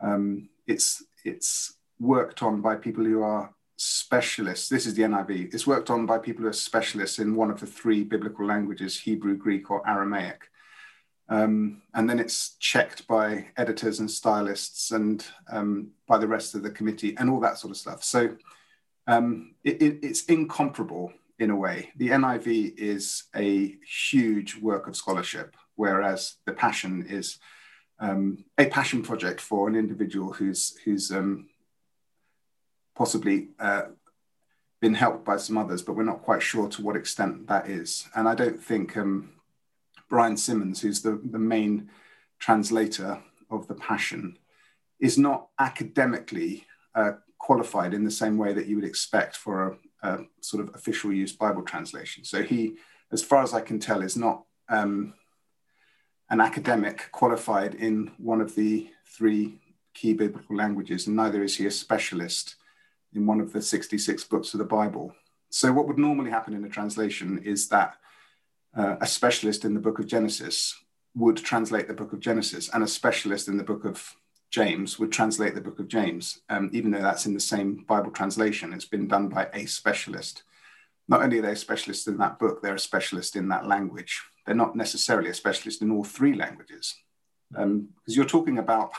Um, 0.00 0.48
it's, 0.66 1.04
it's 1.24 1.74
worked 1.98 2.42
on 2.42 2.62
by 2.62 2.76
people 2.76 3.04
who 3.04 3.22
are 3.22 3.54
specialists. 3.76 4.68
This 4.68 4.86
is 4.86 4.94
the 4.94 5.02
NIV. 5.02 5.54
It's 5.54 5.66
worked 5.66 5.90
on 5.90 6.06
by 6.06 6.18
people 6.18 6.42
who 6.42 6.48
are 6.48 6.54
specialists 6.54 7.18
in 7.18 7.36
one 7.36 7.50
of 7.50 7.60
the 7.60 7.66
three 7.66 8.02
biblical 8.02 8.46
languages, 8.46 8.98
Hebrew, 8.98 9.36
Greek, 9.36 9.70
or 9.70 9.86
Aramaic. 9.88 10.48
Um, 11.28 11.82
and 11.94 12.10
then 12.10 12.18
it's 12.18 12.56
checked 12.58 13.06
by 13.06 13.46
editors 13.56 14.00
and 14.00 14.10
stylists 14.10 14.90
and 14.90 15.24
um, 15.52 15.90
by 16.08 16.18
the 16.18 16.26
rest 16.26 16.54
of 16.54 16.62
the 16.62 16.70
committee 16.70 17.16
and 17.18 17.30
all 17.30 17.40
that 17.40 17.58
sort 17.58 17.70
of 17.70 17.76
stuff. 17.76 18.02
So 18.02 18.36
um, 19.06 19.54
it, 19.64 19.80
it, 19.80 19.98
it's 20.02 20.24
incomparable 20.24 21.12
in 21.40 21.50
a 21.50 21.56
way. 21.56 21.90
The 21.96 22.10
NIV 22.10 22.78
is 22.78 23.24
a 23.34 23.76
huge 24.10 24.56
work 24.56 24.86
of 24.86 24.94
scholarship, 24.94 25.56
whereas 25.74 26.36
the 26.44 26.52
Passion 26.52 27.06
is 27.08 27.38
um, 27.98 28.44
a 28.56 28.66
passion 28.66 29.02
project 29.02 29.40
for 29.40 29.68
an 29.68 29.76
individual 29.76 30.32
who's 30.32 30.76
who's 30.84 31.10
um, 31.10 31.48
possibly 32.94 33.48
uh, 33.58 33.82
been 34.80 34.94
helped 34.94 35.24
by 35.24 35.36
some 35.36 35.58
others, 35.58 35.82
but 35.82 35.94
we're 35.94 36.02
not 36.02 36.22
quite 36.22 36.42
sure 36.42 36.68
to 36.68 36.82
what 36.82 36.96
extent 36.96 37.46
that 37.48 37.68
is. 37.68 38.08
And 38.14 38.28
I 38.28 38.34
don't 38.34 38.62
think 38.62 38.96
um, 38.96 39.30
Brian 40.08 40.36
Simmons, 40.36 40.80
who's 40.80 41.02
the, 41.02 41.20
the 41.22 41.38
main 41.38 41.90
translator 42.38 43.22
of 43.50 43.68
the 43.68 43.74
Passion, 43.74 44.38
is 44.98 45.18
not 45.18 45.48
academically 45.58 46.66
uh, 46.94 47.12
qualified 47.38 47.92
in 47.92 48.04
the 48.04 48.10
same 48.10 48.38
way 48.38 48.52
that 48.54 48.66
you 48.66 48.76
would 48.76 48.84
expect 48.84 49.36
for 49.36 49.78
a 50.02 50.20
sort 50.40 50.62
of 50.62 50.74
official 50.74 51.12
use 51.12 51.32
Bible 51.32 51.62
translation. 51.62 52.24
So 52.24 52.42
he, 52.42 52.76
as 53.12 53.22
far 53.22 53.42
as 53.42 53.54
I 53.54 53.60
can 53.60 53.78
tell, 53.78 54.02
is 54.02 54.16
not 54.16 54.44
um, 54.68 55.14
an 56.30 56.40
academic 56.40 57.08
qualified 57.12 57.74
in 57.74 58.12
one 58.18 58.40
of 58.40 58.54
the 58.54 58.88
three 59.06 59.58
key 59.94 60.14
biblical 60.14 60.56
languages, 60.56 61.06
and 61.06 61.16
neither 61.16 61.42
is 61.42 61.56
he 61.56 61.66
a 61.66 61.70
specialist 61.70 62.56
in 63.14 63.26
one 63.26 63.40
of 63.40 63.52
the 63.52 63.60
66 63.60 64.24
books 64.24 64.54
of 64.54 64.58
the 64.58 64.64
Bible. 64.64 65.14
So, 65.50 65.72
what 65.72 65.88
would 65.88 65.98
normally 65.98 66.30
happen 66.30 66.54
in 66.54 66.64
a 66.64 66.68
translation 66.68 67.38
is 67.38 67.68
that 67.68 67.96
uh, 68.76 68.96
a 69.00 69.06
specialist 69.06 69.64
in 69.64 69.74
the 69.74 69.80
book 69.80 69.98
of 69.98 70.06
Genesis 70.06 70.76
would 71.16 71.36
translate 71.36 71.88
the 71.88 71.94
book 71.94 72.12
of 72.12 72.20
Genesis, 72.20 72.68
and 72.72 72.84
a 72.84 72.88
specialist 72.88 73.48
in 73.48 73.56
the 73.56 73.64
book 73.64 73.84
of 73.84 74.14
James 74.50 74.98
would 74.98 75.12
translate 75.12 75.54
the 75.54 75.60
book 75.60 75.78
of 75.78 75.88
James, 75.88 76.40
um, 76.48 76.70
even 76.72 76.90
though 76.90 77.02
that's 77.02 77.26
in 77.26 77.34
the 77.34 77.40
same 77.40 77.84
Bible 77.88 78.10
translation. 78.10 78.72
It's 78.72 78.84
been 78.84 79.06
done 79.06 79.28
by 79.28 79.48
a 79.54 79.66
specialist. 79.66 80.42
Not 81.08 81.22
only 81.22 81.38
are 81.38 81.42
they 81.42 81.52
a 81.52 81.56
specialist 81.56 82.08
in 82.08 82.18
that 82.18 82.38
book, 82.38 82.60
they're 82.60 82.74
a 82.74 82.78
specialist 82.78 83.36
in 83.36 83.48
that 83.48 83.66
language. 83.66 84.20
They're 84.44 84.54
not 84.54 84.74
necessarily 84.74 85.30
a 85.30 85.34
specialist 85.34 85.82
in 85.82 85.90
all 85.90 86.04
three 86.04 86.34
languages. 86.34 86.96
Because 87.50 87.64
um, 87.64 87.88
you're 88.06 88.24
talking 88.24 88.58
about 88.58 88.90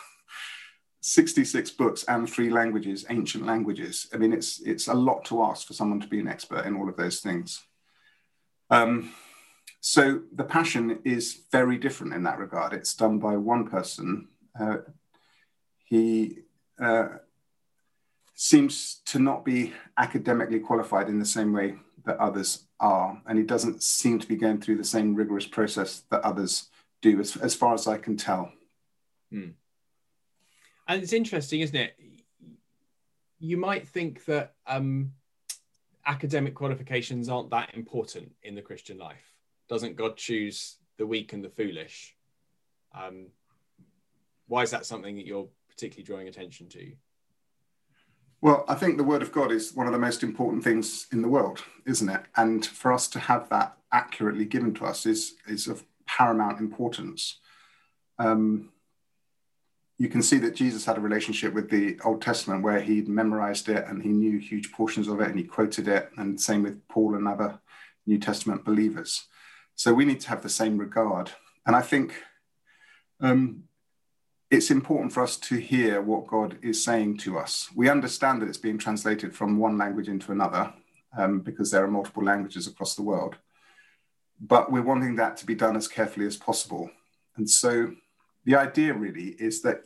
66 1.02 1.72
books 1.72 2.06
and 2.06 2.30
three 2.30 2.50
languages, 2.50 3.06
ancient 3.10 3.46
languages. 3.46 4.08
I 4.14 4.18
mean, 4.18 4.34
it's, 4.34 4.62
it's 4.62 4.88
a 4.88 4.94
lot 4.94 5.26
to 5.26 5.44
ask 5.44 5.68
for 5.68 5.74
someone 5.74 6.00
to 6.00 6.08
be 6.08 6.20
an 6.20 6.28
expert 6.28 6.66
in 6.66 6.78
all 6.78 6.88
of 6.88 6.96
those 6.96 7.20
things. 7.20 7.62
Um, 8.70 9.12
so 9.82 10.22
the 10.34 10.44
passion 10.44 11.00
is 11.04 11.42
very 11.52 11.78
different 11.78 12.14
in 12.14 12.24
that 12.24 12.38
regard. 12.38 12.72
It's 12.72 12.94
done 12.94 13.20
by 13.20 13.36
one 13.36 13.68
person. 13.68 14.28
Uh, 14.58 14.78
he 15.92 16.38
uh, 16.82 17.10
seems 18.34 19.02
to 19.08 19.20
not 19.20 19.44
be 19.44 19.74
academically 19.98 20.62
qualified 20.62 21.10
in 21.10 21.20
the 21.20 21.26
same 21.26 21.52
way 21.52 21.76
that 22.06 22.18
others 22.18 22.66
are, 22.80 23.22
and 23.28 23.38
he 23.38 23.44
doesn't 23.44 23.84
seem 23.84 24.18
to 24.18 24.26
be 24.26 24.38
going 24.38 24.62
through 24.62 24.78
the 24.78 24.86
same 24.86 25.14
rigorous 25.14 25.46
process 25.46 26.04
that 26.10 26.22
others 26.22 26.70
do, 27.02 27.20
as, 27.20 27.36
as 27.36 27.54
far 27.54 27.74
as 27.74 27.88
I 27.88 27.98
can 27.98 28.16
tell. 28.16 28.54
Hmm. 29.34 29.50
And 30.88 31.04
it's 31.04 31.12
interesting, 31.12 31.60
isn't 31.60 31.76
it? 31.76 31.94
You 33.40 33.58
might 33.58 33.86
think 33.86 34.24
that 34.26 34.54
um, 34.66 35.12
academic 36.06 36.56
qualifications 36.56 37.28
aren't 37.28 37.50
that 37.50 37.76
important 37.76 38.32
in 38.44 38.56
the 38.56 38.62
Christian 38.62 38.98
life. 38.98 39.36
Doesn't 39.68 39.98
God 39.98 40.16
choose 40.16 40.78
the 40.98 41.06
weak 41.06 41.34
and 41.34 41.44
the 41.44 41.50
foolish? 41.50 42.16
Um, 42.98 43.28
why 44.48 44.62
is 44.64 44.72
that 44.72 44.86
something 44.86 45.18
that 45.18 45.26
you're 45.26 45.50
particularly 45.82 46.06
drawing 46.06 46.28
attention 46.28 46.70
to? 46.70 46.92
Well, 48.40 48.66
I 48.68 48.76
think 48.76 48.98
the 48.98 49.04
Word 49.04 49.24
of 49.24 49.32
God 49.32 49.52
is 49.52 49.74
one 49.74 49.88
of 49.88 49.94
the 49.94 50.00
most 50.00 50.22
important 50.22 50.64
things 50.64 51.08
in 51.12 51.24
the 51.24 51.28
world, 51.28 51.64
isn't 51.88 52.10
it? 52.10 52.22
And 52.36 52.64
for 52.64 52.94
us 52.94 53.08
to 53.10 53.20
have 53.20 53.50
that 53.50 53.78
accurately 53.92 54.46
given 54.46 54.76
to 54.76 54.86
us 54.86 55.08
is, 55.08 55.36
is 55.48 55.68
of 55.68 55.84
paramount 56.06 56.60
importance. 56.60 57.40
Um, 58.20 58.70
you 59.98 60.08
can 60.08 60.22
see 60.22 60.38
that 60.40 60.56
Jesus 60.56 60.86
had 60.86 60.98
a 60.98 61.02
relationship 61.02 61.54
with 61.54 61.70
the 61.72 62.00
Old 62.06 62.22
Testament 62.22 62.64
where 62.64 62.80
he'd 62.80 63.08
memorized 63.08 63.68
it 63.68 63.86
and 63.88 64.04
he 64.04 64.10
knew 64.10 64.38
huge 64.38 64.72
portions 64.72 65.08
of 65.08 65.20
it 65.20 65.30
and 65.30 65.38
he 65.38 65.44
quoted 65.44 65.88
it, 65.88 66.12
and 66.18 66.40
same 66.40 66.62
with 66.62 66.88
Paul 66.90 67.16
and 67.16 67.28
other 67.28 67.60
New 68.06 68.20
Testament 68.20 68.64
believers. 68.64 69.26
So 69.76 69.94
we 69.96 70.06
need 70.06 70.20
to 70.22 70.30
have 70.30 70.44
the 70.44 70.50
same 70.50 70.78
regard. 70.78 71.32
And 71.66 71.76
I 71.76 71.82
think 71.82 72.14
um, 73.20 73.64
it's 74.52 74.70
important 74.70 75.14
for 75.14 75.24
us 75.24 75.38
to 75.38 75.56
hear 75.56 76.02
what 76.02 76.28
God 76.28 76.58
is 76.62 76.84
saying 76.84 77.18
to 77.20 77.40
us. 77.40 77.70
We 77.74 77.90
understand 77.90 78.42
that 78.42 78.50
it's 78.50 78.58
being 78.58 78.78
translated 78.78 79.34
from 79.34 79.58
one 79.58 79.78
language 79.78 80.10
into 80.10 80.34
another 80.34 80.74
um, 81.18 81.40
because 81.40 81.72
there 81.72 81.84
are 81.86 81.90
multiple 81.90 82.24
languages 82.24 82.68
across 82.68 82.96
the 82.96 83.02
world. 83.02 83.38
But 84.42 84.70
we're 84.70 84.82
wanting 84.82 85.16
that 85.16 85.38
to 85.38 85.46
be 85.46 85.56
done 85.56 85.78
as 85.78 85.88
carefully 85.88 86.26
as 86.28 86.36
possible. 86.36 86.92
And 87.38 87.50
so 87.50 87.94
the 88.44 88.56
idea 88.56 88.94
really 88.94 89.36
is 89.40 89.62
that 89.62 89.84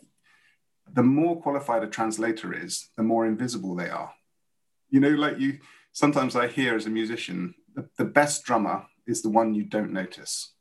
the 0.92 1.04
more 1.04 1.40
qualified 1.40 1.84
a 1.84 1.88
translator 1.88 2.52
is, 2.52 2.90
the 2.98 3.04
more 3.04 3.28
invisible 3.28 3.76
they 3.76 3.90
are. 3.90 4.14
You 4.90 5.00
know, 5.00 5.10
like 5.10 5.40
you 5.40 5.60
sometimes 5.92 6.36
I 6.36 6.48
hear 6.48 6.76
as 6.76 6.88
a 6.88 6.90
musician, 6.90 7.54
the, 7.76 7.88
the 7.98 8.06
best 8.06 8.46
drummer 8.46 8.88
is 9.06 9.22
the 9.22 9.30
one 9.30 9.54
you 9.54 9.64
don't 9.64 9.94
notice. 9.94 10.54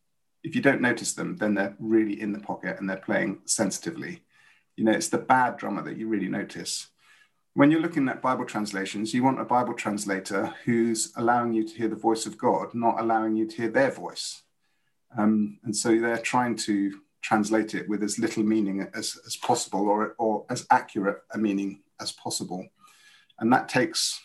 If 0.45 0.55
you 0.55 0.63
don't 0.63 0.81
notice 0.81 1.15
them, 1.15 1.37
then 1.37 1.55
they're 1.55 1.75
really 1.81 2.21
in 2.21 2.33
the 2.33 2.39
pocket 2.39 2.79
and 2.79 2.89
they're 2.89 2.97
playing 2.99 3.41
sensitively. 3.47 4.23
You 4.77 4.85
know, 4.85 4.93
it's 4.93 5.09
the 5.09 5.19
bad 5.19 5.57
drummer 5.57 5.83
that 5.83 5.97
you 5.97 6.07
really 6.07 6.29
notice. 6.29 6.89
When 7.55 7.71
you're 7.71 7.81
looking 7.81 8.09
at 8.09 8.23
Bible 8.23 8.45
translations, 8.45 9.15
you 9.15 9.25
want 9.25 9.41
a 9.41 9.45
Bible 9.45 9.75
translator 9.75 10.55
who's 10.65 11.13
allowing 11.17 11.53
you 11.53 11.67
to 11.67 11.75
hear 11.75 11.89
the 11.89 11.97
voice 11.97 12.27
of 12.27 12.37
God, 12.37 12.75
not 12.75 13.01
allowing 13.01 13.37
you 13.37 13.47
to 13.47 13.57
hear 13.57 13.71
their 13.71 13.91
voice. 13.91 14.43
Um, 15.17 15.59
and 15.65 15.75
so 15.75 15.99
they're 15.99 16.19
trying 16.19 16.57
to 16.57 17.01
translate 17.23 17.75
it 17.75 17.89
with 17.89 18.03
as 18.03 18.19
little 18.19 18.43
meaning 18.43 18.87
as, 18.95 19.19
as 19.27 19.37
possible 19.37 19.89
or, 19.89 20.15
or 20.19 20.45
as 20.51 20.67
accurate 20.71 21.23
a 21.33 21.39
meaning 21.39 21.81
as 22.01 22.13
possible. 22.13 22.69
And 23.39 23.53
that 23.53 23.69
takes 23.69 24.21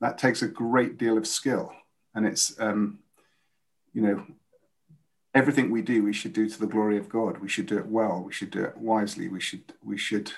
that 0.00 0.18
takes 0.18 0.42
a 0.42 0.48
great 0.48 0.98
deal 0.98 1.16
of 1.16 1.26
skill. 1.26 1.72
And 2.14 2.26
it's 2.26 2.60
um, 2.60 2.98
you 3.92 4.02
know, 4.02 4.26
everything 5.34 5.70
we 5.70 5.82
do, 5.82 6.02
we 6.02 6.12
should 6.12 6.32
do 6.32 6.48
to 6.48 6.58
the 6.58 6.66
glory 6.66 6.98
of 6.98 7.08
God. 7.08 7.38
We 7.38 7.48
should 7.48 7.66
do 7.66 7.78
it 7.78 7.86
well. 7.86 8.22
We 8.24 8.32
should 8.32 8.50
do 8.50 8.64
it 8.64 8.76
wisely. 8.76 9.28
We 9.28 9.40
should 9.40 9.72
we 9.82 9.96
should 9.96 10.32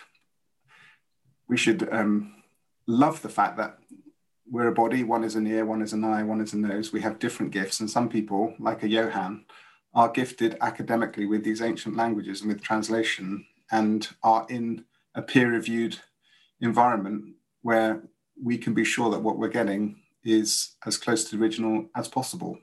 we 1.48 1.56
should 1.56 1.88
um, 1.92 2.42
love 2.86 3.22
the 3.22 3.28
fact 3.28 3.56
that 3.58 3.78
we're 4.50 4.68
a 4.68 4.72
body. 4.72 5.04
One 5.04 5.24
is 5.24 5.36
an 5.36 5.46
ear, 5.46 5.64
one 5.64 5.82
is 5.82 5.92
an 5.92 6.04
eye, 6.04 6.22
one 6.22 6.40
is 6.40 6.52
a 6.52 6.58
nose. 6.58 6.92
We 6.92 7.00
have 7.00 7.18
different 7.18 7.52
gifts, 7.52 7.80
and 7.80 7.90
some 7.90 8.08
people, 8.08 8.54
like 8.58 8.82
a 8.82 8.88
Johann, 8.88 9.44
are 9.94 10.08
gifted 10.08 10.56
academically 10.60 11.26
with 11.26 11.44
these 11.44 11.62
ancient 11.62 11.96
languages 11.96 12.40
and 12.40 12.52
with 12.52 12.62
translation 12.62 13.46
and 13.70 14.08
are 14.22 14.46
in 14.50 14.84
a 15.14 15.22
peer 15.22 15.50
reviewed 15.50 15.98
environment 16.60 17.34
where 17.62 18.02
we 18.42 18.58
can 18.58 18.74
be 18.74 18.84
sure 18.84 19.10
that 19.10 19.22
what 19.22 19.38
we're 19.38 19.48
getting 19.48 19.96
is 20.24 20.72
as 20.86 20.96
close 20.96 21.24
to 21.24 21.36
the 21.36 21.42
original 21.42 21.86
as 21.94 22.08
possible. 22.08 22.58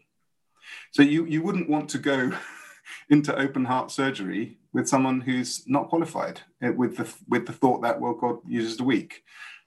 So 0.92 1.02
you, 1.02 1.26
you 1.26 1.42
wouldn't 1.42 1.70
want 1.70 1.90
to 1.90 1.98
go 1.98 2.32
into 3.10 3.36
open 3.38 3.66
heart 3.66 3.92
surgery 3.92 4.58
with 4.74 4.88
someone 4.88 5.22
who's 5.22 5.68
not 5.68 5.90
qualified 5.90 6.42
eh, 6.62 6.70
with 6.70 6.98
the, 6.98 7.14
with 7.28 7.46
the 7.46 7.54
thought 7.54 7.82
that, 7.82 8.00
well, 8.00 8.14
God 8.14 8.40
uses 8.48 8.78
the 8.78 8.84
weak. 8.84 9.24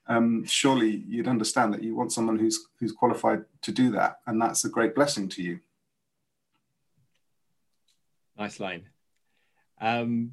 Um, 0.07 0.45
surely 0.45 1.05
you'd 1.09 1.29
understand 1.29 1.73
that 1.73 1.83
you 1.83 1.97
want 1.97 2.12
someone 2.12 2.38
who's, 2.38 2.67
who's 2.79 2.93
qualified 2.93 3.45
to 3.62 3.73
do 3.73 3.90
that. 3.93 4.21
And 4.27 4.40
that's 4.40 4.64
a 4.64 4.69
great 4.69 4.95
blessing 4.95 5.29
to 5.31 5.43
you. 5.43 5.61
Nice 8.37 8.61
line. 8.61 8.88
Um, 9.81 10.33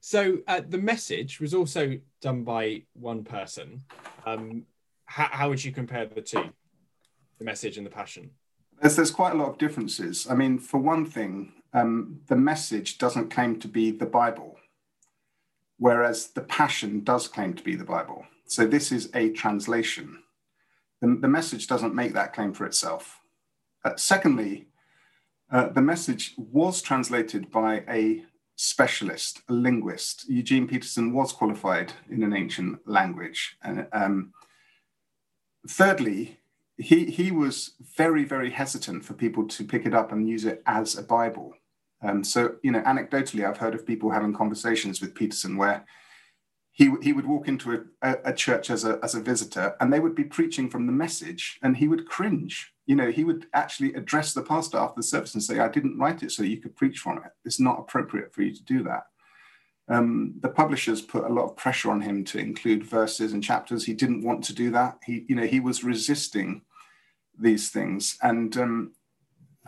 so 0.00 0.38
uh, 0.46 0.60
the 0.66 0.78
message 0.78 1.40
was 1.40 1.54
also 1.54 1.98
done 2.20 2.44
by 2.44 2.82
one 2.92 3.24
person. 3.24 3.82
Um, 4.26 4.64
how, 5.06 5.28
how, 5.30 5.48
would 5.48 5.64
you 5.64 5.72
compare 5.72 6.06
the 6.06 6.20
two, 6.20 6.44
the 7.38 7.44
message 7.44 7.78
and 7.78 7.86
the 7.86 7.90
passion? 7.90 8.30
There's, 8.80 8.96
there's 8.96 9.10
quite 9.10 9.34
a 9.34 9.36
lot 9.36 9.50
of 9.50 9.58
differences. 9.58 10.26
I 10.28 10.34
mean, 10.34 10.58
for 10.58 10.78
one 10.78 11.06
thing, 11.06 11.52
um, 11.72 12.20
the 12.28 12.36
message 12.36 12.98
doesn't 12.98 13.30
claim 13.30 13.58
to 13.60 13.68
be 13.68 13.90
the 13.90 14.06
Bible, 14.06 14.56
whereas 15.78 16.28
the 16.28 16.42
passion 16.42 17.02
does 17.02 17.28
claim 17.28 17.54
to 17.54 17.62
be 17.62 17.74
the 17.76 17.84
Bible. 17.84 18.26
So 18.46 18.66
this 18.66 18.92
is 18.92 19.10
a 19.14 19.30
translation. 19.30 20.22
The, 21.00 21.18
the 21.20 21.28
message 21.28 21.66
doesn't 21.66 21.94
make 21.94 22.14
that 22.14 22.32
claim 22.32 22.52
for 22.52 22.66
itself. 22.66 23.20
Uh, 23.84 23.96
secondly, 23.96 24.66
uh, 25.50 25.68
the 25.68 25.82
message 25.82 26.34
was 26.36 26.80
translated 26.80 27.50
by 27.50 27.84
a 27.88 28.24
specialist, 28.56 29.42
a 29.48 29.52
linguist. 29.52 30.28
Eugene 30.28 30.66
Peterson 30.66 31.12
was 31.12 31.32
qualified 31.32 31.92
in 32.08 32.22
an 32.22 32.32
ancient 32.32 32.78
language. 32.86 33.56
And 33.62 33.86
um, 33.92 34.32
thirdly, 35.68 36.38
he, 36.76 37.06
he 37.06 37.30
was 37.30 37.74
very, 37.96 38.24
very 38.24 38.50
hesitant 38.50 39.04
for 39.04 39.14
people 39.14 39.46
to 39.46 39.64
pick 39.64 39.86
it 39.86 39.94
up 39.94 40.12
and 40.12 40.28
use 40.28 40.44
it 40.44 40.62
as 40.66 40.96
a 40.96 41.02
Bible. 41.02 41.54
Um, 42.02 42.24
so, 42.24 42.56
you 42.62 42.72
know, 42.72 42.82
anecdotally, 42.82 43.48
I've 43.48 43.58
heard 43.58 43.74
of 43.74 43.86
people 43.86 44.10
having 44.10 44.34
conversations 44.34 45.00
with 45.00 45.14
Peterson 45.14 45.56
where 45.56 45.86
he, 46.72 46.92
he 47.02 47.12
would 47.12 47.26
walk 47.26 47.46
into 47.46 47.86
a, 48.02 48.16
a, 48.24 48.32
church 48.32 48.68
as 48.68 48.84
a, 48.84 48.98
as 49.02 49.14
a 49.14 49.20
visitor 49.20 49.76
and 49.80 49.92
they 49.92 50.00
would 50.00 50.16
be 50.16 50.24
preaching 50.24 50.68
from 50.68 50.86
the 50.86 50.92
message 50.92 51.58
and 51.62 51.76
he 51.76 51.86
would 51.86 52.08
cringe. 52.08 52.72
You 52.86 52.96
know, 52.96 53.10
he 53.10 53.22
would 53.22 53.46
actually 53.54 53.94
address 53.94 54.34
the 54.34 54.42
pastor 54.42 54.78
after 54.78 54.96
the 54.96 55.04
service 55.04 55.34
and 55.34 55.42
say, 55.42 55.60
I 55.60 55.68
didn't 55.68 55.98
write 55.98 56.24
it 56.24 56.32
so 56.32 56.42
you 56.42 56.60
could 56.60 56.74
preach 56.74 56.98
from 56.98 57.18
it. 57.18 57.30
It's 57.44 57.60
not 57.60 57.78
appropriate 57.78 58.34
for 58.34 58.42
you 58.42 58.52
to 58.52 58.62
do 58.64 58.82
that. 58.82 59.04
Um, 59.88 60.34
the 60.40 60.48
publishers 60.48 61.02
put 61.02 61.24
a 61.24 61.32
lot 61.32 61.44
of 61.44 61.56
pressure 61.56 61.90
on 61.90 62.00
him 62.00 62.24
to 62.26 62.38
include 62.38 62.84
verses 62.84 63.32
and 63.32 63.42
chapters. 63.42 63.84
He 63.84 63.92
didn't 63.92 64.24
want 64.24 64.42
to 64.44 64.54
do 64.54 64.70
that. 64.70 64.98
He, 65.04 65.24
you 65.28 65.36
know, 65.36 65.46
he 65.46 65.60
was 65.60 65.84
resisting 65.84 66.62
these 67.38 67.70
things. 67.70 68.16
And, 68.22 68.56
um, 68.56 68.92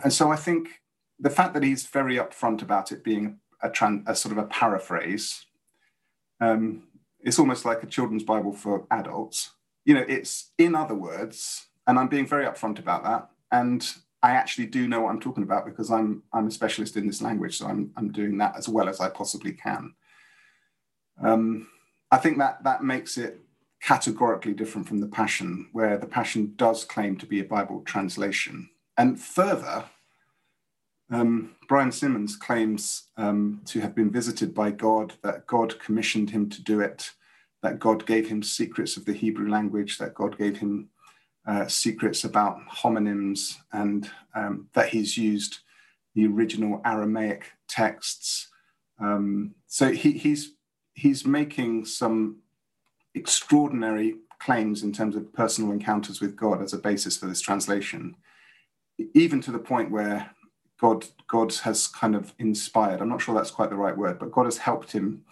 and 0.02 0.12
so 0.12 0.30
I 0.30 0.36
think 0.36 0.80
the 1.20 1.30
fact 1.30 1.52
that 1.54 1.62
he's 1.62 1.86
very 1.86 2.16
upfront 2.16 2.62
about 2.62 2.92
it 2.92 3.04
being 3.04 3.38
a, 3.62 3.70
a 4.06 4.14
sort 4.14 4.32
of 4.32 4.38
a 4.38 4.46
paraphrase 4.46 5.46
um, 6.40 6.82
it's 7.20 7.38
almost 7.38 7.64
like 7.64 7.82
a 7.82 7.86
children's 7.86 8.22
Bible 8.22 8.52
for 8.52 8.86
adults. 8.90 9.50
You 9.84 9.94
know, 9.94 10.04
it's 10.06 10.52
in 10.58 10.74
other 10.74 10.94
words, 10.94 11.66
and 11.86 11.98
I'm 11.98 12.08
being 12.08 12.26
very 12.26 12.44
upfront 12.44 12.78
about 12.78 13.04
that. 13.04 13.30
And 13.50 13.88
I 14.22 14.32
actually 14.32 14.66
do 14.66 14.88
know 14.88 15.02
what 15.02 15.10
I'm 15.10 15.20
talking 15.20 15.42
about 15.42 15.64
because 15.64 15.90
I'm 15.90 16.22
I'm 16.32 16.48
a 16.48 16.50
specialist 16.50 16.96
in 16.96 17.06
this 17.06 17.22
language, 17.22 17.58
so 17.58 17.66
I'm 17.66 17.92
I'm 17.96 18.12
doing 18.12 18.38
that 18.38 18.56
as 18.56 18.68
well 18.68 18.88
as 18.88 19.00
I 19.00 19.08
possibly 19.08 19.52
can. 19.52 19.94
Um, 21.22 21.68
I 22.10 22.18
think 22.18 22.38
that 22.38 22.64
that 22.64 22.84
makes 22.84 23.18
it 23.18 23.40
categorically 23.80 24.54
different 24.54 24.88
from 24.88 25.00
the 25.00 25.06
Passion, 25.06 25.68
where 25.72 25.96
the 25.96 26.06
Passion 26.06 26.54
does 26.56 26.84
claim 26.84 27.16
to 27.18 27.26
be 27.26 27.40
a 27.40 27.44
Bible 27.44 27.82
translation. 27.82 28.70
And 28.96 29.20
further, 29.20 29.84
um, 31.10 31.54
Brian 31.68 31.92
Simmons 31.92 32.36
claims 32.36 33.04
um, 33.16 33.60
to 33.66 33.80
have 33.80 33.94
been 33.94 34.10
visited 34.10 34.54
by 34.54 34.70
God, 34.70 35.14
that 35.22 35.46
God 35.46 35.78
commissioned 35.78 36.30
him 36.30 36.48
to 36.50 36.62
do 36.62 36.80
it, 36.80 37.12
that 37.62 37.78
God 37.78 38.06
gave 38.06 38.28
him 38.28 38.42
secrets 38.42 38.96
of 38.96 39.04
the 39.04 39.12
Hebrew 39.12 39.48
language, 39.48 39.98
that 39.98 40.14
God 40.14 40.36
gave 40.36 40.58
him 40.58 40.88
uh, 41.46 41.66
secrets 41.68 42.24
about 42.24 42.58
homonyms, 42.68 43.56
and 43.72 44.10
um, 44.34 44.68
that 44.72 44.88
he's 44.88 45.16
used 45.16 45.60
the 46.14 46.26
original 46.26 46.80
Aramaic 46.84 47.52
texts. 47.68 48.48
Um, 48.98 49.54
so 49.66 49.92
he, 49.92 50.12
he's 50.12 50.55
he's 50.96 51.24
making 51.24 51.84
some 51.84 52.38
extraordinary 53.14 54.16
claims 54.40 54.82
in 54.82 54.92
terms 54.92 55.14
of 55.14 55.32
personal 55.32 55.70
encounters 55.70 56.20
with 56.20 56.36
God 56.36 56.60
as 56.62 56.72
a 56.72 56.78
basis 56.78 57.16
for 57.16 57.26
this 57.26 57.40
translation, 57.40 58.16
even 59.14 59.40
to 59.42 59.52
the 59.52 59.58
point 59.58 59.90
where 59.90 60.30
God 60.80 61.06
God 61.28 61.54
has 61.54 61.86
kind 61.86 62.16
of 62.16 62.34
inspired. 62.38 63.00
I'm 63.00 63.08
not 63.08 63.22
sure 63.22 63.34
that's 63.34 63.50
quite 63.50 63.70
the 63.70 63.76
right 63.76 63.96
word, 63.96 64.18
but 64.18 64.32
God 64.32 64.46
has 64.46 64.58
helped 64.58 64.92
him 64.92 65.24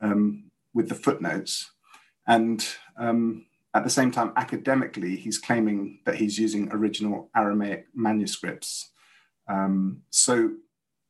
um, 0.00 0.50
with 0.72 0.88
the 0.88 0.94
footnotes, 0.94 1.70
and 2.26 2.64
um, 2.96 3.46
at 3.74 3.84
the 3.84 3.90
same 3.90 4.10
time, 4.10 4.32
academically, 4.36 5.16
he's 5.16 5.38
claiming 5.38 6.00
that 6.04 6.16
he's 6.16 6.38
using 6.38 6.70
original 6.72 7.30
Aramaic 7.36 7.86
manuscripts. 7.94 8.90
Um, 9.48 10.02
so, 10.10 10.52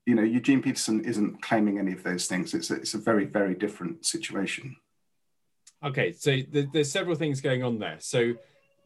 you 0.09 0.15
know, 0.15 0.23
Eugene 0.23 0.63
Peterson 0.63 1.05
isn't 1.05 1.43
claiming 1.43 1.79
any 1.79 1.93
of 1.93 2.03
those 2.03 2.27
things. 2.27 2.55
It's 2.55 2.71
a, 2.71 2.77
it's 2.77 2.95
a 2.95 2.99
very 2.99 3.27
very 3.27 3.55
different 3.55 4.07
situation. 4.07 4.75
Okay, 5.85 6.13
so 6.13 6.39
there's 6.51 6.91
several 6.91 7.15
things 7.15 7.43
going 7.43 7.63
on 7.63 7.79
there. 7.79 7.99
So 8.01 8.33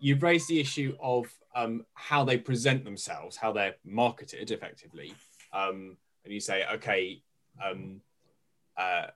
you've 0.00 0.24
raised 0.24 0.48
the 0.48 0.58
issue 0.58 0.96
of 1.00 1.26
um, 1.54 1.86
how 1.94 2.24
they 2.24 2.38
present 2.38 2.84
themselves, 2.84 3.36
how 3.36 3.52
they're 3.52 3.76
marketed 3.84 4.50
effectively. 4.50 5.14
Um, 5.52 5.96
and 6.24 6.34
you 6.34 6.40
say, 6.40 6.64
okay, 6.74 7.22
um, 7.64 8.00
uh, 8.76 9.06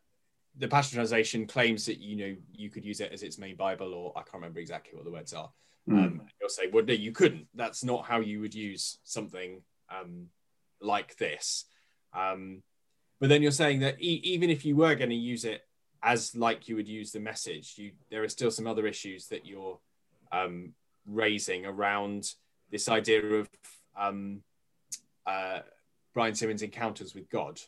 the 0.57 0.69
Passion 0.69 0.95
Translation 0.95 1.45
claims 1.45 1.87
that 1.87 1.99
you 1.99 2.16
know 2.16 2.37
you 2.53 2.71
could 2.71 2.85
use 2.85 3.01
it 3.01 3.11
as 3.12 3.25
its 3.25 3.37
main 3.37 3.57
Bible, 3.57 3.92
or 3.92 4.12
I 4.14 4.21
can't 4.21 4.35
remember 4.35 4.61
exactly 4.61 4.95
what 4.95 5.05
the 5.05 5.11
words 5.11 5.33
are. 5.33 5.51
Mm. 5.90 5.99
Um, 5.99 6.23
you'll 6.40 6.51
say, 6.51 6.69
well, 6.73 6.85
no, 6.85 6.92
you 6.92 7.11
couldn't. 7.11 7.49
That's 7.57 7.83
not 7.83 8.07
how 8.07 8.21
you 8.21 8.40
would 8.42 8.55
use 8.55 8.99
something 9.03 9.62
um, 9.90 10.29
like 10.81 11.16
this. 11.16 11.64
Um, 12.17 12.63
but 13.21 13.29
then 13.29 13.43
you're 13.43 13.51
saying 13.51 13.81
that 13.81 14.01
e- 14.01 14.21
even 14.25 14.51
if 14.51 14.65
you 14.65 14.77
were 14.77 14.95
going 14.95 15.11
to 15.11 15.17
use 15.17 15.45
it 15.45 15.63
as 16.03 16.35
like 16.35 16.69
you 16.69 16.77
would 16.77 16.89
use 16.89 17.13
the 17.13 17.21
message, 17.21 17.75
you 17.77 17.93
there 18.11 18.23
are 18.23 18.29
still 18.29 18.51
some 18.51 18.67
other 18.67 18.87
issues 18.87 19.29
that 19.29 19.47
you're 19.47 19.79
um, 20.33 20.73
raising 21.07 21.67
around 21.67 22.31
this 22.71 22.89
idea 22.89 23.23
of 23.23 23.49
um, 23.99 24.43
uh, 25.27 25.61
Brian 26.15 26.35
Simmons' 26.35 26.63
encounters 26.63 27.15
with 27.15 27.29
God. 27.31 27.61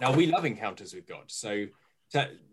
Now 0.00 0.14
we 0.14 0.26
love 0.26 0.44
encounters 0.44 0.94
with 0.94 1.06
God, 1.06 1.24
so 1.26 1.66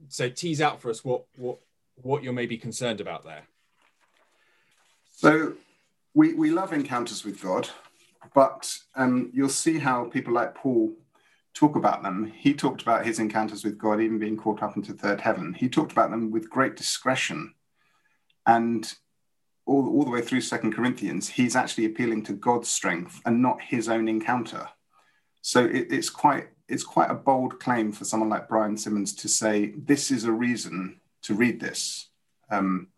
so 0.07 0.29
tease 0.29 0.61
out 0.61 0.81
for 0.81 0.89
us 0.89 1.03
what 1.03 1.23
what 1.35 1.59
what 2.01 2.23
you're 2.23 2.33
maybe 2.33 2.57
concerned 2.57 3.01
about 3.01 3.23
there. 3.23 3.43
So 5.15 5.53
we 6.13 6.33
we 6.33 6.51
love 6.51 6.73
encounters 6.73 7.25
with 7.25 7.41
God, 7.41 7.69
but 8.33 8.73
um, 8.95 9.31
you'll 9.33 9.49
see 9.49 9.79
how 9.79 10.05
people 10.05 10.33
like 10.33 10.55
Paul 10.55 10.93
talk 11.53 11.75
about 11.75 12.03
them. 12.03 12.31
He 12.35 12.53
talked 12.53 12.81
about 12.81 13.05
his 13.05 13.19
encounters 13.19 13.63
with 13.63 13.77
God, 13.77 14.01
even 14.01 14.19
being 14.19 14.37
caught 14.37 14.61
up 14.61 14.75
into 14.75 14.93
third 14.93 15.21
heaven. 15.21 15.53
He 15.53 15.69
talked 15.69 15.91
about 15.91 16.11
them 16.11 16.31
with 16.31 16.49
great 16.49 16.75
discretion, 16.75 17.53
and 18.45 18.91
all, 19.65 19.87
all 19.89 20.03
the 20.03 20.11
way 20.11 20.21
through 20.21 20.41
Second 20.41 20.73
Corinthians, 20.73 21.29
he's 21.29 21.55
actually 21.55 21.85
appealing 21.85 22.23
to 22.23 22.33
God's 22.33 22.69
strength 22.69 23.21
and 23.25 23.41
not 23.41 23.61
his 23.61 23.87
own 23.87 24.07
encounter. 24.07 24.67
So 25.41 25.65
it, 25.65 25.87
it's 25.91 26.09
quite 26.09 26.49
it's 26.67 26.83
quite 26.83 27.09
a 27.09 27.15
bold 27.15 27.59
claim 27.59 27.91
for 27.91 28.05
someone 28.05 28.29
like 28.29 28.47
Brian 28.47 28.77
Simmons 28.77 29.13
to 29.15 29.27
say 29.27 29.73
this 29.75 30.11
is 30.11 30.25
a 30.25 30.31
reason 30.31 30.99
to 31.23 31.33
read 31.33 31.59
this. 31.59 32.09
Um, 32.51 32.89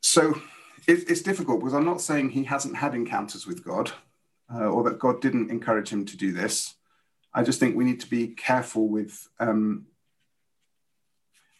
so 0.00 0.40
it, 0.86 1.10
it's 1.10 1.22
difficult 1.22 1.60
because 1.60 1.74
I'm 1.74 1.84
not 1.84 2.00
saying 2.00 2.30
he 2.30 2.44
hasn't 2.44 2.76
had 2.76 2.94
encounters 2.94 3.46
with 3.46 3.64
God 3.64 3.92
uh, 4.52 4.66
or 4.66 4.82
that 4.84 4.98
God 4.98 5.20
didn't 5.20 5.50
encourage 5.50 5.90
him 5.90 6.04
to 6.06 6.16
do 6.16 6.32
this. 6.32 6.74
I 7.32 7.42
just 7.42 7.58
think 7.58 7.76
we 7.76 7.84
need 7.84 8.00
to 8.00 8.10
be 8.10 8.28
careful 8.28 8.88
with 8.88 9.28
um, 9.40 9.86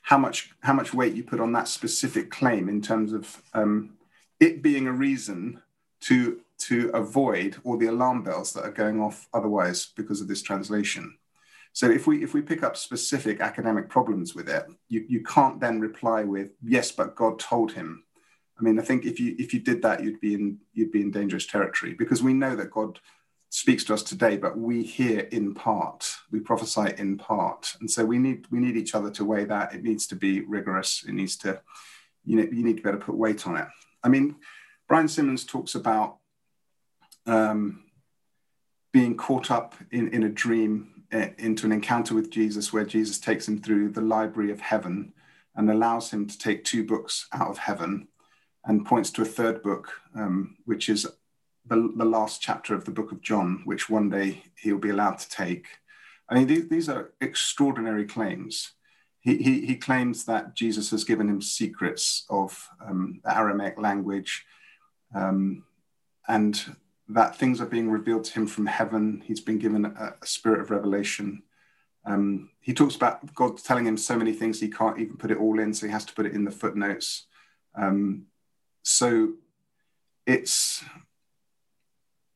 how 0.02 0.18
much 0.18 0.50
how 0.60 0.72
much 0.72 0.94
weight 0.94 1.14
you 1.14 1.24
put 1.24 1.40
on 1.40 1.52
that 1.52 1.68
specific 1.68 2.30
claim 2.30 2.68
in 2.68 2.80
terms 2.80 3.12
of 3.12 3.42
um, 3.54 3.94
it 4.38 4.62
being 4.62 4.86
a 4.86 4.92
reason 4.92 5.62
to 6.02 6.40
to 6.56 6.90
avoid 6.90 7.56
all 7.64 7.76
the 7.76 7.86
alarm 7.86 8.22
bells 8.22 8.52
that 8.52 8.64
are 8.64 8.70
going 8.70 9.00
off 9.00 9.28
otherwise 9.34 9.86
because 9.96 10.20
of 10.20 10.28
this 10.28 10.42
translation. 10.42 11.16
So 11.72 11.90
if 11.90 12.06
we 12.06 12.22
if 12.22 12.34
we 12.34 12.42
pick 12.42 12.62
up 12.62 12.76
specific 12.76 13.40
academic 13.40 13.88
problems 13.88 14.34
with 14.34 14.48
it, 14.48 14.66
you, 14.88 15.04
you 15.08 15.22
can't 15.24 15.58
then 15.58 15.80
reply 15.80 16.22
with 16.22 16.50
yes, 16.62 16.92
but 16.92 17.16
God 17.16 17.38
told 17.38 17.72
him. 17.72 18.04
I 18.58 18.62
mean, 18.62 18.78
I 18.78 18.82
think 18.82 19.04
if 19.04 19.18
you 19.18 19.34
if 19.38 19.52
you 19.52 19.60
did 19.60 19.82
that, 19.82 20.02
you'd 20.02 20.20
be 20.20 20.34
in 20.34 20.58
you'd 20.72 20.92
be 20.92 21.00
in 21.00 21.10
dangerous 21.10 21.46
territory 21.46 21.94
because 21.94 22.22
we 22.22 22.32
know 22.32 22.54
that 22.56 22.70
God 22.70 23.00
speaks 23.54 23.84
to 23.84 23.94
us 23.94 24.02
today, 24.02 24.36
but 24.36 24.58
we 24.58 24.82
hear 24.82 25.20
in 25.20 25.54
part, 25.54 26.12
we 26.32 26.40
prophesy 26.40 26.92
in 26.98 27.16
part. 27.16 27.76
And 27.80 27.90
so 27.90 28.04
we 28.04 28.18
need 28.18 28.46
we 28.50 28.58
need 28.58 28.76
each 28.76 28.94
other 28.94 29.10
to 29.12 29.24
weigh 29.24 29.44
that. 29.44 29.74
It 29.74 29.82
needs 29.82 30.06
to 30.08 30.16
be 30.16 30.40
rigorous. 30.40 31.04
It 31.06 31.12
needs 31.12 31.36
to, 31.38 31.60
you 32.24 32.36
know, 32.36 32.48
you 32.50 32.64
need 32.64 32.76
to 32.76 32.82
be 32.82 32.88
able 32.88 32.98
to 32.98 33.04
put 33.06 33.16
weight 33.16 33.46
on 33.46 33.56
it. 33.56 33.68
I 34.02 34.08
mean, 34.08 34.36
Brian 34.88 35.08
Simmons 35.08 35.44
talks 35.44 35.74
about 35.74 36.18
um, 37.26 37.84
being 38.92 39.16
caught 39.16 39.50
up 39.50 39.74
in, 39.90 40.08
in 40.08 40.24
a 40.24 40.28
dream 40.28 41.04
uh, 41.12 41.28
into 41.38 41.66
an 41.66 41.72
encounter 41.72 42.14
with 42.14 42.30
Jesus 42.30 42.72
where 42.72 42.84
Jesus 42.84 43.18
takes 43.18 43.48
him 43.48 43.60
through 43.60 43.90
the 43.90 44.00
library 44.00 44.50
of 44.50 44.60
heaven 44.60 45.12
and 45.56 45.70
allows 45.70 46.10
him 46.10 46.26
to 46.26 46.38
take 46.38 46.64
two 46.64 46.84
books 46.84 47.28
out 47.32 47.48
of 47.48 47.58
heaven 47.58 48.08
and 48.66 48.86
points 48.86 49.10
to 49.10 49.22
a 49.22 49.26
third 49.26 49.62
book, 49.62 49.92
um, 50.14 50.56
which 50.64 50.88
is 50.88 51.06
the, 51.66 51.92
the 51.96 52.04
last 52.04 52.40
chapter 52.40 52.74
of 52.74 52.84
the 52.84 52.90
book 52.90 53.12
of 53.12 53.20
John, 53.20 53.62
which 53.64 53.88
one 53.88 54.10
day 54.10 54.42
he'll 54.56 54.78
be 54.78 54.90
allowed 54.90 55.18
to 55.18 55.28
take. 55.28 55.66
I 56.28 56.34
mean, 56.34 56.46
these, 56.46 56.68
these 56.68 56.88
are 56.88 57.12
extraordinary 57.20 58.06
claims. 58.06 58.72
He, 59.20 59.36
he, 59.38 59.66
he, 59.66 59.76
claims 59.76 60.24
that 60.26 60.54
Jesus 60.54 60.90
has 60.90 61.04
given 61.04 61.28
him 61.28 61.40
secrets 61.40 62.26
of 62.28 62.68
um, 62.84 63.20
the 63.24 63.34
Aramaic 63.34 63.78
language 63.78 64.44
um, 65.14 65.64
and 66.28 66.76
that 67.08 67.36
things 67.36 67.60
are 67.60 67.66
being 67.66 67.90
revealed 67.90 68.24
to 68.24 68.32
him 68.32 68.46
from 68.46 68.66
heaven. 68.66 69.22
He's 69.24 69.40
been 69.40 69.58
given 69.58 69.86
a, 69.86 70.14
a 70.20 70.26
spirit 70.26 70.60
of 70.60 70.70
revelation. 70.70 71.42
Um, 72.04 72.50
he 72.60 72.74
talks 72.74 72.96
about 72.96 73.34
God 73.34 73.56
telling 73.58 73.86
him 73.86 73.96
so 73.96 74.16
many 74.16 74.32
things 74.32 74.60
he 74.60 74.68
can't 74.68 74.98
even 74.98 75.16
put 75.16 75.30
it 75.30 75.38
all 75.38 75.58
in, 75.58 75.72
so 75.72 75.86
he 75.86 75.92
has 75.92 76.04
to 76.06 76.14
put 76.14 76.26
it 76.26 76.34
in 76.34 76.44
the 76.44 76.50
footnotes. 76.50 77.26
Um, 77.74 78.26
so 78.84 79.32
it's 80.26 80.84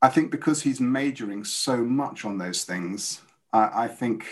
I 0.00 0.08
think 0.08 0.30
because 0.30 0.62
he's 0.62 0.80
majoring 0.80 1.44
so 1.44 1.78
much 1.78 2.24
on 2.24 2.38
those 2.38 2.64
things, 2.64 3.20
I, 3.52 3.84
I 3.84 3.88
think 3.88 4.24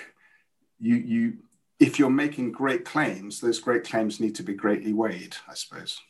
you 0.80 0.96
you 0.96 1.38
if 1.78 1.98
you're 1.98 2.10
making 2.10 2.52
great 2.52 2.84
claims, 2.84 3.40
those 3.40 3.60
great 3.60 3.84
claims 3.84 4.18
need 4.18 4.34
to 4.36 4.42
be 4.42 4.54
greatly 4.54 4.94
weighed, 4.94 5.36
I 5.46 5.54
suppose. 5.54 6.00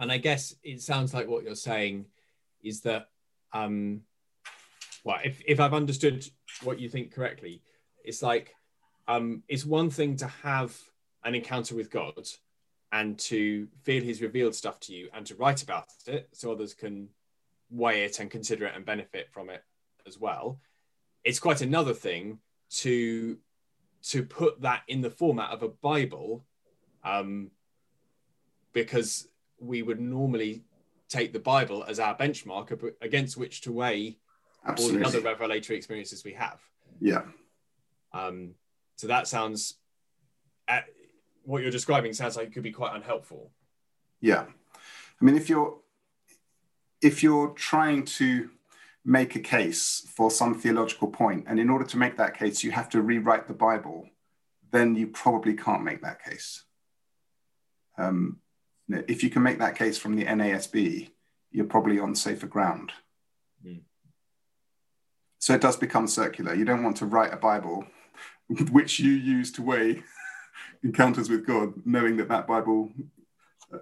And 0.00 0.10
I 0.10 0.18
guess 0.18 0.56
it 0.64 0.82
sounds 0.82 1.14
like 1.14 1.28
what 1.28 1.44
you're 1.44 1.54
saying 1.54 2.06
is 2.60 2.80
that, 2.80 3.10
um, 3.52 4.00
well, 5.04 5.18
if, 5.22 5.40
if 5.46 5.60
I've 5.60 5.72
understood 5.72 6.26
what 6.64 6.80
you 6.80 6.88
think 6.88 7.14
correctly, 7.14 7.62
it's 8.04 8.22
like 8.22 8.52
um, 9.06 9.44
it's 9.46 9.64
one 9.64 9.88
thing 9.88 10.16
to 10.16 10.26
have 10.26 10.76
an 11.22 11.36
encounter 11.36 11.76
with 11.76 11.90
God 11.90 12.26
and 12.94 13.18
to 13.18 13.66
feel 13.82 14.02
He's 14.02 14.22
revealed 14.22 14.54
stuff 14.54 14.78
to 14.80 14.94
you 14.94 15.08
and 15.12 15.26
to 15.26 15.34
write 15.34 15.64
about 15.64 15.86
it 16.06 16.28
so 16.32 16.52
others 16.52 16.74
can 16.74 17.08
weigh 17.68 18.04
it 18.04 18.20
and 18.20 18.30
consider 18.30 18.66
it 18.66 18.72
and 18.76 18.86
benefit 18.86 19.28
from 19.32 19.50
it 19.50 19.64
as 20.06 20.18
well. 20.18 20.60
It's 21.24 21.40
quite 21.40 21.60
another 21.60 21.92
thing 21.92 22.38
to 22.82 23.36
to 24.10 24.22
put 24.22 24.60
that 24.60 24.82
in 24.86 25.00
the 25.00 25.10
format 25.10 25.50
of 25.50 25.62
a 25.62 25.68
Bible, 25.68 26.44
um, 27.02 27.50
because 28.72 29.26
we 29.58 29.82
would 29.82 29.98
normally 29.98 30.62
take 31.08 31.32
the 31.32 31.40
Bible 31.40 31.84
as 31.88 31.98
our 31.98 32.16
benchmark 32.16 32.92
against 33.00 33.36
which 33.36 33.62
to 33.62 33.72
weigh 33.72 34.18
Absolutely. 34.66 35.02
all 35.02 35.10
the 35.10 35.18
other 35.18 35.26
revelatory 35.26 35.76
experiences 35.76 36.22
we 36.22 36.34
have. 36.34 36.60
Yeah. 37.00 37.22
Um, 38.12 38.54
so 38.96 39.06
that 39.08 39.26
sounds, 39.26 39.78
uh, 40.68 40.80
what 41.44 41.62
you're 41.62 41.70
describing 41.70 42.12
sounds 42.12 42.36
like 42.36 42.48
it 42.48 42.54
could 42.54 42.62
be 42.62 42.72
quite 42.72 42.94
unhelpful. 42.94 43.50
Yeah. 44.20 44.44
I 45.20 45.24
mean, 45.24 45.36
if 45.36 45.48
you're 45.48 45.78
if 47.02 47.22
you're 47.22 47.50
trying 47.50 48.04
to 48.04 48.50
make 49.04 49.36
a 49.36 49.40
case 49.40 50.06
for 50.16 50.30
some 50.30 50.58
theological 50.58 51.08
point, 51.08 51.44
and 51.46 51.60
in 51.60 51.68
order 51.68 51.84
to 51.84 51.98
make 51.98 52.16
that 52.16 52.36
case, 52.38 52.64
you 52.64 52.70
have 52.70 52.88
to 52.90 53.02
rewrite 53.02 53.46
the 53.46 53.54
Bible, 53.54 54.08
then 54.70 54.94
you 54.94 55.08
probably 55.08 55.54
can't 55.54 55.84
make 55.84 56.00
that 56.02 56.24
case. 56.24 56.64
Um, 57.98 58.38
if 58.88 59.22
you 59.22 59.30
can 59.30 59.42
make 59.42 59.58
that 59.58 59.76
case 59.76 59.98
from 59.98 60.16
the 60.16 60.24
NASB, 60.24 61.10
you're 61.50 61.66
probably 61.66 61.98
on 61.98 62.14
safer 62.14 62.46
ground. 62.46 62.92
Mm. 63.64 63.82
So 65.38 65.54
it 65.54 65.60
does 65.60 65.76
become 65.76 66.06
circular. 66.06 66.54
You 66.54 66.64
don't 66.64 66.82
want 66.82 66.96
to 66.96 67.06
write 67.06 67.32
a 67.32 67.36
Bible 67.36 67.86
which 68.72 68.98
you 68.98 69.12
use 69.12 69.52
to 69.52 69.62
weigh 69.62 70.02
encounters 70.82 71.28
with 71.28 71.46
God, 71.46 71.74
knowing 71.84 72.16
that 72.16 72.28
that 72.28 72.46
Bible 72.46 72.92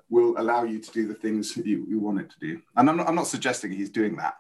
will 0.09 0.35
allow 0.39 0.65
you 0.65 0.79
to 0.79 0.91
do 0.91 1.07
the 1.07 1.15
things 1.15 1.57
you, 1.57 1.87
you 1.89 1.99
want 1.99 2.21
it 2.21 2.31
to 2.31 2.39
do. 2.41 2.63
And 2.77 2.89
I'm 2.89 2.97
not, 2.97 3.09
I'm 3.09 3.15
not 3.15 3.27
suggesting 3.27 3.73
he's 3.73 3.91
doing 3.91 4.17
that. 4.17 4.35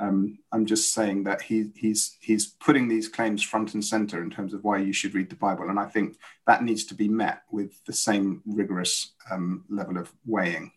Um, 0.00 0.38
I'm 0.52 0.64
just 0.64 0.94
saying 0.94 1.24
that 1.24 1.42
he, 1.42 1.72
he's 1.74 2.16
he's 2.20 2.46
putting 2.46 2.86
these 2.86 3.08
claims 3.08 3.42
front 3.42 3.74
and 3.74 3.84
center 3.84 4.22
in 4.22 4.30
terms 4.30 4.54
of 4.54 4.62
why 4.62 4.78
you 4.78 4.92
should 4.92 5.12
read 5.12 5.28
the 5.28 5.34
Bible, 5.34 5.68
and 5.68 5.78
I 5.80 5.86
think 5.86 6.18
that 6.46 6.62
needs 6.62 6.84
to 6.84 6.94
be 6.94 7.08
met 7.08 7.42
with 7.50 7.84
the 7.84 7.92
same 7.92 8.40
rigorous 8.46 9.12
um, 9.28 9.64
level 9.68 9.98
of 9.98 10.12
weighing. 10.24 10.70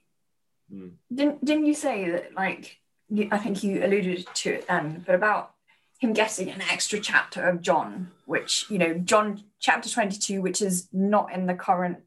Mm. 0.73 0.93
Didn't 1.13 1.45
didn't 1.45 1.67
you 1.67 1.75
say 1.75 2.09
that 2.09 2.33
like 2.33 2.79
you, 3.09 3.27
I 3.31 3.37
think 3.37 3.63
you 3.63 3.85
alluded 3.85 4.25
to 4.33 4.53
it 4.53 4.67
then, 4.67 5.03
but 5.05 5.13
about 5.13 5.53
him 5.99 6.13
getting 6.13 6.49
an 6.49 6.61
extra 6.61 6.99
chapter 6.99 7.47
of 7.47 7.61
John, 7.61 8.09
which 8.25 8.65
you 8.71 8.79
know 8.79 8.95
John 8.95 9.43
chapter 9.61 9.89
22, 9.89 10.41
which 10.41 10.61
is 10.61 10.89
not 10.91 11.31
in 11.31 11.45
the 11.45 11.53
current 11.53 11.99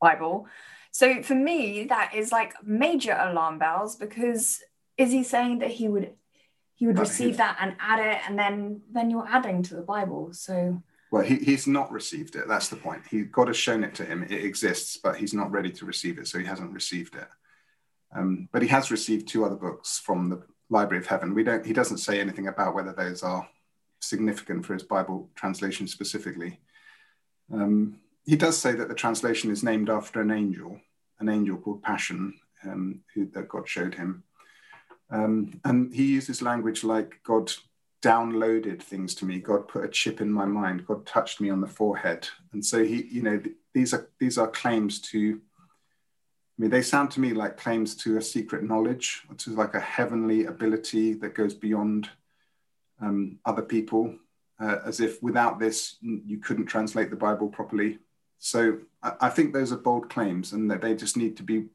Bible, 0.00 0.48
so 0.94 1.24
for 1.24 1.34
me, 1.34 1.86
that 1.88 2.14
is 2.14 2.30
like 2.30 2.54
major 2.62 3.18
alarm 3.20 3.58
bells 3.58 3.96
because 3.96 4.62
is 4.96 5.10
he 5.10 5.24
saying 5.24 5.58
that 5.58 5.72
he 5.72 5.88
would 5.88 6.12
he 6.76 6.86
would 6.86 7.00
receive 7.00 7.38
that 7.38 7.56
and 7.60 7.74
add 7.80 7.98
it 7.98 8.20
and 8.28 8.38
then 8.38 8.80
then 8.92 9.10
you're 9.10 9.26
adding 9.26 9.64
to 9.64 9.74
the 9.74 9.82
Bible. 9.82 10.32
So 10.32 10.80
well, 11.10 11.24
he, 11.24 11.36
he's 11.38 11.66
not 11.66 11.90
received 11.90 12.36
it. 12.36 12.46
That's 12.46 12.68
the 12.68 12.76
point. 12.76 13.02
He 13.10 13.22
God 13.22 13.48
has 13.48 13.56
shown 13.56 13.82
it 13.82 13.96
to 13.96 14.04
him. 14.04 14.22
It 14.22 14.44
exists, 14.44 14.96
but 14.96 15.16
he's 15.16 15.34
not 15.34 15.50
ready 15.50 15.70
to 15.72 15.84
receive 15.84 16.16
it, 16.18 16.28
so 16.28 16.38
he 16.38 16.44
hasn't 16.44 16.72
received 16.72 17.16
it. 17.16 17.28
Um, 18.14 18.48
but 18.52 18.62
he 18.62 18.68
has 18.68 18.92
received 18.92 19.26
two 19.26 19.44
other 19.44 19.56
books 19.56 19.98
from 19.98 20.28
the 20.28 20.44
Library 20.70 21.02
of 21.02 21.08
Heaven. 21.08 21.34
We 21.34 21.42
don't. 21.42 21.66
He 21.66 21.72
doesn't 21.72 21.98
say 21.98 22.20
anything 22.20 22.46
about 22.46 22.72
whether 22.72 22.92
those 22.92 23.24
are 23.24 23.48
significant 24.00 24.64
for 24.64 24.74
his 24.74 24.84
Bible 24.84 25.28
translation 25.34 25.88
specifically. 25.88 26.60
Um, 27.52 28.00
he 28.24 28.36
does 28.36 28.58
say 28.58 28.72
that 28.72 28.88
the 28.88 28.94
translation 28.94 29.50
is 29.50 29.62
named 29.62 29.90
after 29.90 30.20
an 30.20 30.30
angel, 30.30 30.80
an 31.20 31.28
angel 31.28 31.56
called 31.56 31.82
Passion, 31.82 32.34
um, 32.64 33.00
who, 33.14 33.26
that 33.26 33.48
God 33.48 33.68
showed 33.68 33.94
him. 33.94 34.24
Um, 35.10 35.60
and 35.64 35.94
he 35.94 36.06
uses 36.06 36.42
language 36.42 36.82
like 36.82 37.20
God 37.24 37.52
downloaded 38.02 38.82
things 38.82 39.14
to 39.16 39.24
me. 39.24 39.38
God 39.38 39.68
put 39.68 39.84
a 39.84 39.88
chip 39.88 40.20
in 40.20 40.30
my 40.30 40.44
mind. 40.44 40.86
God 40.86 41.06
touched 41.06 41.40
me 41.40 41.50
on 41.50 41.60
the 41.60 41.66
forehead. 41.66 42.28
And 42.52 42.64
so 42.64 42.84
he, 42.84 43.04
you 43.10 43.22
know, 43.22 43.38
th- 43.38 43.56
these 43.72 43.94
are 43.94 44.08
these 44.18 44.38
are 44.38 44.48
claims 44.48 45.00
to. 45.12 45.40
I 46.56 46.62
mean, 46.62 46.70
they 46.70 46.82
sound 46.82 47.10
to 47.12 47.20
me 47.20 47.32
like 47.32 47.56
claims 47.56 47.96
to 47.96 48.16
a 48.16 48.22
secret 48.22 48.62
knowledge, 48.62 49.22
to 49.38 49.50
like 49.50 49.74
a 49.74 49.80
heavenly 49.80 50.44
ability 50.44 51.14
that 51.14 51.34
goes 51.34 51.52
beyond 51.52 52.08
um, 53.00 53.38
other 53.44 53.62
people, 53.62 54.14
uh, 54.60 54.78
as 54.84 55.00
if 55.00 55.22
without 55.22 55.58
this 55.58 55.96
you 56.02 56.38
couldn't 56.38 56.66
translate 56.66 57.10
the 57.10 57.16
Bible 57.16 57.48
properly. 57.48 57.98
So 58.38 58.78
I, 59.02 59.12
I 59.22 59.28
think 59.30 59.52
those 59.52 59.72
are 59.72 59.76
bold 59.76 60.10
claims, 60.10 60.52
and 60.52 60.70
that 60.70 60.80
they 60.80 60.94
just 60.94 61.16
need 61.16 61.36
to 61.36 61.42
be. 61.42 61.66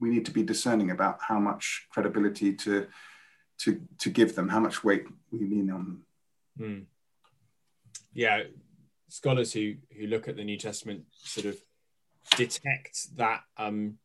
We 0.00 0.08
need 0.08 0.24
to 0.26 0.30
be 0.30 0.42
discerning 0.42 0.90
about 0.90 1.18
how 1.20 1.38
much 1.38 1.86
credibility 1.90 2.54
to 2.54 2.86
to 3.58 3.80
to 3.98 4.10
give 4.10 4.34
them, 4.34 4.48
how 4.48 4.60
much 4.60 4.82
weight 4.82 5.04
we 5.30 5.40
lean 5.40 5.70
on 5.70 5.84
them. 5.84 6.06
Mm. 6.58 6.84
Yeah, 8.14 8.44
scholars 9.08 9.52
who 9.52 9.74
who 9.96 10.06
look 10.06 10.28
at 10.28 10.36
the 10.36 10.44
New 10.44 10.56
Testament 10.56 11.04
sort 11.12 11.46
of 11.46 11.60
detect 12.36 13.16
that 13.16 13.42
um, 13.56 13.98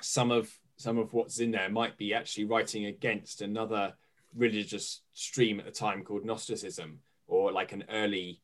some 0.00 0.30
of 0.30 0.50
some 0.76 0.98
of 0.98 1.12
what's 1.12 1.40
in 1.40 1.50
there 1.50 1.70
might 1.70 1.96
be 1.96 2.12
actually 2.12 2.44
writing 2.44 2.86
against 2.86 3.40
another 3.40 3.94
religious 4.34 5.00
stream 5.14 5.58
at 5.58 5.64
the 5.64 5.72
time 5.72 6.02
called 6.02 6.24
Gnosticism, 6.24 7.00
or 7.26 7.52
like 7.52 7.72
an 7.72 7.84
early 7.90 8.40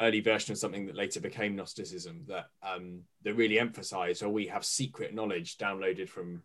early 0.00 0.20
version 0.20 0.52
of 0.52 0.58
something 0.58 0.86
that 0.86 0.96
later 0.96 1.20
became 1.20 1.56
Gnosticism 1.56 2.24
that 2.28 2.46
um, 2.62 3.00
that 3.22 3.34
really 3.34 3.58
emphasized, 3.58 4.22
or 4.22 4.26
oh, 4.26 4.30
we 4.30 4.46
have 4.46 4.64
secret 4.64 5.14
knowledge 5.14 5.56
downloaded 5.58 6.08
from 6.08 6.42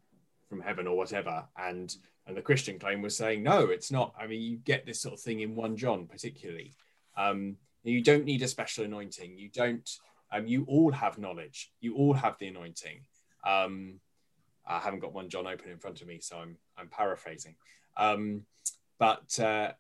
from 0.50 0.62
heaven 0.62 0.88
or 0.88 0.98
whatever, 0.98 1.46
and 1.58 1.96
and 2.28 2.38
the 2.38 2.42
Christian 2.42 2.80
claim 2.80 3.02
was 3.02 3.18
saying 3.18 3.44
no, 3.44 3.70
it's 3.70 3.92
not. 3.92 4.14
I 4.20 4.28
mean, 4.28 4.42
you 4.42 4.58
get 4.58 4.86
this 4.86 5.02
sort 5.02 5.16
of 5.16 5.22
thing 5.22 5.42
in 5.42 5.56
one 5.56 5.76
John 5.76 6.08
particularly. 6.08 6.74
Um, 7.18 7.58
you 7.84 8.04
don't 8.04 8.26
need 8.26 8.44
a 8.44 8.48
special 8.48 8.86
anointing. 8.86 9.38
You 9.38 9.50
don't. 9.50 9.90
Um, 10.32 10.46
you 10.46 10.64
all 10.68 10.92
have 10.92 11.18
knowledge. 11.18 11.72
You 11.82 11.96
all 11.96 12.14
have 12.14 12.38
the 12.40 12.48
anointing. 12.48 13.02
Um, 13.46 14.00
I 14.66 14.80
haven't 14.80 15.00
got 15.00 15.14
one 15.14 15.30
John 15.30 15.48
open 15.48 15.70
in 15.70 15.80
front 15.80 16.02
of 16.02 16.08
me, 16.08 16.20
so 16.22 16.38
I'm 16.38 16.58
I'm 16.78 16.88
paraphrasing. 16.88 17.56
Um, 17.98 18.44
but 19.00 19.40
uh, 19.40 19.72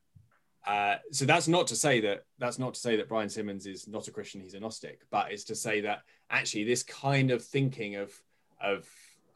uh, 0.66 0.96
so 1.12 1.26
that's 1.26 1.48
not 1.48 1.68
to 1.68 1.76
say 1.76 2.02
that 2.02 2.26
that's 2.38 2.60
not 2.60 2.76
to 2.76 2.80
say 2.80 2.96
that 2.96 3.10
Brian 3.10 3.30
Simmons 3.30 3.66
is 3.66 3.88
not 3.88 4.08
a 4.08 4.12
Christian; 4.12 4.42
he's 4.42 4.54
a 4.54 4.60
Gnostic. 4.60 5.02
But 5.10 5.32
it's 5.32 5.44
to 5.46 5.56
say 5.56 5.82
that 5.82 6.04
actually 6.30 6.66
this 6.66 6.84
kind 6.84 7.32
of 7.32 7.44
thinking 7.44 7.96
of 7.96 8.14
of 8.62 8.88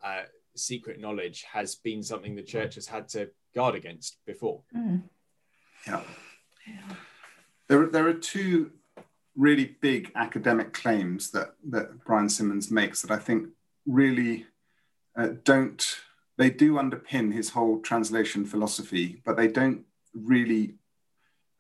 uh, 0.04 0.24
secret 0.56 1.00
knowledge 1.00 1.44
has 1.52 1.76
been 1.76 2.04
something 2.04 2.36
the 2.36 2.44
church 2.44 2.76
has 2.76 2.88
had 2.88 3.10
to 3.10 3.30
guard 3.56 3.76
against 3.76 4.18
before. 4.26 4.62
Mm. 4.76 5.02
Yeah. 5.88 6.02
yeah. 6.68 6.96
There, 7.68 7.88
there 7.88 8.08
are 8.08 8.14
two 8.14 8.72
really 9.36 9.76
big 9.82 10.12
academic 10.16 10.74
claims 10.74 11.32
that 11.32 11.56
that 11.70 12.06
Brian 12.06 12.30
Simmons 12.30 12.70
makes 12.70 13.02
that 13.02 13.12
I 13.12 13.18
think 13.18 13.50
really 13.88 14.46
uh, 15.16 15.30
don't 15.44 15.84
they 16.38 16.50
do 16.50 16.74
underpin 16.74 17.34
his 17.34 17.50
whole 17.50 17.80
translation 17.80 18.46
philosophy, 18.46 19.22
but 19.26 19.38
they 19.38 19.48
don't 19.48 19.86
really 20.14 20.76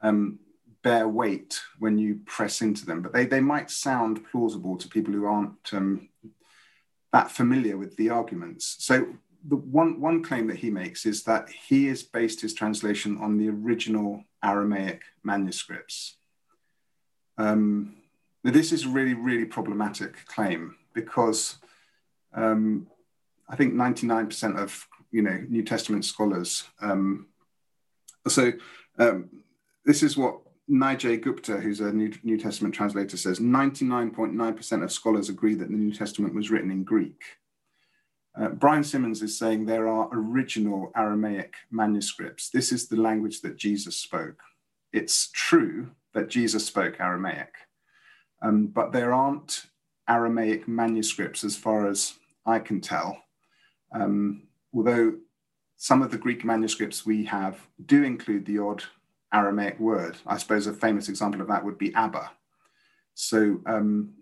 um, 0.05 0.39
bear 0.83 1.07
weight 1.07 1.59
when 1.79 1.97
you 1.97 2.19
press 2.25 2.61
into 2.61 2.85
them. 2.85 3.01
But 3.01 3.11
they, 3.11 3.25
they 3.25 3.41
might 3.41 3.71
sound 3.71 4.25
plausible 4.31 4.77
to 4.77 4.87
people 4.87 5.13
who 5.13 5.25
aren't 5.25 5.73
um, 5.73 6.09
that 7.11 7.31
familiar 7.31 7.77
with 7.77 7.97
the 7.97 8.09
arguments. 8.09 8.75
So 8.79 9.07
the 9.47 9.55
one, 9.55 9.99
one 9.99 10.23
claim 10.23 10.47
that 10.47 10.57
he 10.57 10.69
makes 10.69 11.05
is 11.05 11.23
that 11.23 11.49
he 11.49 11.87
has 11.87 12.03
based 12.03 12.41
his 12.41 12.53
translation 12.53 13.17
on 13.17 13.37
the 13.37 13.49
original 13.49 14.23
Aramaic 14.43 15.01
manuscripts. 15.23 16.17
Um, 17.37 17.95
this 18.43 18.71
is 18.71 18.85
a 18.85 18.89
really, 18.89 19.15
really 19.15 19.45
problematic 19.45 20.25
claim 20.27 20.75
because 20.93 21.57
um, 22.33 22.87
I 23.49 23.55
think 23.55 23.73
99% 23.73 24.57
of 24.57 24.87
you 25.11 25.23
know 25.23 25.43
New 25.49 25.63
Testament 25.63 26.05
scholars. 26.05 26.63
Um, 26.79 27.27
so 28.27 28.51
um, 28.99 29.29
this 29.85 30.03
is 30.03 30.17
what 30.17 30.39
Nijay 30.69 31.21
Gupta, 31.21 31.57
who's 31.57 31.79
a 31.79 31.91
New, 31.91 32.11
New 32.23 32.37
Testament 32.37 32.73
translator, 32.73 33.17
says 33.17 33.39
99.9% 33.39 34.83
of 34.83 34.91
scholars 34.91 35.29
agree 35.29 35.53
that 35.55 35.69
the 35.69 35.77
New 35.77 35.93
Testament 35.93 36.33
was 36.33 36.49
written 36.49 36.71
in 36.71 36.83
Greek. 36.83 37.21
Uh, 38.37 38.49
Brian 38.49 38.83
Simmons 38.83 39.21
is 39.21 39.37
saying 39.37 39.65
there 39.65 39.87
are 39.87 40.09
original 40.11 40.91
Aramaic 40.95 41.53
manuscripts. 41.71 42.49
This 42.49 42.71
is 42.71 42.87
the 42.87 42.97
language 42.97 43.41
that 43.41 43.57
Jesus 43.57 43.95
spoke. 43.95 44.41
It's 44.91 45.29
true 45.31 45.91
that 46.13 46.29
Jesus 46.29 46.65
spoke 46.65 46.99
Aramaic, 46.99 47.53
um, 48.41 48.67
but 48.67 48.91
there 48.91 49.13
aren't 49.13 49.67
Aramaic 50.09 50.67
manuscripts 50.67 51.43
as 51.43 51.55
far 51.55 51.87
as 51.87 52.15
I 52.45 52.59
can 52.59 52.81
tell. 52.81 53.23
Um, 53.91 54.43
although 54.73 55.13
some 55.77 56.01
of 56.01 56.11
the 56.11 56.17
Greek 56.17 56.43
manuscripts 56.43 57.05
we 57.05 57.25
have 57.25 57.59
do 57.85 58.03
include 58.03 58.45
the 58.45 58.59
odd 58.59 58.83
Aramaic 59.35 59.79
word. 59.79 60.15
I 60.25 60.37
suppose 60.37 60.65
a 60.67 60.73
famous 60.73 61.09
example 61.09 61.41
of 61.41 61.47
that 61.49 61.63
would 61.65 61.77
be 61.77 61.93
Abba. 61.93 62.31
So 63.13 63.61
um, 63.65 64.13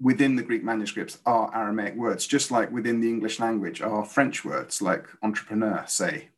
within 0.00 0.36
the 0.36 0.42
Greek 0.42 0.64
manuscripts 0.64 1.18
are 1.24 1.54
Aramaic 1.54 1.94
words, 1.94 2.26
just 2.26 2.50
like 2.50 2.70
within 2.72 3.00
the 3.00 3.08
English 3.08 3.38
language 3.40 3.80
are 3.80 4.04
French 4.04 4.44
words 4.44 4.82
like 4.82 5.06
entrepreneur, 5.22 5.84
say, 5.86 6.28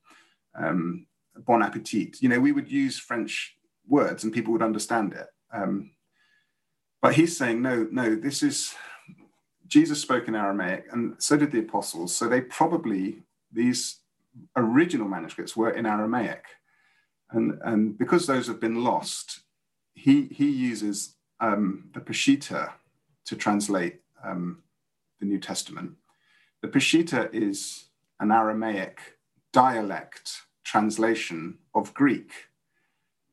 um, 0.54 1.06
bon 1.46 1.62
appetit. 1.62 2.22
You 2.22 2.28
know, 2.28 2.40
we 2.40 2.52
would 2.52 2.70
use 2.70 2.98
French 2.98 3.56
words 3.86 4.24
and 4.24 4.32
people 4.32 4.52
would 4.52 4.62
understand 4.62 5.14
it. 5.14 5.28
Um, 5.52 5.92
but 7.00 7.14
he's 7.14 7.36
saying, 7.36 7.62
no, 7.62 7.86
no, 7.90 8.14
this 8.14 8.42
is 8.42 8.74
Jesus 9.68 10.00
spoke 10.00 10.28
in 10.28 10.34
Aramaic, 10.34 10.86
and 10.92 11.14
so 11.18 11.36
did 11.36 11.52
the 11.52 11.60
apostles. 11.60 12.16
So 12.16 12.26
they 12.26 12.40
probably, 12.40 13.22
these 13.52 14.00
original 14.56 15.08
manuscripts 15.08 15.56
were 15.56 15.70
in 15.70 15.84
Aramaic. 15.86 16.44
And, 17.30 17.58
and 17.62 17.98
because 17.98 18.26
those 18.26 18.46
have 18.46 18.60
been 18.60 18.82
lost, 18.82 19.40
he, 19.94 20.28
he 20.30 20.50
uses 20.50 21.14
um, 21.40 21.90
the 21.92 22.00
Peshitta 22.00 22.72
to 23.26 23.36
translate 23.36 24.00
um, 24.24 24.62
the 25.20 25.26
New 25.26 25.38
Testament. 25.38 25.92
The 26.62 26.68
Peshitta 26.68 27.32
is 27.32 27.88
an 28.20 28.32
Aramaic 28.32 28.98
dialect 29.52 30.42
translation 30.64 31.58
of 31.74 31.94
Greek. 31.94 32.32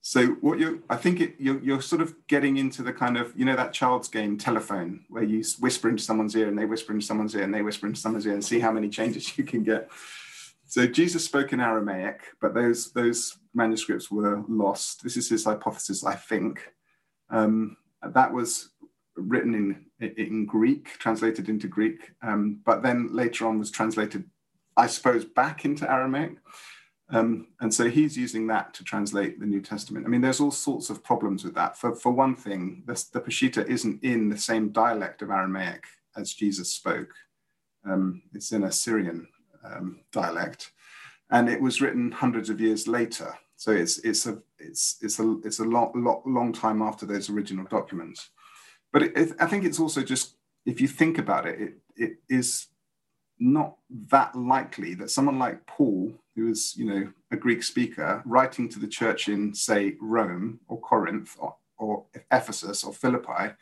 So 0.02 0.28
what 0.42 0.60
you, 0.60 0.84
I 0.88 0.98
think 0.98 1.20
it, 1.20 1.36
you're, 1.40 1.60
you're 1.62 1.82
sort 1.82 2.02
of 2.02 2.14
getting 2.28 2.58
into 2.58 2.84
the 2.84 2.94
kind 2.94 3.18
of, 3.18 3.34
you 3.36 3.44
know, 3.44 3.56
that 3.56 3.74
child's 3.74 4.08
game 4.08 4.38
telephone 4.38 5.04
where 5.10 5.24
you 5.24 5.44
whisper 5.60 5.90
into 5.90 6.04
someone's 6.04 6.36
ear 6.36 6.48
and 6.48 6.58
they 6.58 6.66
whisper 6.66 6.94
into 6.94 7.06
someone's 7.06 7.34
ear 7.34 7.44
and 7.44 7.54
they 7.54 7.64
whisper 7.64 7.88
into 7.88 8.00
someone's 8.00 8.28
ear 8.28 8.34
and 8.34 8.46
see 8.46 8.60
how 8.60 8.72
many 8.72 8.88
changes 8.88 9.36
you 9.38 9.44
can 9.44 9.64
get. 9.64 9.90
So 10.68 10.86
Jesus 10.86 11.26
spoke 11.26 11.54
in 11.54 11.60
Aramaic, 11.60 12.22
but 12.40 12.54
those 12.54 12.92
those 12.92 13.38
manuscripts 13.56 14.12
were 14.12 14.44
lost. 14.48 15.04
This 15.04 15.18
is 15.18 15.30
his 15.30 15.46
hypothesis, 15.46 16.06
I 16.06 16.15
think. 16.15 16.74
Um, 17.30 17.78
that 18.04 18.32
was 18.32 18.70
written 19.15 19.56
in 19.56 19.86
in 20.00 20.46
Greek, 20.46 20.89
translated 21.00 21.48
into 21.48 21.68
Greek, 21.68 22.12
um, 22.22 22.60
but 22.65 22.84
then 22.84 23.08
later 23.13 23.48
on 23.48 23.58
was 23.58 23.72
translated, 23.72 24.30
I 24.76 24.88
suppose, 24.88 25.24
back 25.24 25.63
into 25.63 25.89
Aramaic. 25.89 26.36
Um, 27.10 27.48
and 27.62 27.74
so 27.74 27.89
he's 27.89 28.18
using 28.18 28.48
that 28.48 28.74
to 28.74 28.84
translate 28.84 29.39
the 29.39 29.46
New 29.46 29.62
Testament. 29.62 30.06
I 30.06 30.10
mean, 30.10 30.22
there's 30.22 30.39
all 30.39 30.52
sorts 30.52 30.89
of 30.89 31.04
problems 31.04 31.44
with 31.44 31.54
that. 31.56 31.78
For, 31.78 31.96
for 31.96 32.12
one 32.12 32.36
thing, 32.36 32.84
the, 32.88 32.94
the 33.13 33.22
Peshitta 33.22 33.65
isn't 33.68 34.04
in 34.04 34.28
the 34.30 34.38
same 34.38 34.70
dialect 34.70 35.22
of 35.22 35.30
Aramaic 35.30 35.84
as 36.18 36.34
Jesus 36.34 36.74
spoke. 36.74 37.14
Um, 37.88 38.24
it's 38.34 38.51
in 38.51 38.64
a 38.64 38.72
Syrian 38.72 39.28
um, 39.64 40.01
dialect, 40.12 40.72
and 41.30 41.47
it 41.47 41.62
was 41.62 41.80
written 41.80 42.12
hundreds 42.12 42.49
of 42.49 42.60
years 42.60 42.88
later. 42.88 43.36
So 43.58 43.72
it's 43.72 43.99
it's 43.99 44.26
a 44.26 44.39
it's 44.60 44.97
it's 45.01 45.20
a 45.20 45.38
it's 45.43 45.60
a 45.60 45.66
long 45.66 45.91
long, 45.95 46.22
long 46.26 46.53
time 46.53 46.82
after 46.82 47.06
those 47.06 47.30
original 47.30 47.66
documents. 47.66 48.30
But 48.91 49.03
it, 49.03 49.18
it, 49.18 49.32
I 49.39 49.47
think 49.47 49.66
it's 49.66 49.80
also 49.80 50.01
just 50.03 50.36
if 50.66 50.82
you 50.82 50.88
think 50.88 51.18
about 51.18 51.45
it, 51.45 51.60
it 51.60 51.74
it 51.95 52.14
is 52.30 52.68
not 53.39 53.76
that 54.10 54.36
likely 54.36 54.93
that 54.95 55.10
someone 55.10 55.39
like 55.39 55.66
Paul, 55.66 56.14
who 56.36 56.49
is, 56.49 56.76
you 56.78 56.86
know, 56.86 57.12
a 57.32 57.36
Greek 57.36 57.64
speaker, 57.64 58.22
writing 58.26 58.70
to 58.70 58.80
the 58.80 58.88
church 58.88 59.28
in, 59.28 59.53
say, 59.53 59.95
Rome 59.99 60.60
or 60.68 60.80
Corinth 60.80 61.36
or, 61.39 61.56
or 61.78 62.06
Ephesus 62.32 62.84
or 62.84 62.93
Philippi, 62.93 63.53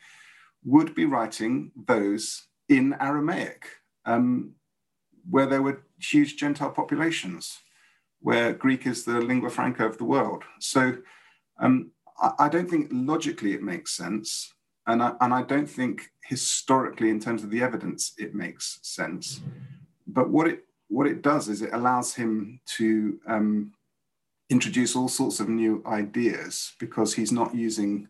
would 0.64 0.94
be 0.94 1.04
writing 1.04 1.72
those 1.86 2.46
in 2.68 2.94
Aramaic, 3.00 3.66
um, 4.06 4.52
where 5.28 5.46
there 5.46 5.62
were 5.62 5.82
huge 5.98 6.36
Gentile 6.36 6.70
populations, 6.70 7.58
where 8.24 8.54
Greek 8.54 8.86
is 8.86 9.04
the 9.04 9.20
lingua 9.20 9.50
franca 9.50 9.84
of 9.84 9.98
the 9.98 10.04
world. 10.04 10.44
So 10.58 10.96
um, 11.60 11.90
I, 12.18 12.30
I 12.38 12.48
don't 12.48 12.70
think 12.70 12.88
logically 12.90 13.52
it 13.52 13.62
makes 13.62 13.94
sense. 13.94 14.54
And 14.86 15.02
I, 15.02 15.12
and 15.20 15.34
I 15.34 15.42
don't 15.42 15.68
think 15.68 16.10
historically, 16.24 17.10
in 17.10 17.20
terms 17.20 17.44
of 17.44 17.50
the 17.50 17.62
evidence, 17.62 18.14
it 18.16 18.34
makes 18.34 18.78
sense. 18.82 19.42
But 20.06 20.30
what 20.30 20.48
it 20.48 20.64
what 20.88 21.06
it 21.06 21.20
does 21.20 21.48
is 21.48 21.60
it 21.60 21.74
allows 21.74 22.14
him 22.14 22.60
to 22.78 23.18
um, 23.26 23.72
introduce 24.48 24.96
all 24.96 25.08
sorts 25.08 25.38
of 25.40 25.48
new 25.48 25.82
ideas 25.86 26.72
because 26.78 27.12
he's 27.14 27.32
not 27.32 27.54
using 27.54 28.08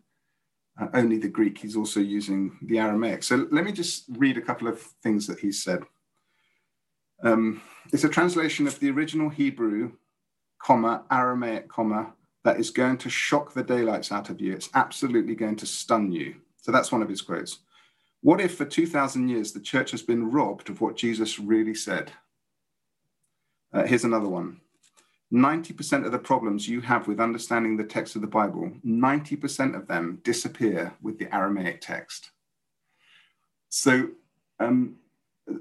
uh, 0.79 0.87
only 0.93 1.17
the 1.17 1.27
Greek, 1.27 1.57
he's 1.57 1.75
also 1.75 1.99
using 1.99 2.57
the 2.61 2.79
Aramaic. 2.79 3.23
So 3.23 3.47
let 3.51 3.65
me 3.65 3.71
just 3.71 4.05
read 4.09 4.37
a 4.37 4.41
couple 4.41 4.67
of 4.67 4.79
things 5.03 5.27
that 5.27 5.39
he 5.39 5.51
said. 5.51 5.83
Um, 7.23 7.61
it's 7.91 8.03
a 8.03 8.09
translation 8.09 8.67
of 8.67 8.79
the 8.79 8.91
original 8.91 9.29
Hebrew, 9.29 9.93
comma, 10.65 11.03
Aramaic, 11.11 11.69
comma, 11.69 12.11
that 12.43 12.59
is 12.59 12.71
going 12.71 12.97
to 12.97 13.07
shock 13.07 13.53
the 13.53 13.61
daylights 13.61 14.11
out 14.11 14.31
of 14.31 14.41
you. 14.41 14.51
It's 14.51 14.71
absolutely 14.73 15.35
going 15.35 15.57
to 15.57 15.65
stun 15.67 16.11
you. 16.11 16.37
So 16.57 16.71
that's 16.71 16.91
one 16.91 17.03
of 17.03 17.09
his 17.09 17.21
quotes. 17.21 17.59
What 18.21 18.41
if 18.41 18.55
for 18.55 18.65
2,000 18.65 19.29
years 19.29 19.51
the 19.51 19.59
church 19.59 19.91
has 19.91 20.01
been 20.01 20.31
robbed 20.31 20.71
of 20.71 20.81
what 20.81 20.97
Jesus 20.97 21.37
really 21.37 21.75
said? 21.75 22.11
Uh, 23.71 23.83
here's 23.83 24.05
another 24.05 24.27
one 24.27 24.59
90% 25.31 26.03
of 26.03 26.11
the 26.11 26.17
problems 26.17 26.67
you 26.67 26.81
have 26.81 27.07
with 27.07 27.19
understanding 27.19 27.77
the 27.77 27.83
text 27.83 28.15
of 28.15 28.21
the 28.21 28.27
Bible, 28.27 28.71
90% 28.83 29.75
of 29.75 29.85
them 29.85 30.19
disappear 30.23 30.95
with 30.99 31.19
the 31.19 31.31
Aramaic 31.35 31.79
text. 31.79 32.31
So, 33.69 34.09
um, 34.59 34.95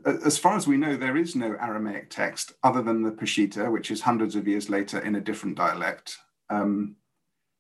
as 0.07 0.39
far 0.39 0.57
as 0.57 0.67
we 0.67 0.77
know, 0.77 0.97
there 0.97 1.17
is 1.17 1.37
no 1.37 1.57
Aramaic 1.61 2.11
text 2.11 2.53
other 2.63 2.83
than 2.83 3.03
the 3.03 3.11
Peshitta, 3.11 3.71
which 3.71 3.91
is 3.91 4.01
hundreds 4.01 4.35
of 4.35 4.49
years 4.49 4.71
later 4.71 4.99
in 5.01 5.17
a 5.17 5.21
different 5.21 5.57
dialect. 5.57 6.17
Um, 6.51 6.97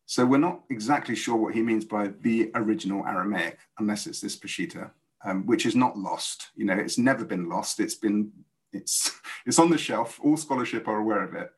so 0.07 0.27
we're 0.27 0.39
not 0.39 0.63
exactly 0.71 1.15
sure 1.15 1.37
what 1.37 1.55
he 1.55 1.63
means 1.63 1.85
by 1.85 2.13
the 2.21 2.51
original 2.55 3.07
Aramaic, 3.07 3.59
unless 3.79 4.07
it's 4.07 4.21
this 4.21 4.37
Peshitta, 4.37 4.91
um, 5.25 5.47
which 5.47 5.67
is 5.67 5.75
not 5.75 5.99
lost. 5.99 6.49
You 6.55 6.67
know, 6.67 6.75
it's 6.75 6.99
never 6.99 7.25
been 7.25 7.49
lost. 7.49 7.81
It's 7.81 7.95
been 7.95 8.31
it's 8.73 9.11
it's 9.47 9.59
on 9.59 9.71
the 9.71 9.79
shelf. 9.79 10.19
All 10.23 10.37
scholarship 10.37 10.89
are 10.89 10.99
aware 10.99 11.23
of 11.23 11.35
it. 11.35 11.51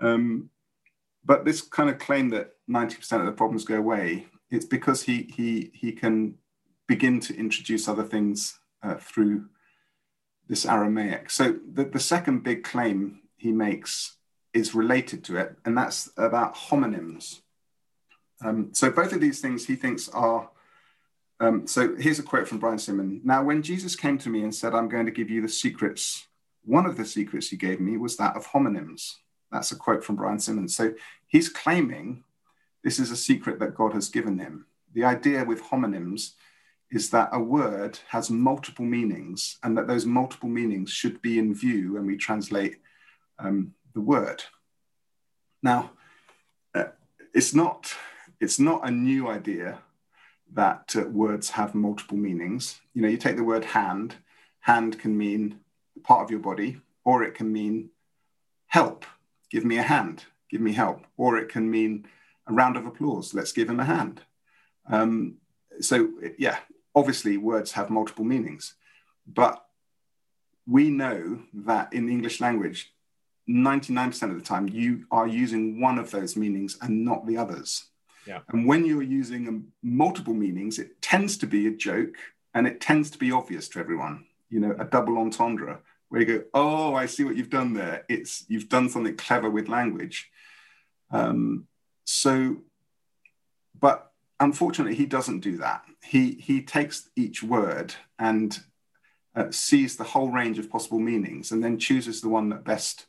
Um, 0.00 0.50
but 1.24 1.44
this 1.44 1.60
kind 1.60 1.90
of 1.90 1.98
claim 1.98 2.28
that 2.30 2.52
90% 2.70 3.20
of 3.20 3.26
the 3.26 3.32
problems 3.32 3.64
go 3.64 3.76
away, 3.76 4.26
it's 4.50 4.64
because 4.64 5.02
he 5.02 5.30
he 5.34 5.70
he 5.74 5.92
can 5.92 6.34
begin 6.86 7.20
to 7.20 7.36
introduce 7.36 7.88
other 7.88 8.04
things 8.04 8.58
uh, 8.82 8.94
through 8.94 9.46
this 10.48 10.66
Aramaic. 10.66 11.30
So 11.30 11.56
the, 11.72 11.84
the 11.84 12.00
second 12.00 12.42
big 12.42 12.64
claim 12.64 13.20
he 13.36 13.52
makes 13.52 14.16
is 14.54 14.74
related 14.74 15.22
to 15.24 15.36
it, 15.36 15.56
and 15.64 15.76
that's 15.76 16.10
about 16.16 16.56
homonyms. 16.56 17.40
Um, 18.44 18.70
so 18.72 18.90
both 18.90 19.12
of 19.12 19.20
these 19.20 19.40
things 19.40 19.66
he 19.66 19.76
thinks 19.76 20.08
are. 20.08 20.50
Um, 21.40 21.66
so 21.66 21.94
here's 21.96 22.18
a 22.18 22.24
quote 22.24 22.48
from 22.48 22.58
Brian 22.58 22.78
Simon. 22.78 23.20
Now, 23.22 23.44
when 23.44 23.62
Jesus 23.62 23.94
came 23.94 24.18
to 24.18 24.28
me 24.28 24.42
and 24.42 24.54
said, 24.54 24.74
"I'm 24.74 24.88
going 24.88 25.06
to 25.06 25.12
give 25.12 25.30
you 25.30 25.42
the 25.42 25.48
secrets," 25.48 26.26
one 26.64 26.86
of 26.86 26.96
the 26.96 27.04
secrets 27.04 27.48
he 27.48 27.56
gave 27.56 27.80
me 27.80 27.96
was 27.96 28.16
that 28.16 28.36
of 28.36 28.46
homonyms. 28.48 29.14
That's 29.52 29.72
a 29.72 29.76
quote 29.76 30.04
from 30.04 30.16
Brian 30.16 30.38
Simmons. 30.38 30.74
So 30.74 30.94
he's 31.26 31.48
claiming 31.48 32.24
this 32.82 32.98
is 32.98 33.10
a 33.10 33.16
secret 33.16 33.58
that 33.60 33.74
God 33.74 33.92
has 33.92 34.08
given 34.08 34.38
him. 34.38 34.66
The 34.94 35.04
idea 35.04 35.44
with 35.44 35.62
homonyms 35.62 36.32
is 36.90 37.10
that 37.10 37.28
a 37.32 37.40
word 37.40 37.98
has 38.08 38.30
multiple 38.30 38.84
meanings 38.84 39.58
and 39.62 39.76
that 39.76 39.86
those 39.86 40.06
multiple 40.06 40.48
meanings 40.48 40.90
should 40.90 41.20
be 41.20 41.38
in 41.38 41.54
view 41.54 41.94
when 41.94 42.06
we 42.06 42.16
translate 42.16 42.78
um, 43.38 43.74
the 43.94 44.00
word. 44.00 44.42
Now, 45.62 45.90
uh, 46.74 46.84
it's 47.34 47.54
not 47.54 47.94
it's 48.40 48.58
not 48.58 48.86
a 48.86 48.90
new 48.90 49.28
idea 49.28 49.80
that 50.54 50.94
uh, 50.96 51.02
words 51.08 51.50
have 51.50 51.74
multiple 51.74 52.16
meanings. 52.16 52.80
You 52.94 53.02
know, 53.02 53.08
you 53.08 53.16
take 53.16 53.36
the 53.36 53.44
word 53.44 53.64
hand. 53.64 54.14
Hand 54.60 54.98
can 54.98 55.16
mean 55.16 55.60
part 56.02 56.22
of 56.22 56.30
your 56.30 56.40
body, 56.40 56.80
or 57.04 57.22
it 57.22 57.34
can 57.34 57.52
mean 57.52 57.90
help 58.66 59.04
give 59.50 59.64
me 59.64 59.78
a 59.78 59.82
hand, 59.82 60.24
give 60.50 60.60
me 60.60 60.72
help. 60.72 61.06
Or 61.16 61.38
it 61.38 61.48
can 61.48 61.70
mean 61.70 62.06
a 62.46 62.52
round 62.52 62.76
of 62.76 62.86
applause, 62.86 63.34
let's 63.34 63.52
give 63.52 63.68
him 63.68 63.80
a 63.80 63.84
hand. 63.84 64.22
Um, 64.90 65.36
so, 65.80 66.10
yeah, 66.38 66.58
obviously 66.98 67.36
words 67.36 67.72
have 67.72 67.90
multiple 67.90 68.24
meanings, 68.24 68.74
but 69.26 69.64
we 70.66 70.90
know 70.90 71.40
that 71.54 71.92
in 71.92 72.06
the 72.06 72.12
English 72.12 72.40
language, 72.40 72.92
99% 73.48 74.22
of 74.30 74.36
the 74.36 74.44
time 74.44 74.68
you 74.68 75.06
are 75.10 75.26
using 75.26 75.80
one 75.80 75.98
of 75.98 76.10
those 76.10 76.36
meanings 76.36 76.76
and 76.82 77.04
not 77.04 77.26
the 77.26 77.36
others. 77.38 77.84
Yeah. 78.26 78.40
And 78.48 78.66
when 78.66 78.84
you're 78.84 79.02
using 79.02 79.48
um, 79.48 79.68
multiple 79.82 80.34
meanings, 80.34 80.78
it 80.78 81.00
tends 81.00 81.38
to 81.38 81.46
be 81.46 81.66
a 81.66 81.70
joke 81.70 82.16
and 82.52 82.66
it 82.66 82.80
tends 82.80 83.10
to 83.12 83.18
be 83.18 83.32
obvious 83.32 83.68
to 83.68 83.78
everyone, 83.78 84.26
you 84.50 84.60
know, 84.60 84.74
a 84.78 84.84
double 84.84 85.16
entendre 85.16 85.80
where 86.08 86.20
you 86.20 86.26
go, 86.26 86.44
oh, 86.52 86.94
I 86.94 87.06
see 87.06 87.24
what 87.24 87.36
you've 87.36 87.50
done 87.50 87.72
there. 87.72 88.04
It's 88.08 88.44
you've 88.48 88.68
done 88.68 88.88
something 88.88 89.16
clever 89.16 89.48
with 89.48 89.68
language. 89.68 90.30
Um, 91.10 91.66
so, 92.04 92.58
but 93.78 94.07
unfortunately, 94.40 94.94
he 94.94 95.06
doesn't 95.06 95.40
do 95.40 95.56
that. 95.58 95.84
He 96.02 96.32
he 96.32 96.62
takes 96.62 97.10
each 97.16 97.42
word 97.42 97.94
and 98.18 98.58
uh, 99.34 99.50
sees 99.50 99.96
the 99.96 100.04
whole 100.04 100.30
range 100.30 100.58
of 100.58 100.70
possible 100.70 100.98
meanings, 100.98 101.52
and 101.52 101.62
then 101.62 101.78
chooses 101.78 102.20
the 102.20 102.28
one 102.28 102.48
that 102.50 102.64
best 102.64 103.06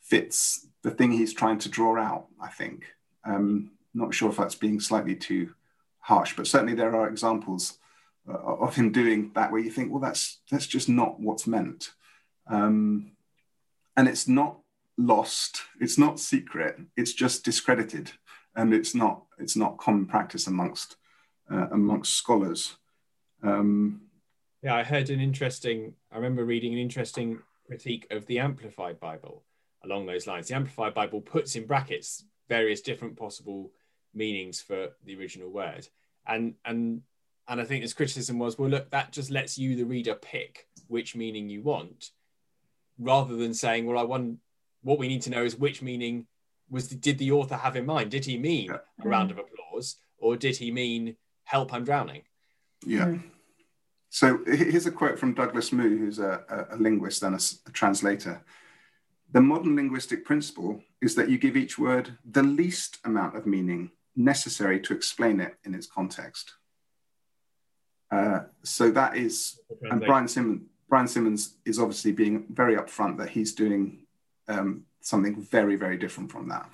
fits 0.00 0.68
the 0.82 0.90
thing 0.90 1.12
he's 1.12 1.34
trying 1.34 1.58
to 1.58 1.68
draw 1.68 1.98
out. 1.98 2.26
I 2.40 2.48
think. 2.48 2.84
Um, 3.24 3.72
not 3.94 4.14
sure 4.14 4.30
if 4.30 4.36
that's 4.36 4.54
being 4.54 4.78
slightly 4.78 5.16
too 5.16 5.54
harsh, 6.00 6.36
but 6.36 6.46
certainly 6.46 6.74
there 6.74 6.94
are 6.94 7.08
examples 7.08 7.78
uh, 8.28 8.36
of 8.36 8.76
him 8.76 8.92
doing 8.92 9.32
that 9.34 9.50
where 9.50 9.60
you 9.60 9.70
think, 9.70 9.90
well, 9.90 10.00
that's 10.00 10.40
that's 10.50 10.66
just 10.66 10.88
not 10.88 11.18
what's 11.18 11.46
meant. 11.46 11.92
Um, 12.48 13.12
and 13.96 14.06
it's 14.06 14.28
not 14.28 14.60
lost, 14.98 15.62
it's 15.80 15.98
not 15.98 16.20
secret, 16.20 16.78
it's 16.96 17.12
just 17.12 17.44
discredited. 17.44 18.12
And 18.54 18.72
it's 18.72 18.94
not 18.94 19.25
it's 19.38 19.56
not 19.56 19.78
common 19.78 20.06
practice 20.06 20.46
amongst 20.46 20.96
uh, 21.50 21.68
amongst 21.70 22.14
scholars. 22.14 22.76
Um, 23.42 24.02
yeah, 24.62 24.74
I 24.74 24.82
heard 24.82 25.10
an 25.10 25.20
interesting. 25.20 25.94
I 26.10 26.16
remember 26.16 26.44
reading 26.44 26.72
an 26.72 26.78
interesting 26.78 27.38
critique 27.66 28.06
of 28.10 28.26
the 28.26 28.38
Amplified 28.38 28.98
Bible 29.00 29.44
along 29.84 30.06
those 30.06 30.26
lines. 30.26 30.48
The 30.48 30.54
Amplified 30.54 30.94
Bible 30.94 31.20
puts 31.20 31.56
in 31.56 31.66
brackets 31.66 32.24
various 32.48 32.80
different 32.80 33.16
possible 33.16 33.72
meanings 34.14 34.60
for 34.60 34.88
the 35.04 35.16
original 35.16 35.50
word, 35.50 35.86
and 36.26 36.54
and 36.64 37.02
and 37.48 37.60
I 37.60 37.64
think 37.64 37.82
his 37.82 37.94
criticism 37.94 38.38
was, 38.38 38.58
well, 38.58 38.68
look, 38.68 38.90
that 38.90 39.12
just 39.12 39.30
lets 39.30 39.56
you, 39.56 39.76
the 39.76 39.84
reader, 39.84 40.14
pick 40.14 40.66
which 40.88 41.16
meaning 41.16 41.48
you 41.48 41.62
want 41.62 42.10
rather 42.98 43.36
than 43.36 43.54
saying, 43.54 43.86
well, 43.86 43.98
I 43.98 44.02
want 44.02 44.38
what 44.82 44.98
we 44.98 45.08
need 45.08 45.22
to 45.22 45.30
know 45.30 45.44
is 45.44 45.56
which 45.56 45.82
meaning 45.82 46.26
was 46.70 46.88
the, 46.88 46.96
did 46.96 47.18
the 47.18 47.32
author 47.32 47.56
have 47.56 47.76
in 47.76 47.86
mind? 47.86 48.10
Did 48.10 48.24
he 48.24 48.38
mean 48.38 48.66
yeah. 48.66 48.78
a 49.04 49.08
round 49.08 49.30
of 49.30 49.38
applause 49.38 49.96
or 50.18 50.36
did 50.36 50.56
he 50.56 50.70
mean 50.70 51.16
help 51.44 51.72
I'm 51.72 51.84
drowning? 51.84 52.22
Yeah. 52.84 53.14
So 54.10 54.40
here's 54.46 54.86
a 54.86 54.90
quote 54.90 55.18
from 55.18 55.34
Douglas 55.34 55.72
Moo, 55.72 55.98
who's 55.98 56.18
a, 56.18 56.66
a 56.70 56.76
linguist 56.76 57.22
and 57.22 57.34
a, 57.34 57.40
a 57.68 57.72
translator. 57.72 58.42
The 59.32 59.40
modern 59.40 59.76
linguistic 59.76 60.24
principle 60.24 60.82
is 61.02 61.14
that 61.16 61.28
you 61.28 61.38
give 61.38 61.56
each 61.56 61.78
word 61.78 62.16
the 62.24 62.42
least 62.42 62.98
amount 63.04 63.36
of 63.36 63.46
meaning 63.46 63.90
necessary 64.14 64.80
to 64.80 64.94
explain 64.94 65.40
it 65.40 65.56
in 65.64 65.74
its 65.74 65.86
context. 65.86 66.54
Uh, 68.10 68.40
so 68.62 68.90
that 68.90 69.16
is, 69.16 69.60
and 69.82 70.00
Brian 70.00 70.28
Simmons, 70.28 70.62
Brian 70.88 71.08
Simmons 71.08 71.56
is 71.64 71.78
obviously 71.78 72.12
being 72.12 72.46
very 72.50 72.76
upfront 72.76 73.18
that 73.18 73.30
he's 73.30 73.52
doing 73.52 74.05
um, 74.48 74.84
something 75.00 75.40
very, 75.40 75.76
very 75.76 75.96
different 75.96 76.30
from 76.30 76.48
that. 76.48 76.68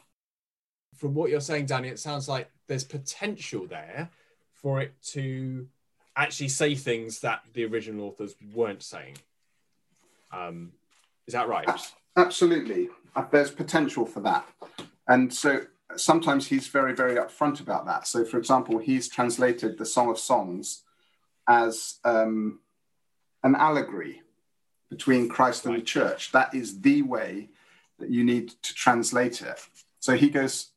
From 0.96 1.14
what 1.14 1.30
you're 1.30 1.40
saying, 1.40 1.66
Danny, 1.66 1.88
it 1.88 1.98
sounds 1.98 2.28
like 2.28 2.50
there's 2.66 2.84
potential 2.84 3.66
there 3.66 4.10
for 4.54 4.80
it 4.80 4.94
to 5.02 5.66
actually 6.16 6.48
say 6.48 6.74
things 6.74 7.20
that 7.20 7.42
the 7.54 7.64
original 7.64 8.06
authors 8.06 8.34
weren't 8.54 8.82
saying. 8.82 9.16
Um, 10.30 10.72
is 11.26 11.34
that 11.34 11.48
right? 11.48 11.68
Absolutely. 12.16 12.88
Uh, 13.16 13.24
there's 13.30 13.50
potential 13.50 14.06
for 14.06 14.20
that. 14.20 14.46
And 15.08 15.32
so 15.32 15.62
sometimes 15.96 16.46
he's 16.46 16.68
very, 16.68 16.94
very 16.94 17.16
upfront 17.16 17.60
about 17.60 17.86
that. 17.86 18.06
So, 18.06 18.24
for 18.24 18.38
example, 18.38 18.78
he's 18.78 19.08
translated 19.08 19.78
the 19.78 19.86
Song 19.86 20.10
of 20.10 20.18
Songs 20.18 20.82
as 21.48 21.98
um, 22.04 22.60
an 23.42 23.54
allegory 23.54 24.22
between 24.90 25.28
Christ 25.28 25.66
and 25.66 25.74
the 25.74 25.82
church. 25.82 26.32
That 26.32 26.54
is 26.54 26.80
the 26.80 27.02
way 27.02 27.48
that 28.03 28.11
you 28.11 28.22
need 28.22 28.50
to 28.62 28.74
translate 28.74 29.40
it. 29.40 29.59
So 30.00 30.16
he 30.16 30.28
goes, 30.28 30.72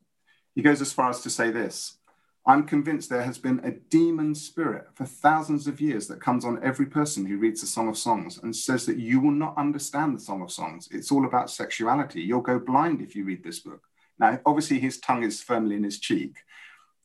he 0.54 0.62
goes 0.62 0.80
as 0.80 0.92
far 0.92 1.10
as 1.10 1.20
to 1.20 1.30
say 1.30 1.50
this 1.50 1.98
I'm 2.46 2.64
convinced 2.64 3.10
there 3.10 3.24
has 3.24 3.38
been 3.38 3.60
a 3.64 3.72
demon 3.72 4.32
spirit 4.34 4.86
for 4.94 5.04
thousands 5.04 5.66
of 5.66 5.80
years 5.80 6.06
that 6.06 6.20
comes 6.20 6.44
on 6.44 6.62
every 6.62 6.86
person 6.86 7.26
who 7.26 7.38
reads 7.38 7.60
the 7.60 7.66
Song 7.66 7.88
of 7.88 7.98
Songs 7.98 8.38
and 8.40 8.54
says 8.54 8.86
that 8.86 8.98
you 8.98 9.20
will 9.20 9.32
not 9.32 9.58
understand 9.58 10.14
the 10.14 10.20
Song 10.20 10.42
of 10.42 10.52
Songs. 10.52 10.88
It's 10.92 11.10
all 11.10 11.26
about 11.26 11.50
sexuality. 11.50 12.22
You'll 12.22 12.40
go 12.40 12.60
blind 12.60 13.02
if 13.02 13.16
you 13.16 13.24
read 13.24 13.42
this 13.42 13.58
book. 13.58 13.82
Now, 14.18 14.40
obviously, 14.46 14.78
his 14.78 15.00
tongue 15.00 15.24
is 15.24 15.42
firmly 15.42 15.74
in 15.74 15.82
his 15.82 15.98
cheek, 15.98 16.36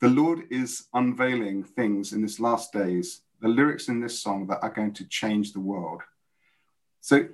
the 0.00 0.08
Lord 0.08 0.44
is 0.50 0.86
unveiling 0.94 1.64
things 1.64 2.12
in 2.12 2.22
this 2.22 2.40
last 2.40 2.72
days, 2.72 3.22
the 3.40 3.48
lyrics 3.48 3.88
in 3.88 4.00
this 4.00 4.18
song 4.20 4.46
that 4.46 4.62
are 4.62 4.70
going 4.70 4.92
to 4.94 5.04
change 5.04 5.52
the 5.52 5.60
world. 5.60 6.02
So 7.00 7.28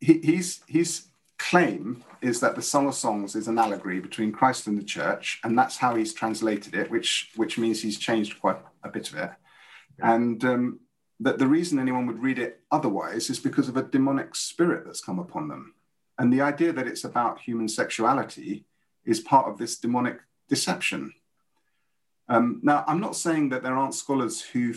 he, 0.00 0.18
he's, 0.18 0.60
his 0.66 1.06
claim 1.50 2.04
is 2.20 2.40
that 2.40 2.54
the 2.54 2.62
Song 2.62 2.86
of 2.86 2.94
Songs 2.94 3.34
is 3.34 3.48
an 3.48 3.58
allegory 3.58 4.00
between 4.00 4.32
Christ 4.32 4.66
and 4.66 4.78
the 4.78 4.84
church, 4.84 5.40
and 5.44 5.58
that's 5.58 5.76
how 5.76 5.94
he's 5.94 6.14
translated 6.14 6.74
it, 6.74 6.90
which, 6.90 7.30
which 7.36 7.58
means 7.58 7.82
he's 7.82 7.98
changed 7.98 8.40
quite 8.40 8.58
a 8.84 8.88
bit 8.88 9.10
of 9.10 9.18
it. 9.18 9.30
And 9.98 10.44
um, 10.44 10.80
that 11.20 11.38
the 11.38 11.46
reason 11.46 11.78
anyone 11.78 12.06
would 12.06 12.22
read 12.22 12.38
it 12.38 12.60
otherwise 12.70 13.28
is 13.28 13.38
because 13.38 13.68
of 13.68 13.76
a 13.76 13.82
demonic 13.82 14.34
spirit 14.34 14.84
that's 14.84 15.00
come 15.00 15.18
upon 15.18 15.48
them. 15.48 15.74
And 16.18 16.32
the 16.32 16.40
idea 16.42 16.72
that 16.72 16.86
it's 16.86 17.04
about 17.04 17.40
human 17.40 17.68
sexuality 17.68 18.64
is 19.04 19.20
part 19.20 19.48
of 19.48 19.58
this 19.58 19.78
demonic 19.78 20.18
deception. 20.48 21.12
Um, 22.28 22.60
now, 22.62 22.84
I'm 22.86 23.00
not 23.00 23.16
saying 23.16 23.48
that 23.48 23.62
there 23.62 23.76
aren't 23.76 23.94
scholars 23.94 24.40
who 24.40 24.74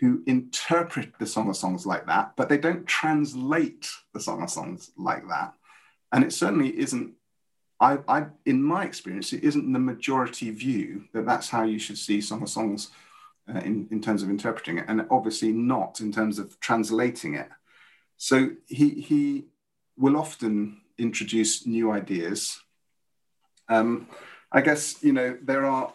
who 0.00 0.22
interpret 0.26 1.18
the 1.18 1.26
Song 1.26 1.48
of 1.48 1.56
Songs 1.56 1.86
like 1.86 2.06
that, 2.06 2.32
but 2.36 2.50
they 2.50 2.58
don't 2.58 2.86
translate 2.86 3.88
the 4.12 4.20
Song 4.20 4.42
of 4.42 4.50
Songs 4.50 4.90
like 4.98 5.26
that. 5.28 5.54
And 6.16 6.24
it 6.24 6.32
certainly 6.32 6.76
isn't. 6.78 7.12
I, 7.78 7.98
I, 8.08 8.26
in 8.46 8.62
my 8.62 8.86
experience, 8.86 9.34
it 9.34 9.44
isn't 9.44 9.70
the 9.70 9.78
majority 9.78 10.50
view 10.50 11.04
that 11.12 11.26
that's 11.26 11.50
how 11.50 11.64
you 11.64 11.78
should 11.78 11.98
see 11.98 12.22
Song 12.22 12.38
of 12.38 12.44
the 12.44 12.50
Songs 12.50 12.88
uh, 13.54 13.58
in, 13.58 13.86
in 13.90 14.00
terms 14.00 14.22
of 14.22 14.30
interpreting 14.30 14.78
it, 14.78 14.86
and 14.88 15.06
obviously 15.10 15.52
not 15.52 16.00
in 16.00 16.10
terms 16.10 16.38
of 16.38 16.58
translating 16.58 17.34
it. 17.34 17.50
So 18.16 18.52
he, 18.66 18.88
he 18.88 19.44
will 19.98 20.16
often 20.16 20.80
introduce 20.96 21.66
new 21.66 21.92
ideas. 21.92 22.60
Um, 23.68 24.08
I 24.50 24.62
guess 24.62 25.02
you 25.02 25.12
know 25.12 25.36
there 25.42 25.66
are 25.66 25.92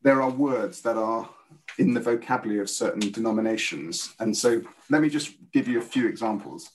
there 0.00 0.22
are 0.22 0.30
words 0.30 0.80
that 0.80 0.96
are 0.96 1.28
in 1.76 1.92
the 1.92 2.00
vocabulary 2.00 2.62
of 2.62 2.70
certain 2.70 3.12
denominations, 3.12 4.14
and 4.18 4.34
so 4.34 4.62
let 4.88 5.02
me 5.02 5.10
just 5.10 5.34
give 5.52 5.68
you 5.68 5.78
a 5.78 5.82
few 5.82 6.08
examples. 6.08 6.70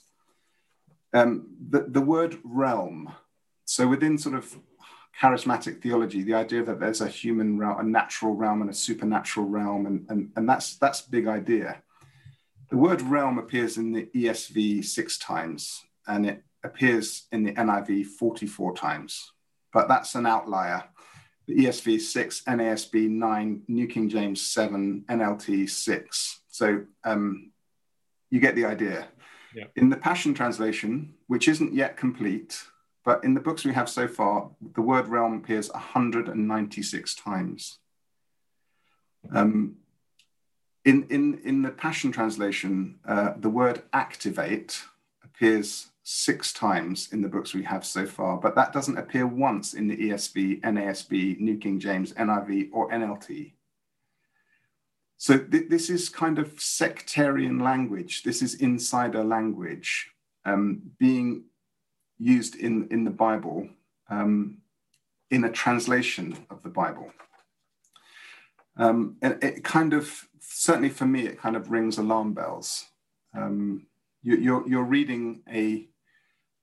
Um, 1.14 1.48
the, 1.70 1.86
the 1.88 2.02
word 2.02 2.38
realm. 2.44 3.14
So 3.66 3.88
within 3.88 4.18
sort 4.18 4.36
of 4.36 4.58
charismatic 5.20 5.82
theology, 5.82 6.24
the 6.24 6.34
idea 6.34 6.64
that 6.64 6.80
there's 6.80 7.02
a 7.02 7.08
human 7.08 7.58
realm, 7.58 7.80
a 7.80 7.84
natural 7.84 8.34
realm, 8.34 8.62
and 8.62 8.70
a 8.70 8.74
supernatural 8.74 9.48
realm, 9.48 9.86
and, 9.86 10.06
and, 10.10 10.32
and 10.36 10.48
that's 10.48 10.78
that's 10.78 11.02
big 11.02 11.28
idea. 11.28 11.82
The 12.70 12.78
word 12.78 13.02
realm 13.02 13.38
appears 13.38 13.78
in 13.78 13.94
the 13.94 14.10
ESV 14.14 14.84
six 14.84 15.18
times, 15.18 15.84
and 16.08 16.26
it 16.26 16.44
appears 16.64 17.28
in 17.32 17.44
the 17.44 17.54
NIV 17.54 18.06
44 18.06 18.76
times, 18.76 19.32
but 19.74 19.88
that's 19.88 20.16
an 20.16 20.26
outlier. 20.26 20.84
The 21.48 21.56
ESV 21.66 22.02
6, 22.02 22.42
NASB 22.42 23.10
9, 23.10 23.62
New 23.70 23.88
King 23.88 24.10
James 24.10 24.42
7, 24.42 25.06
NLT 25.10 25.70
6. 25.70 26.42
So 26.50 26.84
um, 27.06 27.52
you 28.30 28.42
get 28.42 28.56
the 28.56 28.66
idea. 28.66 29.08
Yeah. 29.58 29.66
In 29.76 29.90
the 29.90 29.98
Passion 29.98 30.36
Translation, 30.36 31.16
which 31.26 31.48
isn't 31.48 31.74
yet 31.74 31.98
complete, 31.98 32.62
but 33.04 33.24
in 33.24 33.34
the 33.34 33.40
books 33.40 33.66
we 33.66 33.74
have 33.74 33.90
so 33.90 34.08
far, 34.08 34.52
the 34.76 34.84
word 34.84 35.08
realm 35.08 35.34
appears 35.34 35.72
196 35.72 37.16
times. 37.16 37.80
Um, 39.34 39.78
in, 40.86 41.08
in, 41.10 41.40
in 41.44 41.64
the 41.64 41.72
Passion 41.72 42.12
Translation, 42.12 43.00
uh, 43.04 43.34
the 43.36 43.50
word 43.50 43.82
activate 43.94 44.84
appears 45.24 45.88
six 46.04 46.54
times 46.54 47.10
in 47.12 47.24
the 47.24 47.28
books 47.28 47.56
we 47.56 47.64
have 47.64 47.84
so 47.84 48.06
far, 48.06 48.38
but 48.38 48.54
that 48.54 48.74
doesn't 48.74 49.00
appear 49.00 49.26
once 49.26 49.74
in 49.74 49.88
the 49.88 49.98
ESV, 49.98 50.62
NASB, 50.62 51.40
New 51.40 51.58
King 51.58 51.80
James, 51.80 52.14
NIV, 52.14 52.70
or 52.72 52.92
NLT. 52.92 53.54
So 55.18 55.38
th- 55.38 55.70
this 55.70 55.90
is 55.90 56.10
kind 56.10 56.38
of 56.38 56.62
sectarian 56.62 57.60
language. 57.60 58.24
This 58.24 58.42
is 58.42 58.56
insider 58.56 59.24
language 59.24 60.12
um, 60.46 60.82
being 61.00 61.46
used 62.20 62.56
in, 62.56 62.88
in 62.92 63.04
the 63.04 63.12
Bible 63.12 63.68
um, 64.10 64.60
in 65.32 65.44
a 65.44 65.52
translation 65.52 66.38
of 66.50 66.62
the 66.64 66.70
Bible. 66.70 67.12
Um, 68.78 69.18
and 69.22 69.44
it 69.44 69.64
kind 69.64 69.94
of, 69.94 70.28
certainly 70.40 70.90
for 70.90 71.06
me, 71.06 71.26
it 71.26 71.40
kind 71.40 71.56
of 71.56 71.72
rings 71.72 71.98
alarm 71.98 72.34
bells. 72.34 72.86
Um, 73.36 73.88
you, 74.22 74.36
are 74.36 74.40
you're, 74.40 74.70
you're 74.70 74.84
reading 74.84 75.42
a, 75.52 75.88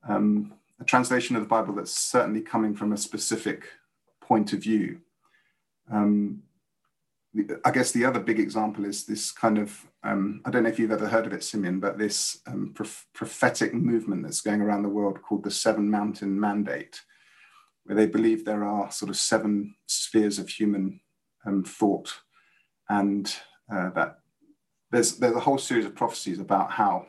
um, 0.08 0.54
a 0.80 0.84
translation 0.84 1.34
of 1.34 1.42
the 1.42 1.48
Bible 1.48 1.74
that's 1.74 1.94
certainly 1.94 2.40
coming 2.40 2.74
from 2.74 2.92
a 2.92 2.96
specific 2.96 3.64
point 4.20 4.52
of 4.52 4.60
view. 4.60 5.00
Um, 5.92 6.43
I 7.64 7.70
guess 7.72 7.90
the 7.90 8.04
other 8.04 8.20
big 8.20 8.38
example 8.38 8.84
is 8.84 9.04
this 9.04 9.32
kind 9.32 9.58
of 9.58 9.84
um, 10.04 10.42
I 10.44 10.50
don't 10.50 10.62
know 10.62 10.68
if 10.68 10.78
you've 10.78 10.92
ever 10.92 11.08
heard 11.08 11.26
of 11.26 11.32
it, 11.32 11.42
Simeon, 11.42 11.80
but 11.80 11.98
this 11.98 12.38
um, 12.46 12.72
prof- 12.74 13.06
prophetic 13.14 13.72
movement 13.74 14.22
that's 14.22 14.42
going 14.42 14.60
around 14.60 14.82
the 14.82 14.88
world 14.88 15.22
called 15.22 15.42
the 15.42 15.50
Seven 15.50 15.90
Mountain 15.90 16.38
Mandate, 16.38 17.00
where 17.84 17.96
they 17.96 18.06
believe 18.06 18.44
there 18.44 18.64
are 18.64 18.90
sort 18.90 19.08
of 19.08 19.16
seven 19.16 19.74
spheres 19.86 20.38
of 20.38 20.48
human 20.48 21.00
um, 21.46 21.64
thought, 21.64 22.12
and 22.88 23.34
uh, 23.72 23.90
that 23.90 24.18
there's 24.92 25.16
there's 25.16 25.36
a 25.36 25.40
whole 25.40 25.58
series 25.58 25.86
of 25.86 25.96
prophecies 25.96 26.38
about 26.38 26.70
how 26.70 27.06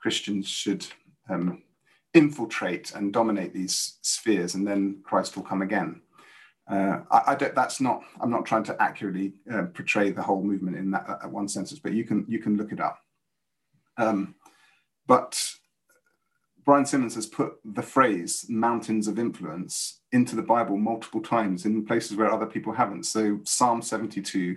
Christians 0.00 0.48
should 0.48 0.86
um, 1.28 1.62
infiltrate 2.14 2.94
and 2.94 3.12
dominate 3.12 3.52
these 3.52 3.98
spheres, 4.02 4.54
and 4.54 4.66
then 4.66 5.00
Christ 5.04 5.36
will 5.36 5.44
come 5.44 5.62
again. 5.62 6.00
Uh, 6.68 7.00
I, 7.10 7.22
I, 7.28 7.34
don't, 7.36 7.54
that's 7.54 7.80
not. 7.80 8.02
I'm 8.20 8.30
not 8.30 8.44
trying 8.44 8.64
to 8.64 8.82
accurately 8.82 9.34
uh, 9.52 9.66
portray 9.72 10.10
the 10.10 10.22
whole 10.22 10.42
movement 10.42 10.76
in 10.76 10.90
that, 10.90 11.06
that, 11.06 11.30
one 11.30 11.48
sentence, 11.48 11.78
but 11.78 11.92
you 11.92 12.04
can 12.04 12.24
you 12.28 12.40
can 12.40 12.56
look 12.56 12.72
it 12.72 12.80
up. 12.80 12.98
Um, 13.96 14.34
but 15.06 15.52
Brian 16.64 16.84
Simmons 16.84 17.14
has 17.14 17.26
put 17.26 17.54
the 17.64 17.82
phrase 17.82 18.46
"mountains 18.48 19.06
of 19.06 19.16
influence" 19.16 20.00
into 20.10 20.34
the 20.34 20.42
Bible 20.42 20.76
multiple 20.76 21.20
times 21.20 21.64
in 21.64 21.86
places 21.86 22.16
where 22.16 22.32
other 22.32 22.46
people 22.46 22.72
haven't. 22.72 23.04
So 23.04 23.40
Psalm 23.44 23.80
72 23.80 24.56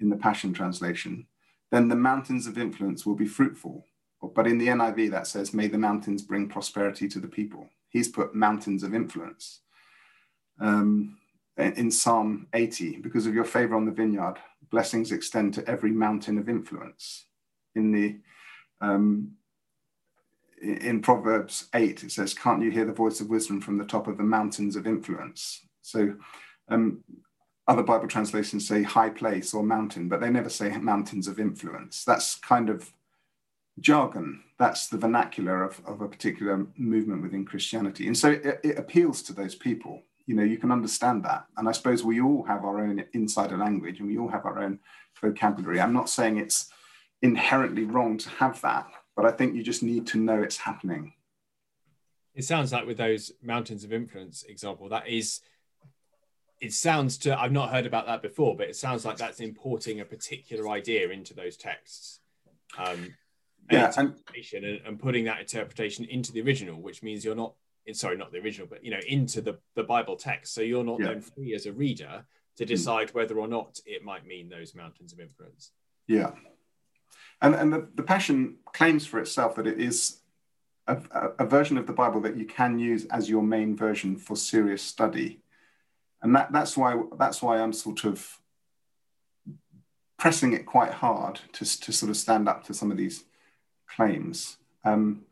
in 0.00 0.08
the 0.10 0.16
Passion 0.16 0.52
Translation, 0.52 1.26
then 1.70 1.86
the 1.86 1.94
mountains 1.94 2.48
of 2.48 2.58
influence 2.58 3.06
will 3.06 3.14
be 3.14 3.26
fruitful. 3.26 3.86
But 4.34 4.48
in 4.48 4.58
the 4.58 4.68
NIV, 4.68 5.10
that 5.12 5.28
says, 5.28 5.54
"May 5.54 5.68
the 5.68 5.78
mountains 5.78 6.22
bring 6.22 6.48
prosperity 6.48 7.06
to 7.08 7.20
the 7.20 7.28
people." 7.28 7.70
He's 7.90 8.08
put 8.08 8.34
mountains 8.34 8.82
of 8.82 8.92
influence. 8.92 9.60
Um, 10.58 11.18
in 11.56 11.90
Psalm 11.90 12.46
80, 12.52 12.98
because 12.98 13.26
of 13.26 13.34
your 13.34 13.44
favor 13.44 13.76
on 13.76 13.84
the 13.84 13.92
vineyard, 13.92 14.36
blessings 14.70 15.12
extend 15.12 15.54
to 15.54 15.68
every 15.68 15.92
mountain 15.92 16.38
of 16.38 16.48
influence. 16.48 17.26
In 17.74 17.92
the 17.92 18.18
um, 18.80 19.32
in 20.60 21.00
Proverbs 21.00 21.68
8, 21.74 22.04
it 22.04 22.12
says, 22.12 22.34
Can't 22.34 22.62
you 22.62 22.70
hear 22.70 22.84
the 22.84 22.92
voice 22.92 23.20
of 23.20 23.28
wisdom 23.28 23.60
from 23.60 23.78
the 23.78 23.84
top 23.84 24.06
of 24.06 24.16
the 24.16 24.24
mountains 24.24 24.76
of 24.76 24.86
influence? 24.86 25.60
So 25.82 26.14
um, 26.68 27.04
other 27.68 27.82
Bible 27.82 28.08
translations 28.08 28.66
say 28.66 28.82
high 28.82 29.10
place 29.10 29.52
or 29.52 29.62
mountain, 29.62 30.08
but 30.08 30.20
they 30.20 30.30
never 30.30 30.48
say 30.48 30.76
mountains 30.76 31.28
of 31.28 31.38
influence. 31.38 32.04
That's 32.04 32.36
kind 32.36 32.70
of 32.70 32.92
jargon. 33.80 34.42
That's 34.58 34.88
the 34.88 34.98
vernacular 34.98 35.64
of, 35.64 35.80
of 35.86 36.00
a 36.00 36.08
particular 36.08 36.66
movement 36.76 37.22
within 37.22 37.44
Christianity. 37.44 38.06
And 38.06 38.16
so 38.16 38.30
it, 38.30 38.60
it 38.62 38.78
appeals 38.78 39.22
to 39.24 39.32
those 39.32 39.54
people 39.54 40.02
you 40.26 40.34
know 40.34 40.42
you 40.42 40.58
can 40.58 40.72
understand 40.72 41.24
that. 41.24 41.46
And 41.56 41.68
i 41.68 41.72
suppose 41.72 42.02
we 42.02 42.20
all 42.20 42.44
have 42.44 42.64
our 42.64 42.80
own 42.80 43.04
insider 43.12 43.56
language 43.56 44.00
and 44.00 44.08
we 44.08 44.18
all 44.18 44.28
have 44.28 44.46
our 44.46 44.62
own 44.62 44.78
vocabulary. 45.20 45.80
I'm 45.80 45.92
not 45.92 46.08
saying 46.08 46.38
it's 46.38 46.70
inherently 47.22 47.84
wrong 47.84 48.18
to 48.18 48.28
have 48.28 48.60
that 48.62 48.86
but 49.16 49.24
i 49.24 49.30
think 49.30 49.54
you 49.54 49.62
just 49.62 49.82
need 49.82 50.06
to 50.08 50.18
know 50.18 50.42
it's 50.42 50.58
happening. 50.58 51.12
It 52.34 52.44
sounds 52.44 52.72
like 52.72 52.86
with 52.86 52.96
those 52.96 53.32
mountains 53.42 53.84
of 53.84 53.92
influence 53.92 54.42
example 54.44 54.88
that 54.88 55.08
is 55.08 55.40
it 56.60 56.72
sounds 56.72 57.18
to 57.18 57.38
i've 57.38 57.52
not 57.52 57.70
heard 57.70 57.86
about 57.86 58.06
that 58.06 58.22
before 58.22 58.56
but 58.56 58.68
it 58.68 58.76
sounds 58.76 59.04
like 59.04 59.16
that's 59.16 59.40
importing 59.40 60.00
a 60.00 60.04
particular 60.04 60.68
idea 60.68 61.10
into 61.10 61.34
those 61.34 61.56
texts. 61.56 62.20
Um, 62.76 63.14
yeah 63.70 63.92
and, 63.96 64.14
and, 64.52 64.64
and 64.84 64.98
putting 64.98 65.24
that 65.24 65.40
interpretation 65.40 66.04
into 66.04 66.32
the 66.32 66.42
original 66.42 66.80
which 66.80 67.02
means 67.02 67.24
you're 67.24 67.36
not 67.36 67.54
sorry, 67.92 68.16
not 68.16 68.32
the 68.32 68.38
original, 68.38 68.66
but 68.66 68.84
you 68.84 68.90
know, 68.90 69.00
into 69.06 69.40
the, 69.40 69.58
the 69.74 69.82
Bible 69.82 70.16
text. 70.16 70.54
So 70.54 70.60
you're 70.62 70.84
not 70.84 71.00
yeah. 71.00 71.08
then 71.08 71.20
free 71.20 71.54
as 71.54 71.66
a 71.66 71.72
reader 71.72 72.24
to 72.56 72.64
hmm. 72.64 72.68
decide 72.68 73.12
whether 73.12 73.38
or 73.38 73.48
not 73.48 73.80
it 73.84 74.04
might 74.04 74.26
mean 74.26 74.48
those 74.48 74.74
mountains 74.74 75.12
of 75.12 75.20
influence. 75.20 75.72
Yeah. 76.06 76.32
And, 77.42 77.54
and 77.54 77.72
the, 77.72 77.88
the 77.94 78.02
Passion 78.02 78.56
claims 78.72 79.06
for 79.06 79.20
itself 79.20 79.56
that 79.56 79.66
it 79.66 79.80
is 79.80 80.18
a, 80.86 80.98
a, 81.38 81.46
version 81.46 81.78
of 81.78 81.86
the 81.86 81.92
Bible 81.92 82.20
that 82.22 82.36
you 82.36 82.44
can 82.44 82.78
use 82.78 83.06
as 83.06 83.28
your 83.28 83.42
main 83.42 83.76
version 83.76 84.16
for 84.16 84.36
serious 84.36 84.82
study. 84.82 85.40
And 86.22 86.34
that, 86.36 86.52
that's 86.52 86.76
why 86.76 87.00
that's 87.18 87.42
why 87.42 87.58
I'm 87.58 87.72
sort 87.72 88.04
of 88.04 88.38
pressing 90.18 90.52
it 90.52 90.66
quite 90.66 90.92
hard 90.92 91.40
to, 91.52 91.80
to 91.80 91.92
sort 91.92 92.10
of 92.10 92.16
stand 92.16 92.48
up 92.48 92.64
to 92.64 92.74
some 92.74 92.90
of 92.90 92.96
these 92.96 93.24
claims. 93.86 94.56
Um, 94.84 95.24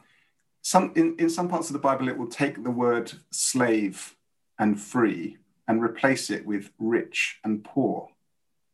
some 0.63 0.93
in, 0.97 1.17
in 1.19 1.29
some 1.29 1.49
parts 1.49 1.69
of 1.69 1.75
the 1.75 1.79
Bible, 1.81 2.09
it 2.09 2.17
will 2.17 2.29
take 2.29 2.63
the 2.63 2.71
word 2.71 3.13
slave 3.31 4.17
and 4.59 4.81
free 4.81 5.37
and 5.69 5.83
replace 5.83 6.31
it 6.31 6.47
with 6.47 6.71
rich 6.79 7.39
and 7.45 7.63
poor. 7.65 8.09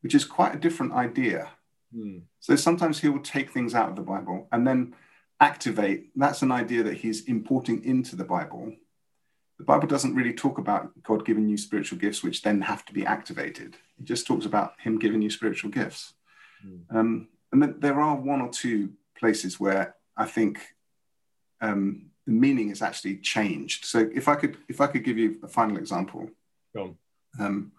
which 0.03 0.15
is 0.15 0.25
quite 0.25 0.55
a 0.55 0.59
different 0.59 0.93
idea. 0.93 1.51
Hmm. 1.95 2.19
So 2.41 2.57
sometimes 2.57 3.01
he 3.01 3.09
will 3.09 3.21
take 3.21 3.51
things 3.51 3.75
out 3.75 3.89
of 3.91 3.97
the 3.97 4.03
Bible 4.03 4.49
and 4.53 4.67
then 4.67 4.95
activate. 5.41 6.11
That's 6.17 6.43
an 6.43 6.53
idea 6.53 6.83
that 6.85 6.99
he's 6.99 7.25
importing 7.25 7.85
into 7.85 8.17
the 8.17 8.25
Bible. 8.25 8.75
The 9.59 9.65
Bible 9.65 9.89
doesn't 9.89 10.15
really 10.15 10.33
talk 10.35 10.59
about 10.59 10.91
God 11.03 11.25
giving 11.25 11.49
you 11.49 11.57
spiritual 11.57 11.99
gifts, 11.99 12.23
which 12.23 12.43
then 12.43 12.61
have 12.63 12.85
to 12.87 12.93
be 12.93 13.05
activated. 13.05 13.77
It 13.99 14.05
just 14.05 14.27
talks 14.27 14.47
about 14.47 14.75
Him 14.79 14.99
giving 14.99 15.21
you 15.21 15.31
spiritual 15.31 15.71
gifts. 15.71 16.15
Hmm. 16.63 16.97
Um, 16.97 17.29
and 17.53 17.63
then 17.63 17.75
there 17.79 18.01
are 18.01 18.15
one 18.17 18.41
or 18.41 18.51
two 18.51 18.93
places 19.19 19.59
where 19.59 19.97
I 20.17 20.27
think 20.27 20.61
um, 21.61 22.07
the 22.27 22.33
meaning 22.33 22.71
is 22.71 22.83
actually 22.83 23.17
changed. 23.17 23.85
So 23.85 24.09
if 24.15 24.29
I 24.29 24.35
could, 24.35 24.57
if 24.69 24.81
I 24.81 24.87
could 24.87 25.05
give 25.05 25.19
you 25.19 25.39
a 25.43 25.49
final 25.49 25.77
example, 25.77 26.31
Go 26.75 26.97
um, 27.39 27.73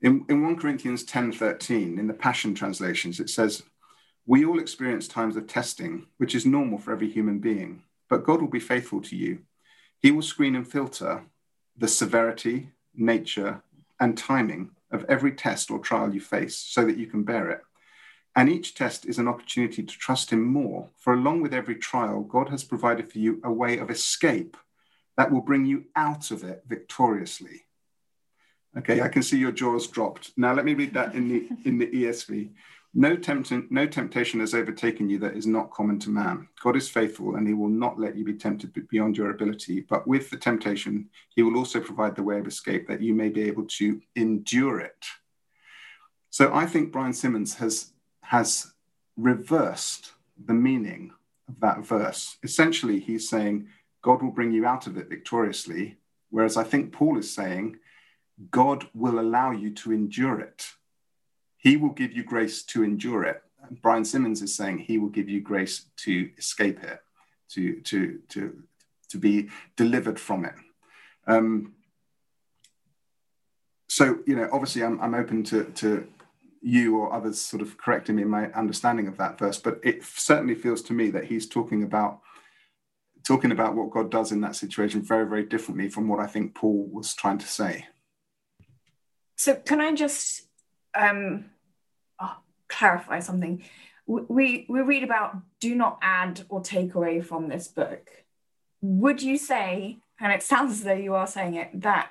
in, 0.00 0.24
in 0.28 0.42
1 0.42 0.56
Corinthians 0.56 1.04
10 1.04 1.32
13, 1.32 1.98
in 1.98 2.06
the 2.06 2.14
Passion 2.14 2.54
translations, 2.54 3.20
it 3.20 3.30
says, 3.30 3.62
We 4.26 4.44
all 4.44 4.58
experience 4.58 5.08
times 5.08 5.36
of 5.36 5.46
testing, 5.46 6.06
which 6.18 6.34
is 6.34 6.46
normal 6.46 6.78
for 6.78 6.92
every 6.92 7.10
human 7.10 7.38
being, 7.38 7.82
but 8.08 8.24
God 8.24 8.40
will 8.40 8.48
be 8.48 8.60
faithful 8.60 9.00
to 9.02 9.16
you. 9.16 9.40
He 10.00 10.10
will 10.10 10.22
screen 10.22 10.56
and 10.56 10.68
filter 10.68 11.24
the 11.76 11.88
severity, 11.88 12.68
nature, 12.94 13.62
and 13.98 14.16
timing 14.16 14.70
of 14.90 15.04
every 15.08 15.32
test 15.32 15.70
or 15.70 15.78
trial 15.78 16.14
you 16.14 16.20
face 16.20 16.56
so 16.56 16.84
that 16.84 16.98
you 16.98 17.06
can 17.06 17.22
bear 17.22 17.50
it. 17.50 17.62
And 18.36 18.48
each 18.48 18.74
test 18.74 19.06
is 19.06 19.18
an 19.18 19.28
opportunity 19.28 19.82
to 19.82 19.98
trust 19.98 20.32
Him 20.32 20.42
more, 20.42 20.88
for 20.96 21.14
along 21.14 21.42
with 21.42 21.54
every 21.54 21.76
trial, 21.76 22.22
God 22.22 22.48
has 22.48 22.64
provided 22.64 23.10
for 23.10 23.18
you 23.18 23.40
a 23.44 23.52
way 23.52 23.78
of 23.78 23.90
escape 23.90 24.56
that 25.16 25.30
will 25.30 25.40
bring 25.40 25.64
you 25.64 25.84
out 25.94 26.30
of 26.30 26.42
it 26.42 26.64
victoriously. 26.66 27.62
Okay, 28.76 29.00
I 29.00 29.08
can 29.08 29.22
see 29.22 29.38
your 29.38 29.52
jaws 29.52 29.86
dropped. 29.86 30.32
Now 30.36 30.52
let 30.52 30.64
me 30.64 30.74
read 30.74 30.94
that 30.94 31.14
in 31.14 31.28
the 31.28 31.48
in 31.64 31.78
the 31.78 31.86
ESV. 31.86 32.50
No 32.96 33.16
temptation, 33.16 33.66
no 33.70 33.86
temptation 33.86 34.40
has 34.40 34.54
overtaken 34.54 35.08
you 35.08 35.18
that 35.18 35.36
is 35.36 35.46
not 35.46 35.70
common 35.72 35.98
to 36.00 36.10
man. 36.10 36.48
God 36.62 36.76
is 36.76 36.88
faithful, 36.88 37.36
and 37.36 37.46
He 37.46 37.54
will 37.54 37.68
not 37.68 38.00
let 38.00 38.16
you 38.16 38.24
be 38.24 38.34
tempted 38.34 38.72
beyond 38.88 39.16
your 39.16 39.30
ability. 39.30 39.80
But 39.80 40.08
with 40.08 40.30
the 40.30 40.36
temptation, 40.36 41.08
He 41.30 41.42
will 41.42 41.56
also 41.56 41.80
provide 41.80 42.16
the 42.16 42.22
way 42.24 42.38
of 42.38 42.48
escape 42.48 42.88
that 42.88 43.02
you 43.02 43.14
may 43.14 43.28
be 43.28 43.42
able 43.42 43.64
to 43.78 44.00
endure 44.16 44.80
it. 44.80 45.06
So 46.30 46.52
I 46.52 46.66
think 46.66 46.90
Brian 46.90 47.12
Simmons 47.12 47.54
has 47.54 47.92
has 48.24 48.72
reversed 49.16 50.12
the 50.46 50.54
meaning 50.54 51.12
of 51.48 51.60
that 51.60 51.84
verse. 51.84 52.38
Essentially, 52.42 52.98
he's 52.98 53.28
saying 53.28 53.68
God 54.02 54.22
will 54.22 54.30
bring 54.30 54.52
you 54.52 54.66
out 54.66 54.86
of 54.86 54.96
it 54.96 55.08
victoriously, 55.08 55.98
whereas 56.30 56.56
I 56.56 56.64
think 56.64 56.92
Paul 56.92 57.18
is 57.18 57.32
saying 57.32 57.78
God 58.50 58.86
will 58.94 59.20
allow 59.20 59.50
you 59.50 59.70
to 59.74 59.92
endure 59.92 60.40
it. 60.40 60.72
He 61.56 61.76
will 61.76 61.90
give 61.90 62.12
you 62.12 62.24
grace 62.24 62.62
to 62.64 62.82
endure 62.82 63.24
it. 63.24 63.42
And 63.62 63.80
Brian 63.80 64.04
Simmons 64.04 64.42
is 64.42 64.54
saying 64.54 64.78
he 64.78 64.98
will 64.98 65.08
give 65.08 65.28
you 65.28 65.40
grace 65.40 65.86
to 65.98 66.30
escape 66.36 66.82
it, 66.82 67.00
to 67.50 67.80
to 67.82 68.20
to 68.30 68.62
to 69.08 69.18
be 69.18 69.48
delivered 69.76 70.18
from 70.18 70.44
it. 70.44 70.54
Um, 71.26 71.74
so 73.88 74.18
you 74.26 74.34
know, 74.34 74.48
obviously, 74.52 74.82
I'm 74.82 75.00
I'm 75.00 75.14
open 75.14 75.44
to 75.44 75.64
to 75.64 76.06
you 76.64 76.96
or 76.96 77.12
others 77.12 77.38
sort 77.38 77.60
of 77.60 77.76
correcting 77.76 78.16
me 78.16 78.22
in 78.22 78.28
my 78.28 78.50
understanding 78.52 79.06
of 79.06 79.18
that 79.18 79.38
verse, 79.38 79.58
but 79.58 79.78
it 79.82 80.02
certainly 80.02 80.54
feels 80.54 80.80
to 80.82 80.94
me 80.94 81.10
that 81.10 81.24
he's 81.24 81.46
talking 81.46 81.82
about 81.82 82.20
talking 83.22 83.52
about 83.52 83.74
what 83.74 83.90
God 83.90 84.10
does 84.10 84.32
in 84.32 84.40
that 84.42 84.56
situation 84.56 85.02
very, 85.02 85.26
very 85.26 85.44
differently 85.44 85.88
from 85.88 86.08
what 86.08 86.20
I 86.20 86.26
think 86.26 86.54
Paul 86.54 86.88
was 86.92 87.14
trying 87.14 87.38
to 87.38 87.46
say. 87.46 87.86
So, 89.36 89.54
can 89.54 89.80
I 89.80 89.94
just 89.94 90.42
um, 90.94 91.46
oh, 92.20 92.36
clarify 92.68 93.20
something? 93.20 93.62
We 94.06 94.66
we 94.68 94.80
read 94.80 95.02
about 95.02 95.36
do 95.60 95.74
not 95.74 95.98
add 96.02 96.44
or 96.48 96.60
take 96.60 96.94
away 96.94 97.20
from 97.20 97.48
this 97.48 97.68
book. 97.68 98.10
Would 98.82 99.22
you 99.22 99.38
say, 99.38 99.98
and 100.20 100.32
it 100.32 100.42
sounds 100.42 100.72
as 100.72 100.82
though 100.82 100.92
you 100.92 101.14
are 101.14 101.26
saying 101.26 101.54
it, 101.54 101.80
that 101.80 102.10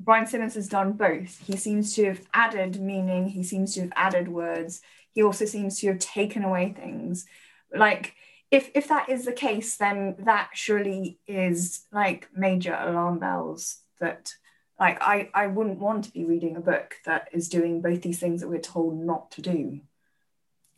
Brian 0.00 0.26
Simmons 0.26 0.54
has 0.54 0.68
done 0.68 0.92
both. 0.92 1.40
He 1.46 1.56
seems 1.56 1.94
to 1.96 2.06
have 2.06 2.20
added 2.32 2.80
meaning, 2.80 3.28
he 3.28 3.42
seems 3.42 3.74
to 3.74 3.82
have 3.82 3.92
added 3.96 4.28
words, 4.28 4.80
he 5.12 5.22
also 5.22 5.44
seems 5.44 5.80
to 5.80 5.88
have 5.88 5.98
taken 5.98 6.44
away 6.44 6.72
things. 6.72 7.26
Like, 7.74 8.14
if, 8.50 8.70
if 8.74 8.88
that 8.88 9.08
is 9.08 9.24
the 9.24 9.32
case, 9.32 9.76
then 9.76 10.16
that 10.20 10.50
surely 10.54 11.18
is 11.26 11.84
like 11.92 12.28
major 12.34 12.74
alarm 12.80 13.18
bells 13.18 13.80
that 14.00 14.32
like 14.78 15.02
I, 15.02 15.28
I 15.34 15.48
wouldn't 15.48 15.80
want 15.80 16.04
to 16.04 16.12
be 16.12 16.24
reading 16.24 16.56
a 16.56 16.60
book 16.60 16.94
that 17.04 17.28
is 17.32 17.48
doing 17.48 17.82
both 17.82 18.02
these 18.02 18.20
things 18.20 18.40
that 18.40 18.48
we're 18.48 18.60
told 18.60 18.98
not 18.98 19.30
to 19.32 19.42
do. 19.42 19.80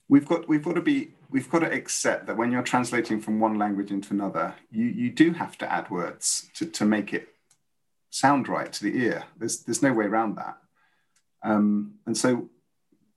We've 0.09 0.27
got 0.27 0.49
we've 0.49 0.65
got 0.65 0.75
to 0.75 0.81
be 0.81 1.13
we've 1.31 1.51
got 1.51 1.61
to 1.61 1.71
accept 1.71 2.27
that 2.27 2.37
when 2.37 2.51
you're 2.51 2.63
translating 2.63 3.21
from 3.21 3.39
one 3.39 3.59
language 3.59 3.91
into 3.91 4.15
another, 4.15 4.55
you, 4.71 4.87
you 4.87 5.11
do 5.11 5.33
have 5.33 5.57
to 5.59 5.73
add 5.73 5.91
words 5.91 6.51
to, 6.55 6.67
to 6.67 6.85
make 6.85 7.13
it 7.15 7.29
sound 8.11 8.49
right 8.49 8.73
to 8.73 8.85
the 8.85 8.97
ear. 9.05 9.25
There's 9.39 9.63
there's 9.63 9.83
no 9.83 9.93
way 9.93 10.05
around 10.05 10.37
that. 10.37 10.57
Um, 11.43 11.95
and 12.07 12.17
so 12.17 12.51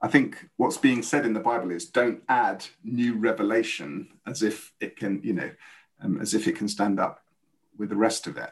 I 0.01 0.07
think 0.07 0.49
what's 0.57 0.77
being 0.77 1.01
said 1.01 1.25
in 1.25 1.33
the 1.33 1.39
Bible 1.39 1.71
is 1.71 1.85
don't 1.85 2.23
add 2.29 2.65
new 2.83 3.17
revelation 3.17 4.09
as 4.27 4.43
if 4.43 4.71
it 4.79 4.95
can, 4.95 5.21
you 5.23 5.33
know, 5.33 5.51
um, 6.01 6.21
as 6.21 6.33
if 6.33 6.47
it 6.47 6.55
can 6.55 6.67
stand 6.67 6.99
up 6.99 7.23
with 7.77 7.89
the 7.89 7.95
rest 7.95 8.27
of 8.27 8.37
it. 8.37 8.51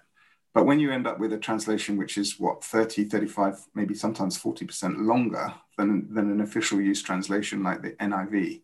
But 0.53 0.65
when 0.65 0.79
you 0.79 0.91
end 0.91 1.07
up 1.07 1.19
with 1.19 1.31
a 1.31 1.37
translation 1.37 1.97
which 1.97 2.17
is 2.17 2.39
what 2.39 2.63
30, 2.63 3.05
35, 3.05 3.65
maybe 3.73 3.93
sometimes 3.93 4.41
40% 4.41 5.05
longer 5.05 5.53
than, 5.77 6.13
than 6.13 6.29
an 6.29 6.41
official 6.41 6.81
use 6.81 7.01
translation 7.01 7.63
like 7.63 7.81
the 7.81 7.91
NIV, 7.91 8.61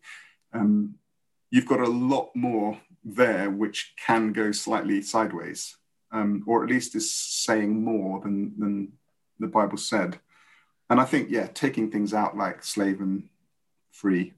um, 0.52 0.96
you've 1.50 1.66
got 1.66 1.80
a 1.80 1.88
lot 1.88 2.30
more 2.34 2.78
there 3.04 3.50
which 3.50 3.94
can 3.98 4.32
go 4.32 4.52
slightly 4.52 5.00
sideways 5.00 5.77
um, 6.12 6.42
or 6.46 6.64
at 6.64 6.70
least 6.70 6.94
is 6.94 7.14
saying 7.14 7.82
more 7.82 8.20
than, 8.20 8.54
than 8.58 8.92
the 9.38 9.46
Bible 9.46 9.78
said. 9.78 10.18
And 10.90 11.00
I 11.00 11.04
think, 11.04 11.28
yeah, 11.30 11.46
taking 11.46 11.90
things 11.90 12.14
out 12.14 12.36
like 12.36 12.64
slave 12.64 13.00
and 13.00 13.28
free, 13.92 14.32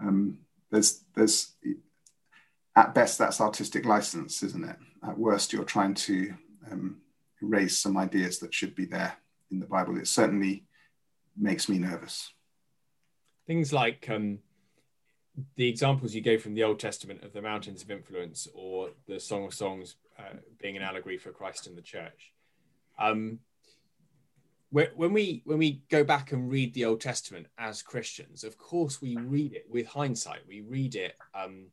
um, 0.00 0.38
there's, 0.70 1.04
there's, 1.14 1.52
at 2.74 2.94
best, 2.94 3.18
that's 3.18 3.40
artistic 3.40 3.86
license, 3.86 4.42
isn't 4.42 4.64
it? 4.64 4.76
At 5.06 5.18
worst, 5.18 5.52
you're 5.52 5.64
trying 5.64 5.94
to 5.94 6.34
um, 6.70 6.98
erase 7.40 7.78
some 7.78 7.96
ideas 7.96 8.38
that 8.40 8.52
should 8.52 8.74
be 8.74 8.84
there 8.84 9.16
in 9.50 9.60
the 9.60 9.66
Bible. 9.66 9.96
It 9.96 10.08
certainly 10.08 10.64
makes 11.36 11.68
me 11.68 11.78
nervous. 11.78 12.32
Things 13.46 13.72
like 13.72 14.08
um, 14.10 14.40
the 15.54 15.68
examples 15.68 16.14
you 16.14 16.20
gave 16.20 16.42
from 16.42 16.54
the 16.54 16.64
Old 16.64 16.80
Testament 16.80 17.22
of 17.22 17.32
the 17.32 17.42
mountains 17.42 17.82
of 17.82 17.90
influence 17.90 18.48
or 18.54 18.90
the 19.06 19.20
Song 19.20 19.44
of 19.44 19.54
Songs 19.54 19.94
uh, 20.18 20.36
being 20.60 20.76
an 20.76 20.82
allegory 20.82 21.18
for 21.18 21.30
Christ 21.30 21.66
in 21.66 21.74
the 21.74 21.82
church. 21.82 22.32
Um, 22.98 23.40
when 24.70 25.12
we 25.12 25.42
when 25.44 25.58
we 25.58 25.82
go 25.88 26.04
back 26.04 26.32
and 26.32 26.50
read 26.50 26.74
the 26.74 26.84
Old 26.84 27.00
Testament 27.00 27.46
as 27.56 27.82
Christians, 27.82 28.44
of 28.44 28.58
course 28.58 29.00
we 29.00 29.16
read 29.16 29.54
it 29.54 29.66
with 29.70 29.86
hindsight. 29.86 30.40
We 30.46 30.60
read 30.60 30.96
it 30.96 31.16
um, 31.34 31.66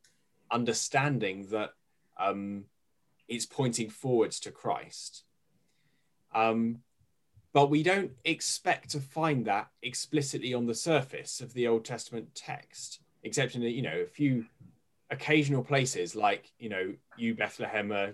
understanding 0.51 1.47
that 1.47 1.71
um, 2.17 2.65
it's 3.27 3.45
pointing 3.45 3.89
forwards 3.89 4.39
to 4.41 4.51
Christ. 4.51 5.23
Um, 6.33 6.79
but 7.51 7.69
we 7.69 7.83
don't 7.83 8.11
expect 8.23 8.91
to 8.91 8.99
find 8.99 9.45
that 9.45 9.69
explicitly 9.81 10.53
on 10.53 10.65
the 10.65 10.75
surface 10.75 11.41
of 11.41 11.53
the 11.53 11.67
Old 11.67 11.85
Testament 11.85 12.35
text 12.35 12.99
except 13.23 13.55
in 13.55 13.61
you 13.61 13.81
know 13.81 14.01
a 14.03 14.07
few 14.07 14.45
occasional 15.09 15.63
places 15.63 16.15
like 16.15 16.51
you 16.59 16.69
know 16.69 16.93
you 17.17 17.33
Bethlehem 17.33 17.91
uh, 17.91 18.07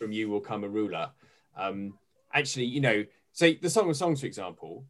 from 0.00 0.12
you 0.12 0.30
will 0.30 0.40
come 0.40 0.64
a 0.64 0.68
ruler. 0.68 1.10
Um, 1.56 1.98
actually, 2.32 2.64
you 2.64 2.80
know, 2.80 3.04
say 3.32 3.56
the 3.56 3.68
Song 3.68 3.90
of 3.90 3.96
Songs, 3.96 4.20
for 4.20 4.26
example, 4.26 4.86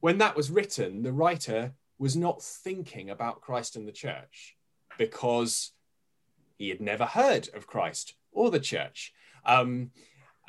when 0.00 0.18
that 0.18 0.36
was 0.36 0.50
written, 0.50 1.02
the 1.02 1.12
writer 1.12 1.72
was 1.98 2.16
not 2.16 2.42
thinking 2.42 3.10
about 3.10 3.40
Christ 3.40 3.76
and 3.76 3.86
the 3.86 3.92
church 3.92 4.56
because 4.98 5.72
he 6.58 6.68
had 6.68 6.80
never 6.80 7.04
heard 7.04 7.48
of 7.54 7.68
Christ 7.68 8.14
or 8.32 8.50
the 8.50 8.58
church 8.58 9.12
because 9.42 9.62
um, 9.62 9.90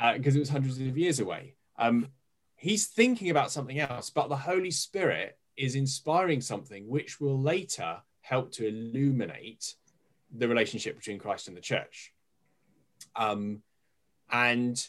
uh, 0.01 0.13
it 0.15 0.35
was 0.35 0.49
hundreds 0.49 0.79
of 0.79 0.97
years 0.97 1.19
away. 1.19 1.55
Um, 1.77 2.07
he's 2.55 2.87
thinking 2.87 3.29
about 3.29 3.51
something 3.51 3.79
else, 3.79 4.09
but 4.09 4.27
the 4.27 4.35
Holy 4.35 4.71
Spirit 4.71 5.37
is 5.55 5.75
inspiring 5.75 6.41
something 6.41 6.87
which 6.87 7.21
will 7.21 7.39
later 7.39 7.97
help 8.21 8.51
to 8.53 8.67
illuminate 8.67 9.75
the 10.35 10.47
relationship 10.47 10.97
between 10.97 11.19
Christ 11.19 11.47
and 11.47 11.55
the 11.55 11.61
church. 11.61 12.13
Um, 13.15 13.61
and 14.31 14.83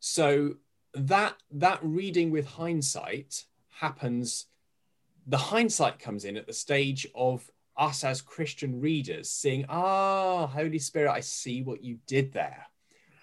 so 0.00 0.56
that 0.94 1.34
that 1.50 1.80
reading 1.82 2.30
with 2.30 2.46
hindsight 2.46 3.44
happens. 3.68 4.46
The 5.26 5.36
hindsight 5.36 5.98
comes 5.98 6.24
in 6.24 6.36
at 6.36 6.46
the 6.46 6.52
stage 6.52 7.06
of 7.14 7.50
us 7.76 8.04
as 8.04 8.22
Christian 8.22 8.80
readers 8.80 9.28
seeing, 9.28 9.66
ah, 9.68 10.46
Holy 10.46 10.78
Spirit, 10.78 11.10
I 11.10 11.20
see 11.20 11.62
what 11.62 11.82
you 11.82 11.98
did 12.06 12.32
there. 12.32 12.66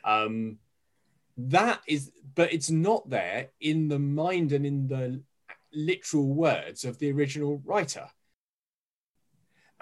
Um, 0.04 0.60
that 1.38 1.82
is, 1.88 2.12
but 2.36 2.54
it's 2.54 2.70
not 2.70 3.10
there 3.10 3.50
in 3.60 3.88
the 3.88 4.00
mind 4.00 4.52
and 4.52 4.66
in 4.66 4.88
the 4.88 5.22
literal 5.74 6.28
words 6.34 6.84
of 6.84 7.00
the 7.00 7.12
original 7.12 7.62
writer. 7.66 8.08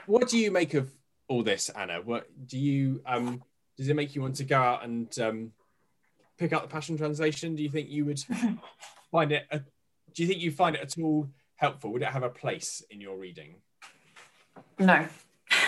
What 0.06 0.30
do 0.30 0.38
you 0.38 0.52
make 0.52 0.74
of 0.74 0.90
all 1.28 1.44
this, 1.44 1.70
Anna? 1.70 2.02
What 2.02 2.28
do 2.48 2.58
you 2.58 3.02
um, 3.06 3.44
does 3.78 3.90
it 3.90 3.96
make 3.96 4.16
you 4.16 4.22
want 4.22 4.36
to 4.36 4.44
go 4.44 4.60
out 4.60 4.84
and 4.84 5.18
um, 5.20 5.52
pick 6.38 6.54
up 6.54 6.62
the 6.62 6.68
Passion 6.68 6.98
Translation? 6.98 7.56
Do 7.56 7.64
you 7.64 7.70
think 7.70 7.90
you 7.90 8.06
would 8.06 8.20
find 9.12 9.32
it? 9.32 9.46
A, 9.52 9.60
do 10.14 10.24
you 10.24 10.28
think 10.28 10.42
you 10.42 10.52
find 10.52 10.76
it 10.76 10.82
at 10.82 11.02
all 11.02 11.30
helpful? 11.56 11.92
Would 11.94 12.02
it 12.02 12.10
have 12.10 12.24
a 12.24 12.30
place 12.30 12.84
in 12.90 13.00
your 13.02 13.18
reading? 13.18 13.56
No. 14.80 15.08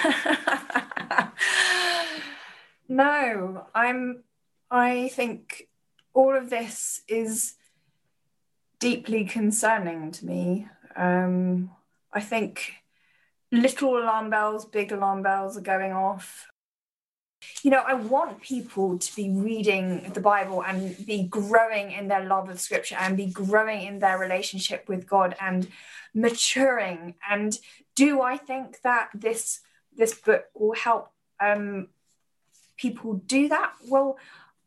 no, 2.88 3.66
I'm. 3.74 4.24
I 4.70 5.10
think 5.10 5.68
all 6.14 6.36
of 6.36 6.50
this 6.50 7.02
is 7.08 7.56
deeply 8.80 9.26
concerning 9.26 10.12
to 10.12 10.26
me. 10.26 10.68
Um, 10.96 11.72
I 12.12 12.22
think 12.22 12.74
little 13.52 13.98
alarm 13.98 14.30
bells, 14.30 14.66
big 14.66 14.92
alarm 14.92 15.22
bells 15.22 15.58
are 15.58 15.62
going 15.62 15.92
off. 15.92 16.48
You 17.62 17.72
know, 17.72 17.84
I 17.86 17.94
want 17.94 18.42
people 18.42 18.98
to 18.98 19.16
be 19.16 19.30
reading 19.30 20.12
the 20.14 20.20
Bible 20.20 20.64
and 20.64 20.96
be 21.06 21.24
growing 21.24 21.92
in 21.92 22.08
their 22.08 22.26
love 22.26 22.50
of 22.50 22.60
Scripture 22.60 22.98
and 23.00 23.16
be 23.16 23.28
growing 23.28 23.84
in 23.84 24.00
their 24.00 24.18
relationship 24.18 24.88
with 24.88 25.08
God 25.08 25.36
and 25.40 25.68
maturing. 26.14 27.16
And 27.30 27.58
do 27.96 28.22
I 28.22 28.38
think 28.38 28.82
that 28.82 29.10
this 29.14 29.62
this 29.96 30.16
book 30.16 30.46
will 30.56 30.74
help 30.74 31.12
um, 31.40 31.88
people 32.78 33.14
do 33.14 33.50
that? 33.50 33.74
Well, 33.88 34.18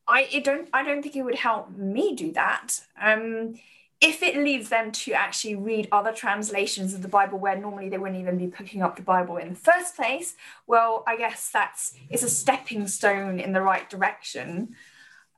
I 0.09 0.41
don't 0.45 0.69
I 0.73 0.85
don't 0.85 1.03
think 1.03 1.17
it 1.17 1.23
would 1.23 1.35
help 1.35 1.71
me 1.77 2.15
do 2.15 2.33
that. 2.33 2.81
Um, 3.01 3.55
if 4.01 4.23
it 4.23 4.37
leads 4.37 4.69
them 4.69 4.93
to 4.93 5.13
actually 5.13 5.55
read 5.55 5.89
other 5.91 6.13
translations 6.13 6.93
of 6.93 7.03
the 7.03 7.09
Bible 7.09 7.39
where 7.39 7.57
normally 7.57 7.89
they 7.89 7.97
wouldn't 7.97 8.21
even 8.21 8.37
be 8.37 8.47
picking 8.47 8.83
up 8.83 8.97
the 8.97 9.03
Bible 9.03 9.39
in 9.39 9.51
the 9.51 9.55
first 9.55 9.97
place, 9.97 10.35
well, 10.67 11.03
I 11.07 11.17
guess 11.17 11.51
that's 11.51 11.95
it's 12.11 12.23
a 12.23 12.29
stepping 12.29 12.89
stone 12.89 13.41
in 13.41 13.53
the 13.53 13.63
right 13.63 13.89
direction. 13.89 14.75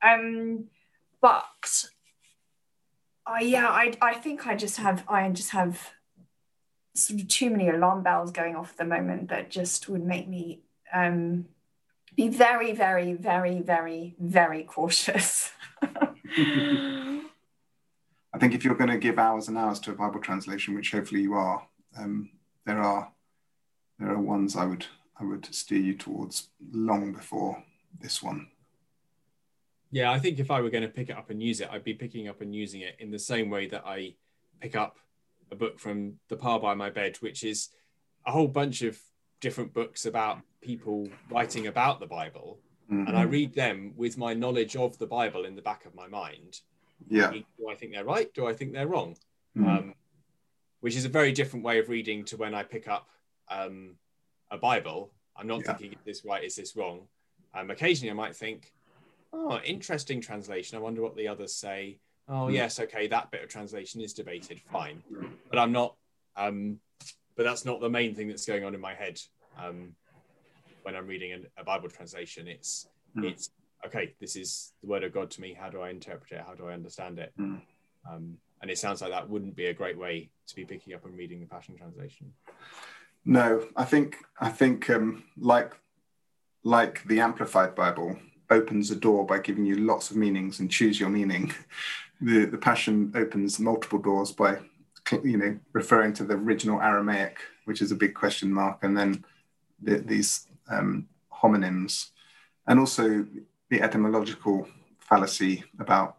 Um, 0.03 0.65
but 1.21 1.85
I 3.27 3.41
yeah, 3.43 3.69
I 3.69 3.95
I 4.01 4.15
think 4.15 4.47
I 4.47 4.57
just 4.57 4.79
have 4.79 5.05
I 5.09 5.29
just 5.31 5.51
have 5.51 5.93
sort 6.95 7.21
of 7.21 7.29
too 7.29 7.51
many 7.51 7.69
alarm 7.69 8.03
bells 8.03 8.33
going 8.33 8.57
off 8.57 8.73
at 8.73 8.79
the 8.79 8.85
moment 8.85 9.29
that 9.29 9.51
just 9.51 9.89
would 9.89 10.05
make 10.05 10.27
me 10.29 10.63
um, 10.93 11.47
be 12.17 12.29
very, 12.29 12.73
very, 12.73 13.13
very, 13.13 13.61
very, 13.61 14.17
very 14.19 14.65
cautious. 14.65 15.53
I 18.35 18.39
think 18.39 18.55
if 18.55 18.65
you're 18.65 18.75
going 18.75 18.91
to 18.91 18.99
give 18.99 19.19
hours 19.19 19.49
and 19.49 19.57
hours 19.57 19.81
to 19.81 19.93
a 19.93 19.95
Bible 19.95 20.21
translation, 20.21 20.75
which 20.75 20.93
hopefully 20.93 21.23
you 21.23 21.35
are, 21.35 21.67
um, 21.99 22.31
there 22.67 22.81
are 22.81 23.11
there 23.99 24.11
are 24.11 24.21
ones 24.21 24.57
I 24.57 24.65
would 24.67 24.87
I 25.19 25.25
would 25.25 25.53
steer 25.55 25.79
you 25.79 25.95
towards 25.95 26.51
long 26.73 27.13
before 27.13 27.63
this 28.01 28.23
one. 28.23 28.49
Yeah, 29.91 30.13
I 30.13 30.19
think 30.19 30.39
if 30.39 30.51
I 30.51 30.61
were 30.61 30.71
going 30.71 30.83
to 30.83 30.89
pick 30.89 31.09
it 31.09 31.17
up 31.17 31.31
and 31.31 31.43
use 31.43 31.61
it, 31.61 31.71
I'd 31.73 31.83
be 31.83 31.95
picking 31.95 32.29
up 32.29 32.43
and 32.43 32.55
using 32.55 32.83
it 32.83 32.97
in 32.99 33.11
the 33.11 33.19
same 33.19 33.49
way 33.49 33.67
that 33.69 33.85
I 33.87 34.15
pick 34.61 34.77
up 34.77 34.99
a 35.51 35.57
book 35.57 35.79
from 35.79 36.15
the 36.29 36.37
par 36.37 36.61
by 36.61 36.75
my 36.75 36.91
bed, 36.91 37.17
which 37.21 37.43
is 37.43 37.71
a 38.27 38.31
whole 38.31 38.49
bunch 38.49 38.83
of 38.83 38.99
different 39.41 39.73
books 39.73 40.05
about 40.05 40.41
people 40.61 41.09
writing 41.31 41.69
about 41.69 42.01
the 42.01 42.07
Bible. 42.07 42.61
Mm-hmm. 42.93 43.07
And 43.09 43.17
I 43.17 43.23
mm-hmm. 43.23 43.31
read 43.31 43.55
them 43.55 43.95
with 43.97 44.19
my 44.19 44.35
knowledge 44.35 44.77
of 44.77 44.99
the 44.99 45.07
Bible 45.07 45.47
in 45.47 45.57
the 45.57 45.63
back 45.63 45.87
of 45.87 45.95
my 45.95 46.07
mind 46.07 46.61
yeah. 47.09 47.31
Do 47.31 47.69
i 47.69 47.75
think 47.75 47.93
they're 47.93 48.05
right? 48.05 48.33
Do 48.35 48.47
i 48.47 48.53
think 48.53 48.73
they're 48.73 48.89
wrong? 48.89 49.17
Mm. 49.57 49.69
um, 49.69 49.95
which 50.81 50.95
is 50.95 51.05
a 51.05 51.09
very 51.09 51.33
different 51.33 51.65
way 51.65 51.79
of 51.79 51.89
reading 51.89 52.25
to 52.27 52.37
when 52.37 52.55
i 52.55 52.63
pick 52.63 52.89
up 52.89 53.09
um, 53.51 53.97
a 54.51 54.59
bible. 54.59 55.13
I'm 55.37 55.47
not 55.47 55.61
yeah. 55.61 55.75
thinking 55.75 55.93
is 55.93 56.05
this 56.05 56.25
right? 56.25 56.45
Is 56.45 56.57
this 56.57 56.77
wrong? 56.77 57.03
Um, 57.55 57.71
occasionally 57.71 58.11
i 58.11 58.15
might 58.15 58.37
think 58.37 58.73
oh 59.33 59.59
interesting 59.65 60.21
translation. 60.21 60.77
I 60.79 60.81
wonder 60.81 61.03
what 61.03 61.17
the 61.17 61.29
others 61.29 61.55
say. 61.55 62.01
Oh 62.29 62.47
mm. 62.47 62.53
yes 62.53 62.79
okay 62.81 63.07
that 63.09 63.31
bit 63.31 63.43
of 63.43 63.49
translation 63.49 64.01
is 64.01 64.13
debated. 64.13 64.61
Fine. 64.73 65.03
But 65.51 65.59
i'm 65.59 65.73
not 65.73 65.97
um, 66.37 66.79
but 67.37 67.45
that's 67.45 67.65
not 67.65 67.81
the 67.81 67.91
main 67.91 68.15
thing 68.15 68.29
that's 68.29 68.47
going 68.47 68.65
on 68.65 68.75
in 68.75 68.81
my 68.81 68.95
head. 68.95 69.21
Um, 69.59 69.95
when 70.83 70.97
i'm 70.97 71.07
reading 71.07 71.33
a, 71.33 71.61
a 71.61 71.65
bible 71.65 71.89
translation 71.89 72.49
it's 72.49 72.89
mm. 73.15 73.25
it's 73.25 73.51
okay, 73.87 74.15
this 74.21 74.37
is 74.37 74.73
the 74.83 74.89
word 74.89 75.05
of 75.05 75.13
God 75.13 75.31
to 75.33 75.41
me. 75.41 75.55
How 75.55 75.71
do 75.71 75.81
I 75.81 75.91
interpret 75.91 76.33
it? 76.33 76.45
How 76.47 76.55
do 76.55 76.69
I 76.69 76.73
understand 76.73 77.19
it? 77.19 77.33
Mm. 77.39 77.61
Um, 78.11 78.39
and 78.61 78.71
it 78.71 78.79
sounds 78.79 79.01
like 79.01 79.11
that 79.11 79.29
wouldn't 79.29 79.57
be 79.57 79.67
a 79.67 79.75
great 79.75 79.99
way 79.99 80.31
to 80.47 80.55
be 80.55 80.65
picking 80.65 80.95
up 80.95 81.05
and 81.05 81.17
reading 81.17 81.41
the 81.41 81.47
Passion 81.47 81.77
Translation. 81.77 82.33
No, 83.25 83.67
I 83.77 83.85
think 83.85 84.17
I 84.41 84.49
think 84.49 84.89
um, 84.91 85.25
like 85.37 85.75
like 86.65 87.05
the 87.07 87.21
Amplified 87.21 87.75
Bible 87.75 88.17
opens 88.51 88.91
a 88.91 88.97
door 88.97 89.27
by 89.27 89.39
giving 89.39 89.65
you 89.65 89.77
lots 89.77 90.11
of 90.11 90.17
meanings 90.17 90.61
and 90.61 90.71
choose 90.71 90.99
your 90.99 91.11
meaning. 91.11 91.53
The 92.21 92.47
the 92.47 92.59
Passion 92.59 93.13
opens 93.15 93.61
multiple 93.61 94.01
doors 94.01 94.33
by 94.33 94.59
you 95.23 95.37
know 95.37 95.57
referring 95.73 96.13
to 96.15 96.25
the 96.25 96.35
original 96.35 96.81
Aramaic, 96.81 97.39
which 97.65 97.81
is 97.81 97.93
a 97.93 97.95
big 97.95 98.13
question 98.13 98.53
mark, 98.53 98.83
and 98.83 98.99
then 98.99 99.25
the, 99.81 99.99
these 99.99 100.49
um, 100.69 101.07
homonyms, 101.33 102.11
and 102.67 102.81
also 102.81 103.25
the 103.71 103.83
etymological 103.83 104.69
fallacy 104.99 105.65
about 105.79 106.17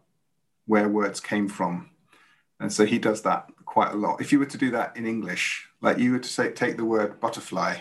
where 0.66 0.88
words 0.88 1.20
came 1.20 1.48
from. 1.48 1.90
And 2.58 2.72
so 2.72 2.84
he 2.84 2.98
does 2.98 3.22
that 3.22 3.50
quite 3.64 3.92
a 3.92 3.96
lot. 3.96 4.20
If 4.20 4.32
you 4.32 4.38
were 4.38 4.46
to 4.46 4.58
do 4.58 4.70
that 4.72 4.96
in 4.96 5.06
English, 5.06 5.66
like 5.80 5.98
you 5.98 6.12
were 6.12 6.18
to 6.18 6.28
say, 6.28 6.50
take 6.50 6.76
the 6.76 6.84
word 6.84 7.20
butterfly 7.20 7.76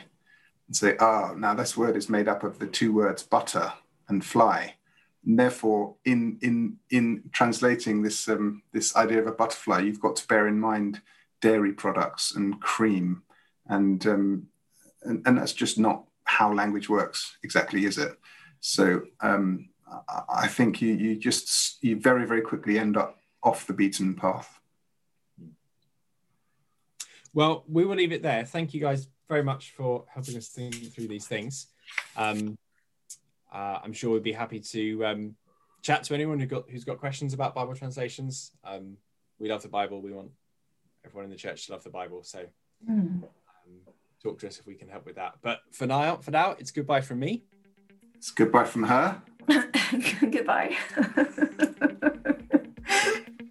and 0.68 0.76
say, 0.76 0.96
ah, 1.00 1.32
oh, 1.32 1.36
now 1.36 1.54
this 1.54 1.76
word 1.76 1.98
is 1.98 2.10
made 2.10 2.28
up 2.28 2.44
of 2.44 2.60
the 2.60 2.68
two 2.68 2.94
words 2.94 3.24
butter 3.24 3.74
and 4.08 4.24
fly. 4.24 4.76
And 5.26 5.38
therefore, 5.38 5.96
in 6.06 6.40
in 6.42 6.78
in 6.90 7.24
translating 7.34 8.02
this 8.02 8.30
um, 8.30 8.64
this 8.72 8.96
idea 8.96 9.20
of 9.20 9.28
a 9.28 9.34
butterfly, 9.34 9.80
you've 9.82 10.00
got 10.00 10.16
to 10.16 10.28
bear 10.28 10.48
in 10.48 10.60
mind 10.60 11.02
dairy 11.42 11.74
products 11.74 12.34
and 12.36 12.62
cream, 12.62 13.24
and 13.68 14.06
um, 14.08 14.48
and, 15.04 15.22
and 15.26 15.38
that's 15.38 15.54
just 15.54 15.78
not 15.78 16.06
how 16.24 16.54
language 16.54 16.88
works 16.88 17.38
exactly, 17.44 17.84
is 17.86 17.98
it? 17.98 18.18
So 18.60 19.04
um, 19.22 19.70
I 20.28 20.48
think 20.48 20.82
you 20.82 20.94
you 20.94 21.16
just 21.16 21.84
you 21.84 22.00
very 22.00 22.26
very 22.26 22.42
quickly 22.42 22.78
end 22.78 22.98
up 22.98 23.18
off 23.44 23.68
the 23.68 23.74
beaten 23.74 24.16
path. 24.16 24.60
Well, 27.34 27.64
we 27.68 27.86
will 27.86 27.96
leave 27.96 28.12
it 28.12 28.24
there. 28.24 28.44
Thank 28.44 28.74
you 28.74 28.82
guys 28.82 29.08
very 29.28 29.44
much 29.44 29.72
for 29.72 30.06
helping 30.14 30.36
us 30.36 30.48
think 30.48 30.94
through 30.94 31.08
these 31.08 31.28
things. 31.28 31.68
Um, 32.18 32.58
uh, 33.54 33.80
I'm 33.84 33.94
sure 33.94 34.12
we'd 34.12 34.24
be 34.24 34.32
happy 34.32 34.60
to 34.60 35.06
um, 35.06 35.36
chat 35.82 36.04
to 36.06 36.14
anyone 36.14 36.40
who 36.40 36.46
got 36.46 36.70
who's 36.70 36.84
got 36.84 37.00
questions 37.00 37.34
about 37.34 37.56
Bible 37.56 37.76
translations. 37.76 38.52
Um, 38.64 38.98
we 39.40 39.50
love 39.50 39.62
the 39.62 39.70
Bible. 39.70 40.02
We 40.02 40.12
want 40.12 40.32
everyone 41.06 41.26
in 41.26 41.32
the 41.32 41.38
church 41.38 41.68
to 41.68 41.72
love 41.72 41.84
the 41.84 41.90
Bible. 41.90 42.24
So 42.24 42.46
mm. 42.90 43.24
talk 44.22 44.40
to 44.40 44.48
us 44.48 44.60
if 44.60 44.68
we 44.68 44.76
can 44.76 44.90
help 44.90 45.06
with 45.06 45.16
that. 45.16 45.36
But 45.42 45.62
for 45.72 45.86
now, 45.86 46.18
for 46.18 46.32
now, 46.32 46.56
it's 46.60 46.72
goodbye 46.72 47.02
from 47.02 47.20
me. 47.20 47.44
It's 48.20 48.32
goodbye 48.32 48.66
from 48.66 48.84
her. 48.84 49.22
goodbye. 49.48 50.76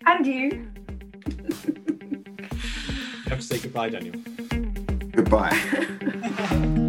and 0.07 0.27
you. 0.27 0.69
You 3.25 3.31
have 3.31 3.39
to 3.39 3.43
say 3.43 3.59
goodbye, 3.61 3.89
Daniel. 3.89 4.17
Goodbye. 5.11 6.85